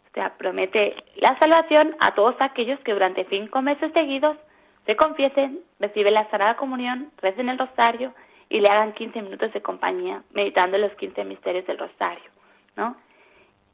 O 0.10 0.14
sea, 0.14 0.38
promete 0.38 0.96
la 1.16 1.38
salvación 1.40 1.94
a 2.00 2.16
todos 2.16 2.36
aquellos 2.40 2.80
que 2.80 2.94
durante 2.94 3.26
cinco 3.26 3.62
meses 3.62 3.92
seguidos 3.94 4.38
se 4.86 4.96
confiesen, 4.96 5.60
reciben 5.80 6.14
la 6.14 6.30
Sagrada 6.30 6.56
Comunión, 6.56 7.12
recen 7.22 7.50
el 7.50 7.60
rosario 7.60 8.14
y 8.48 8.62
le 8.62 8.70
hagan 8.70 8.94
15 8.94 9.22
minutos 9.22 9.52
de 9.54 9.62
compañía 9.62 10.24
meditando 10.32 10.78
los 10.78 10.94
15 10.94 11.26
misterios 11.26 11.68
del 11.68 11.78
rosario, 11.78 12.32
¿no? 12.78 12.96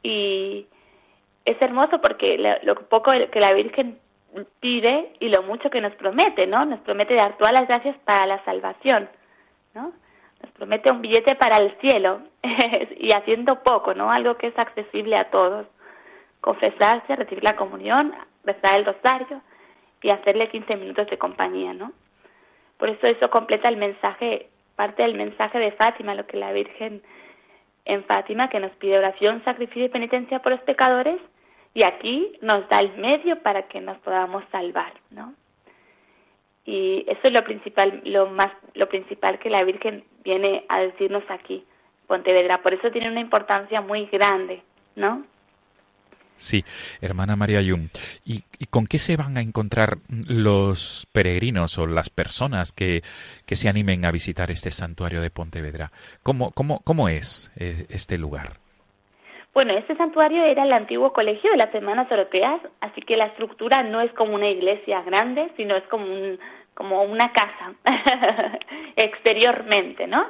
Y 0.01 0.65
es 1.45 1.61
hermoso 1.61 2.01
porque 2.01 2.37
lo 2.63 2.75
poco 2.89 3.11
que 3.31 3.39
la 3.39 3.53
Virgen 3.53 3.99
pide 4.59 5.13
y 5.19 5.29
lo 5.29 5.43
mucho 5.43 5.69
que 5.69 5.79
nos 5.79 5.93
promete, 5.95 6.47
¿no? 6.47 6.65
Nos 6.65 6.79
promete 6.81 7.13
dar 7.13 7.37
todas 7.37 7.53
las 7.53 7.67
gracias 7.67 7.95
para 7.99 8.25
la 8.25 8.43
salvación, 8.43 9.09
¿no? 9.73 9.93
Nos 10.45 10.53
promete 10.53 10.91
un 10.91 11.01
billete 11.01 11.33
para 11.33 11.57
el 11.57 11.75
cielo 11.79 12.21
y 12.97 13.11
haciendo 13.13 13.63
poco, 13.63 13.95
¿no? 13.95 14.11
Algo 14.11 14.37
que 14.37 14.47
es 14.47 14.59
accesible 14.59 15.17
a 15.17 15.31
todos. 15.31 15.65
Confesarse, 16.39 17.15
recibir 17.15 17.43
la 17.43 17.55
comunión, 17.55 18.13
rezar 18.43 18.75
el 18.75 18.85
rosario 18.85 19.41
y 20.03 20.11
hacerle 20.11 20.49
15 20.49 20.75
minutos 20.75 21.07
de 21.09 21.17
compañía, 21.17 21.73
¿no? 21.73 21.93
Por 22.77 22.89
eso 22.89 23.07
eso 23.07 23.31
completa 23.31 23.69
el 23.69 23.77
mensaje, 23.77 24.49
parte 24.75 25.01
del 25.01 25.15
mensaje 25.15 25.57
de 25.57 25.71
Fátima, 25.71 26.13
lo 26.13 26.27
que 26.27 26.37
la 26.37 26.51
Virgen 26.51 27.01
en 27.85 28.03
Fátima, 28.03 28.47
que 28.47 28.59
nos 28.59 28.71
pide 28.73 28.99
oración, 28.99 29.43
sacrificio 29.45 29.85
y 29.85 29.89
penitencia 29.89 30.43
por 30.43 30.51
los 30.51 30.61
pecadores, 30.61 31.19
y 31.73 31.83
aquí 31.83 32.37
nos 32.43 32.69
da 32.69 32.77
el 32.77 32.95
medio 32.97 33.41
para 33.41 33.63
que 33.63 33.81
nos 33.81 33.97
podamos 33.97 34.43
salvar, 34.51 34.93
¿no? 35.09 35.33
Y 36.65 37.05
eso 37.07 37.21
es 37.23 37.31
lo 37.31 37.43
principal, 37.43 38.01
lo 38.05 38.27
más, 38.27 38.51
lo 38.73 38.89
principal 38.89 39.37
que 39.39 39.49
la 39.49 39.63
Virgen 39.63 40.03
viene 40.23 40.65
a 40.67 40.79
decirnos 40.79 41.23
aquí, 41.29 41.63
Pontevedra. 42.07 42.61
Por 42.61 42.73
eso 42.73 42.89
tiene 42.91 43.09
una 43.09 43.19
importancia 43.21 43.81
muy 43.81 44.07
grande, 44.07 44.61
¿no? 44.95 45.23
Sí, 46.37 46.65
hermana 47.01 47.35
María 47.35 47.61
Yum. 47.61 47.87
¿Y, 48.25 48.43
con 48.69 48.87
qué 48.87 48.99
se 48.99 49.15
van 49.15 49.37
a 49.37 49.41
encontrar 49.41 49.99
los 50.09 51.07
peregrinos 51.11 51.77
o 51.77 51.87
las 51.87 52.09
personas 52.09 52.73
que, 52.73 53.03
que 53.45 53.55
se 53.55 53.69
animen 53.69 54.03
a 54.03 54.11
visitar 54.11 54.51
este 54.51 54.71
santuario 54.71 55.21
de 55.21 55.29
Pontevedra? 55.29 55.91
¿Cómo, 56.23 56.51
cómo, 56.51 56.81
cómo 56.81 57.07
es 57.07 57.51
eh, 57.55 57.85
este 57.89 58.17
lugar? 58.17 58.64
Bueno, 59.55 59.71
este 59.71 59.95
santuario 59.95 60.43
era 60.43 60.63
el 60.63 60.73
antiguo 60.73 61.13
colegio 61.13 61.49
de 61.49 61.55
las 61.55 61.73
Hermanas 61.73 62.11
Europeas, 62.11 62.59
así 62.81 62.99
que 62.99 63.15
la 63.15 63.27
estructura 63.27 63.83
no 63.83 64.01
es 64.01 64.11
como 64.11 64.35
una 64.35 64.49
iglesia 64.49 65.01
grande, 65.03 65.49
sino 65.55 65.77
es 65.77 65.83
como, 65.85 66.03
un, 66.07 66.37
como 66.73 67.03
una 67.03 67.31
casa, 67.31 67.73
exteriormente, 68.97 70.07
¿no? 70.07 70.27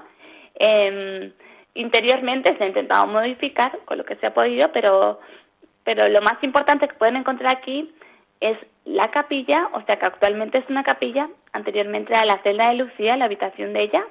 Eh, 0.53 1.33
interiormente 1.73 2.55
se 2.55 2.63
ha 2.63 2.67
intentado 2.67 3.07
modificar 3.07 3.79
con 3.85 3.97
lo 3.97 4.05
que 4.05 4.15
se 4.17 4.27
ha 4.27 4.33
podido, 4.35 4.71
pero, 4.71 5.19
pero 5.83 6.07
lo 6.07 6.21
más 6.21 6.37
importante 6.43 6.87
que 6.87 6.93
pueden 6.93 7.15
encontrar 7.15 7.57
aquí 7.57 7.95
es 8.41 8.59
la 8.83 9.09
capilla, 9.09 9.69
o 9.73 9.81
sea 9.87 9.97
que 9.97 10.05
actualmente 10.05 10.59
es 10.59 10.69
una 10.69 10.83
capilla, 10.83 11.31
anteriormente 11.51 12.13
era 12.13 12.25
la 12.25 12.43
celda 12.43 12.69
de 12.69 12.75
Lucía, 12.75 13.17
la 13.17 13.25
habitación 13.25 13.73
de 13.73 13.85
ella, 13.85 14.05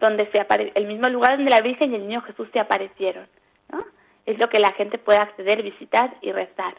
donde 0.00 0.26
se 0.32 0.40
apare 0.40 0.72
el 0.74 0.88
mismo 0.88 1.08
lugar 1.08 1.36
donde 1.36 1.48
la 1.48 1.60
Virgen 1.60 1.92
y 1.92 1.94
el 1.94 2.08
Niño 2.08 2.22
Jesús 2.22 2.48
se 2.52 2.58
aparecieron. 2.58 3.28
Es 4.26 4.38
lo 4.38 4.48
que 4.48 4.58
la 4.58 4.72
gente 4.72 4.98
puede 4.98 5.18
acceder, 5.18 5.62
visitar 5.62 6.14
y 6.20 6.32
rezar. 6.32 6.74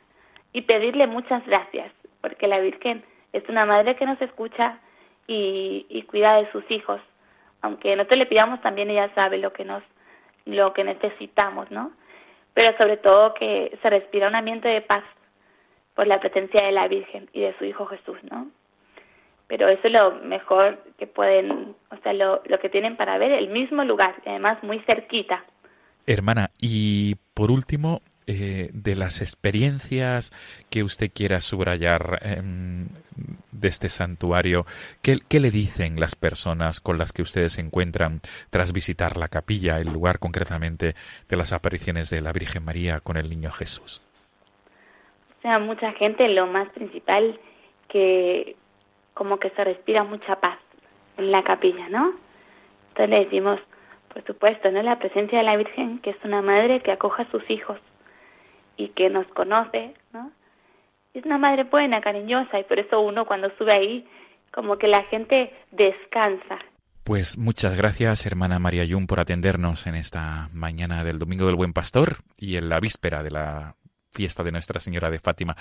Y 0.53 0.61
pedirle 0.61 1.07
muchas 1.07 1.45
gracias, 1.45 1.91
porque 2.21 2.47
la 2.47 2.59
Virgen 2.59 3.03
es 3.33 3.47
una 3.49 3.65
madre 3.65 3.95
que 3.95 4.05
nos 4.05 4.21
escucha 4.21 4.79
y, 5.27 6.03
cuida 6.09 6.37
de 6.37 6.51
sus 6.51 6.69
hijos. 6.69 7.01
Aunque 7.61 7.95
nosotros 7.95 8.19
le 8.19 8.25
pidamos, 8.25 8.61
también 8.61 8.89
ella 8.89 9.11
sabe 9.15 9.37
lo 9.37 9.53
que 9.53 9.65
nos 9.65 9.83
lo 10.45 10.73
que 10.73 10.83
necesitamos, 10.83 11.71
¿no? 11.71 11.93
Pero 12.53 12.75
sobre 12.77 12.97
todo 12.97 13.33
que 13.33 13.77
se 13.81 13.89
respira 13.89 14.27
un 14.27 14.35
ambiente 14.35 14.67
de 14.67 14.81
paz 14.81 15.03
por 15.95 16.05
la 16.05 16.19
presencia 16.19 16.65
de 16.65 16.73
la 16.73 16.89
Virgen 16.89 17.29
y 17.31 17.41
de 17.41 17.57
su 17.57 17.63
Hijo 17.63 17.85
Jesús, 17.85 18.17
¿no? 18.29 18.47
Pero 19.47 19.69
eso 19.69 19.87
es 19.87 19.93
lo 19.93 20.11
mejor 20.15 20.79
que 20.97 21.07
pueden, 21.07 21.75
o 21.91 21.97
sea, 22.03 22.11
lo, 22.11 22.41
lo 22.45 22.59
que 22.59 22.69
tienen 22.69 22.97
para 22.97 23.17
ver, 23.17 23.31
el 23.31 23.47
mismo 23.47 23.85
lugar, 23.85 24.15
además 24.25 24.61
muy 24.63 24.79
cerquita. 24.79 25.45
Hermana, 26.05 26.49
y 26.59 27.15
por 27.33 27.51
último, 27.51 28.01
eh, 28.25 28.69
de 28.73 28.95
las 28.95 29.21
experiencias 29.21 30.31
que 30.69 30.83
usted 30.83 31.11
quiera 31.13 31.41
subrayar 31.41 32.19
em, 32.21 32.87
de 33.51 33.67
este 33.67 33.89
santuario, 33.89 34.65
¿qué, 35.01 35.39
le 35.41 35.51
dicen 35.51 35.99
las 35.99 36.15
personas 36.15 36.79
con 36.79 36.97
las 36.97 37.11
que 37.11 37.21
ustedes 37.21 37.53
se 37.53 37.61
encuentran 37.61 38.21
tras 38.49 38.71
visitar 38.71 39.17
la 39.17 39.27
capilla, 39.27 39.79
el 39.79 39.91
lugar 39.91 40.19
concretamente 40.19 40.95
de 41.27 41.35
las 41.35 41.51
apariciones 41.51 42.09
de 42.09 42.21
la 42.21 42.31
Virgen 42.31 42.63
María 42.63 43.01
con 43.01 43.17
el 43.17 43.29
Niño 43.29 43.51
Jesús? 43.51 44.01
O 45.39 45.41
sea, 45.41 45.59
mucha 45.59 45.91
gente, 45.91 46.25
lo 46.29 46.47
más 46.47 46.71
principal, 46.71 47.37
que 47.89 48.55
como 49.13 49.37
que 49.37 49.49
se 49.49 49.65
respira 49.65 50.05
mucha 50.05 50.39
paz 50.39 50.59
en 51.17 51.29
la 51.29 51.43
capilla, 51.43 51.89
¿no? 51.89 52.13
Entonces 52.89 53.09
le 53.09 53.25
decimos, 53.25 53.59
por 54.13 54.23
supuesto, 54.25 54.71
¿no? 54.71 54.81
La 54.81 54.99
presencia 54.99 55.39
de 55.39 55.43
la 55.43 55.57
Virgen, 55.57 55.99
que 55.99 56.11
es 56.11 56.17
una 56.23 56.41
madre 56.41 56.81
que 56.81 56.91
acoja 56.91 57.23
a 57.23 57.31
sus 57.31 57.49
hijos 57.49 57.79
y 58.77 58.89
que 58.89 59.09
nos 59.09 59.27
conoce, 59.27 59.93
¿no? 60.13 60.31
Es 61.13 61.25
una 61.25 61.37
madre 61.37 61.63
buena, 61.65 62.01
cariñosa, 62.01 62.59
y 62.59 62.63
por 62.63 62.79
eso 62.79 63.01
uno 63.01 63.25
cuando 63.25 63.51
sube 63.57 63.75
ahí, 63.75 64.07
como 64.51 64.77
que 64.77 64.87
la 64.87 65.03
gente 65.03 65.53
descansa. 65.71 66.59
Pues 67.03 67.37
muchas 67.37 67.75
gracias, 67.75 68.25
hermana 68.25 68.59
María 68.59 68.85
Yun, 68.85 69.07
por 69.07 69.19
atendernos 69.19 69.87
en 69.87 69.95
esta 69.95 70.47
mañana 70.53 71.03
del 71.03 71.19
Domingo 71.19 71.45
del 71.45 71.55
Buen 71.55 71.73
Pastor 71.73 72.17
y 72.37 72.55
en 72.55 72.69
la 72.69 72.79
víspera 72.79 73.21
de 73.23 73.31
la 73.31 73.75
fiesta 74.09 74.43
de 74.43 74.51
Nuestra 74.51 74.79
Señora 74.79 75.09
de 75.09 75.19
Fátima. 75.19 75.55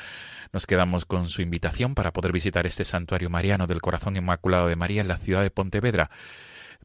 Nos 0.53 0.67
quedamos 0.67 1.05
con 1.05 1.29
su 1.29 1.43
invitación 1.43 1.95
para 1.95 2.13
poder 2.13 2.33
visitar 2.33 2.67
este 2.67 2.85
santuario 2.85 3.29
mariano 3.29 3.67
del 3.67 3.81
Corazón 3.81 4.17
Inmaculado 4.17 4.69
de 4.69 4.77
María 4.77 5.01
en 5.01 5.09
la 5.09 5.17
ciudad 5.17 5.43
de 5.43 5.51
Pontevedra, 5.51 6.11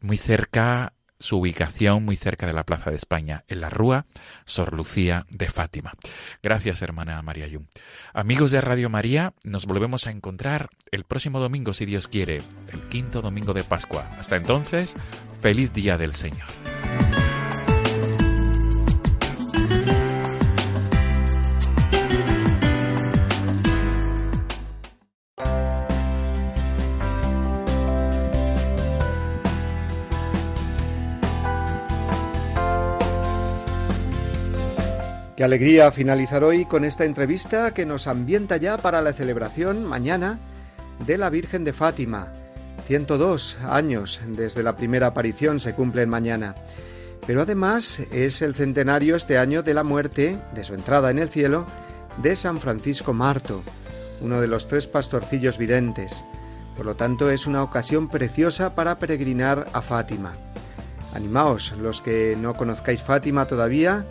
muy 0.01 0.17
cerca 0.17 0.93
su 1.19 1.37
ubicación 1.37 2.03
muy 2.03 2.15
cerca 2.15 2.45
de 2.47 2.53
la 2.53 2.65
Plaza 2.65 2.89
de 2.89 2.95
España, 2.95 3.43
en 3.47 3.61
la 3.61 3.69
Rúa 3.69 4.05
Sor 4.45 4.73
Lucía 4.73 5.25
de 5.29 5.47
Fátima. 5.49 5.93
Gracias, 6.43 6.81
hermana 6.81 7.21
María 7.21 7.47
Yum. 7.47 7.65
Amigos 8.13 8.51
de 8.51 8.61
Radio 8.61 8.89
María, 8.89 9.33
nos 9.43 9.65
volvemos 9.65 10.07
a 10.07 10.11
encontrar 10.11 10.69
el 10.91 11.03
próximo 11.03 11.39
domingo, 11.39 11.73
si 11.73 11.85
Dios 11.85 12.07
quiere, 12.07 12.41
el 12.71 12.81
quinto 12.89 13.21
domingo 13.21 13.53
de 13.53 13.63
Pascua. 13.63 14.09
Hasta 14.19 14.35
entonces, 14.35 14.95
feliz 15.41 15.73
día 15.73 15.97
del 15.97 16.13
Señor. 16.13 16.47
Qué 35.37 35.43
alegría 35.43 35.91
finalizar 35.91 36.43
hoy 36.43 36.65
con 36.65 36.83
esta 36.83 37.05
entrevista 37.05 37.71
que 37.71 37.85
nos 37.85 38.07
ambienta 38.07 38.57
ya 38.57 38.79
para 38.79 39.03
la 39.03 39.13
celebración 39.13 39.85
mañana 39.85 40.39
de 41.05 41.15
la 41.15 41.29
Virgen 41.29 41.63
de 41.63 41.73
Fátima. 41.73 42.33
102 42.87 43.59
años 43.61 44.19
desde 44.25 44.63
la 44.63 44.75
primera 44.75 45.05
aparición 45.05 45.59
se 45.59 45.75
cumplen 45.75 46.09
mañana. 46.09 46.55
Pero 47.27 47.43
además 47.43 47.99
es 48.11 48.41
el 48.41 48.55
centenario 48.55 49.15
este 49.15 49.37
año 49.37 49.61
de 49.61 49.75
la 49.75 49.83
muerte, 49.83 50.39
de 50.55 50.63
su 50.63 50.73
entrada 50.73 51.11
en 51.11 51.19
el 51.19 51.29
cielo, 51.29 51.67
de 52.19 52.35
San 52.35 52.59
Francisco 52.59 53.13
Marto, 53.13 53.61
uno 54.21 54.41
de 54.41 54.47
los 54.47 54.67
tres 54.67 54.87
pastorcillos 54.87 55.59
videntes. 55.59 56.23
Por 56.75 56.87
lo 56.87 56.95
tanto, 56.95 57.29
es 57.29 57.45
una 57.45 57.61
ocasión 57.61 58.09
preciosa 58.09 58.73
para 58.73 58.97
peregrinar 58.97 59.69
a 59.71 59.83
Fátima. 59.83 60.33
Animaos, 61.13 61.75
los 61.79 62.01
que 62.01 62.35
no 62.35 62.55
conozcáis 62.55 63.03
Fátima 63.03 63.45
todavía, 63.45 64.03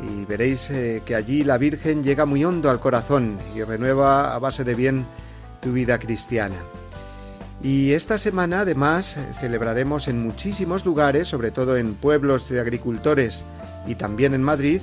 y 0.00 0.24
veréis 0.24 0.70
eh, 0.70 1.02
que 1.04 1.14
allí 1.14 1.44
la 1.44 1.58
Virgen 1.58 2.02
llega 2.02 2.26
muy 2.26 2.44
hondo 2.44 2.70
al 2.70 2.80
corazón 2.80 3.38
y 3.54 3.62
renueva 3.62 4.34
a 4.34 4.38
base 4.38 4.64
de 4.64 4.74
bien 4.74 5.06
tu 5.60 5.72
vida 5.72 5.98
cristiana. 5.98 6.56
Y 7.62 7.92
esta 7.92 8.18
semana 8.18 8.60
además 8.60 9.18
celebraremos 9.40 10.08
en 10.08 10.22
muchísimos 10.22 10.84
lugares, 10.84 11.28
sobre 11.28 11.50
todo 11.50 11.76
en 11.76 11.94
pueblos 11.94 12.48
de 12.48 12.60
agricultores 12.60 13.44
y 13.86 13.94
también 13.94 14.34
en 14.34 14.42
Madrid, 14.42 14.80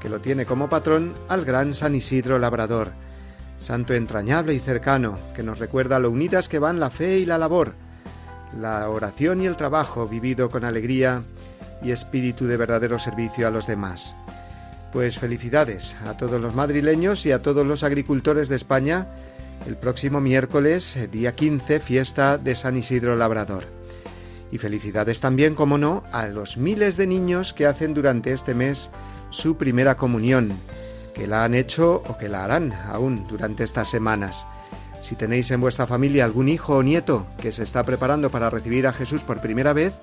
que 0.00 0.08
lo 0.08 0.20
tiene 0.20 0.46
como 0.46 0.68
patrón 0.68 1.14
al 1.28 1.44
gran 1.44 1.74
San 1.74 1.94
Isidro 1.94 2.38
Labrador. 2.38 2.92
santo 3.58 3.92
entrañable 3.92 4.54
y 4.54 4.58
cercano, 4.58 5.18
que 5.34 5.42
nos 5.42 5.58
recuerda 5.58 5.98
lo 5.98 6.10
unidas 6.10 6.48
que 6.48 6.58
van 6.58 6.80
la 6.80 6.88
fe 6.88 7.18
y 7.18 7.26
la 7.26 7.36
labor, 7.36 7.74
la 8.58 8.88
oración 8.88 9.42
y 9.42 9.46
el 9.46 9.56
trabajo 9.56 10.08
vivido 10.08 10.48
con 10.48 10.64
alegría 10.64 11.22
y 11.82 11.90
espíritu 11.90 12.46
de 12.46 12.56
verdadero 12.56 12.98
servicio 12.98 13.46
a 13.46 13.50
los 13.50 13.66
demás. 13.66 14.16
Pues 14.92 15.18
felicidades 15.18 15.96
a 16.04 16.16
todos 16.16 16.40
los 16.40 16.54
madrileños 16.54 17.24
y 17.24 17.30
a 17.30 17.40
todos 17.40 17.64
los 17.64 17.84
agricultores 17.84 18.48
de 18.48 18.56
España 18.56 19.06
el 19.68 19.76
próximo 19.76 20.20
miércoles, 20.20 20.98
día 21.12 21.34
15, 21.36 21.78
fiesta 21.78 22.38
de 22.38 22.56
San 22.56 22.76
Isidro 22.76 23.14
Labrador. 23.14 23.64
Y 24.50 24.58
felicidades 24.58 25.20
también, 25.20 25.54
como 25.54 25.78
no, 25.78 26.02
a 26.10 26.26
los 26.26 26.56
miles 26.56 26.96
de 26.96 27.06
niños 27.06 27.52
que 27.52 27.66
hacen 27.66 27.94
durante 27.94 28.32
este 28.32 28.52
mes 28.52 28.90
su 29.30 29.56
primera 29.56 29.96
comunión, 29.96 30.52
que 31.14 31.28
la 31.28 31.44
han 31.44 31.54
hecho 31.54 32.02
o 32.08 32.18
que 32.18 32.28
la 32.28 32.42
harán 32.42 32.72
aún 32.72 33.28
durante 33.28 33.62
estas 33.62 33.88
semanas. 33.88 34.48
Si 35.02 35.14
tenéis 35.14 35.52
en 35.52 35.60
vuestra 35.60 35.86
familia 35.86 36.24
algún 36.24 36.48
hijo 36.48 36.76
o 36.76 36.82
nieto 36.82 37.26
que 37.40 37.52
se 37.52 37.62
está 37.62 37.84
preparando 37.84 38.30
para 38.30 38.50
recibir 38.50 38.88
a 38.88 38.92
Jesús 38.92 39.22
por 39.22 39.40
primera 39.40 39.72
vez, 39.72 40.00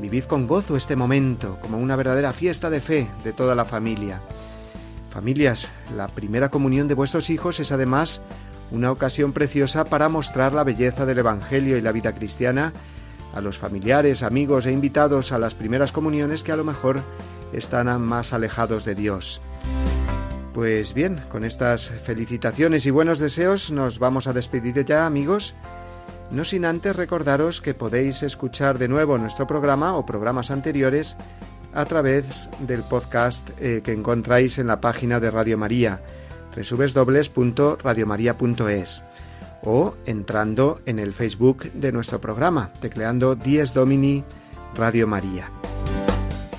vivid 0.00 0.24
con 0.24 0.46
gozo 0.46 0.76
este 0.76 0.96
momento 0.96 1.58
como 1.60 1.78
una 1.78 1.96
verdadera 1.96 2.32
fiesta 2.32 2.70
de 2.70 2.80
fe 2.80 3.08
de 3.24 3.32
toda 3.32 3.54
la 3.54 3.64
familia. 3.64 4.22
Familias, 5.10 5.70
la 5.94 6.08
primera 6.08 6.50
comunión 6.50 6.88
de 6.88 6.94
vuestros 6.94 7.30
hijos 7.30 7.60
es 7.60 7.72
además 7.72 8.20
una 8.70 8.90
ocasión 8.90 9.32
preciosa 9.32 9.84
para 9.84 10.08
mostrar 10.08 10.52
la 10.52 10.64
belleza 10.64 11.06
del 11.06 11.18
Evangelio 11.18 11.78
y 11.78 11.80
la 11.80 11.92
vida 11.92 12.14
cristiana 12.14 12.72
a 13.34 13.40
los 13.40 13.58
familiares, 13.58 14.22
amigos 14.22 14.66
e 14.66 14.72
invitados 14.72 15.32
a 15.32 15.38
las 15.38 15.54
primeras 15.54 15.92
comuniones 15.92 16.42
que 16.42 16.52
a 16.52 16.56
lo 16.56 16.64
mejor 16.64 17.02
están 17.52 18.00
más 18.02 18.32
alejados 18.32 18.84
de 18.84 18.94
Dios. 18.94 19.40
Pues 20.54 20.94
bien, 20.94 21.22
con 21.30 21.44
estas 21.44 21.90
felicitaciones 21.90 22.86
y 22.86 22.90
buenos 22.90 23.18
deseos 23.18 23.70
nos 23.70 23.98
vamos 23.98 24.26
a 24.26 24.32
despedir 24.32 24.84
ya 24.86 25.04
amigos, 25.04 25.54
no 26.30 26.44
sin 26.44 26.64
antes 26.64 26.96
recordaros 26.96 27.60
que 27.60 27.74
podéis 27.74 28.22
escuchar 28.22 28.78
de 28.78 28.88
nuevo 28.88 29.18
nuestro 29.18 29.46
programa 29.46 29.96
o 29.96 30.06
programas 30.06 30.50
anteriores 30.50 31.16
a 31.72 31.84
través 31.84 32.48
del 32.60 32.82
podcast 32.82 33.50
eh, 33.60 33.82
que 33.84 33.92
encontráis 33.92 34.58
en 34.58 34.66
la 34.66 34.80
página 34.80 35.20
de 35.20 35.30
Radio 35.30 35.58
María 35.58 36.00
www.radiomaria.es 36.56 39.04
o 39.62 39.94
entrando 40.06 40.80
en 40.86 40.98
el 40.98 41.12
Facebook 41.12 41.70
de 41.72 41.92
nuestro 41.92 42.18
programa, 42.20 42.72
tecleando 42.80 43.34
Dies 43.34 43.74
Domini 43.74 44.24
Radio 44.74 45.06
María. 45.06 45.50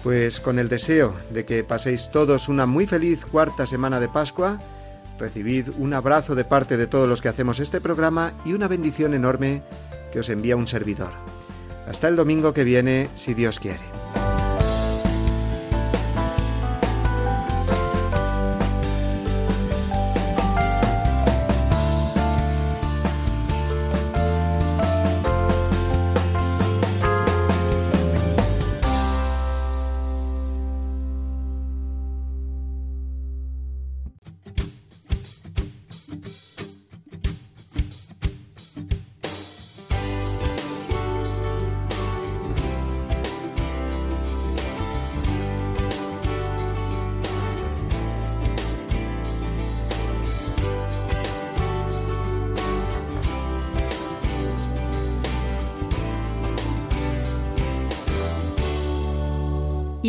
Pues 0.03 0.39
con 0.39 0.59
el 0.59 0.69
deseo 0.69 1.15
de 1.31 1.45
que 1.45 1.63
paséis 1.63 2.09
todos 2.11 2.49
una 2.49 2.65
muy 2.65 2.85
feliz 2.85 3.25
cuarta 3.25 3.65
semana 3.65 3.99
de 3.99 4.09
Pascua, 4.09 4.59
recibid 5.17 5.69
un 5.77 5.93
abrazo 5.93 6.35
de 6.35 6.45
parte 6.45 6.77
de 6.77 6.87
todos 6.87 7.07
los 7.07 7.21
que 7.21 7.29
hacemos 7.29 7.59
este 7.59 7.81
programa 7.81 8.33
y 8.45 8.53
una 8.53 8.67
bendición 8.67 9.13
enorme 9.13 9.61
que 10.11 10.19
os 10.19 10.29
envía 10.29 10.55
un 10.55 10.67
servidor. 10.67 11.11
Hasta 11.87 12.07
el 12.07 12.15
domingo 12.15 12.53
que 12.53 12.63
viene, 12.63 13.09
si 13.15 13.33
Dios 13.33 13.59
quiere. 13.59 14.06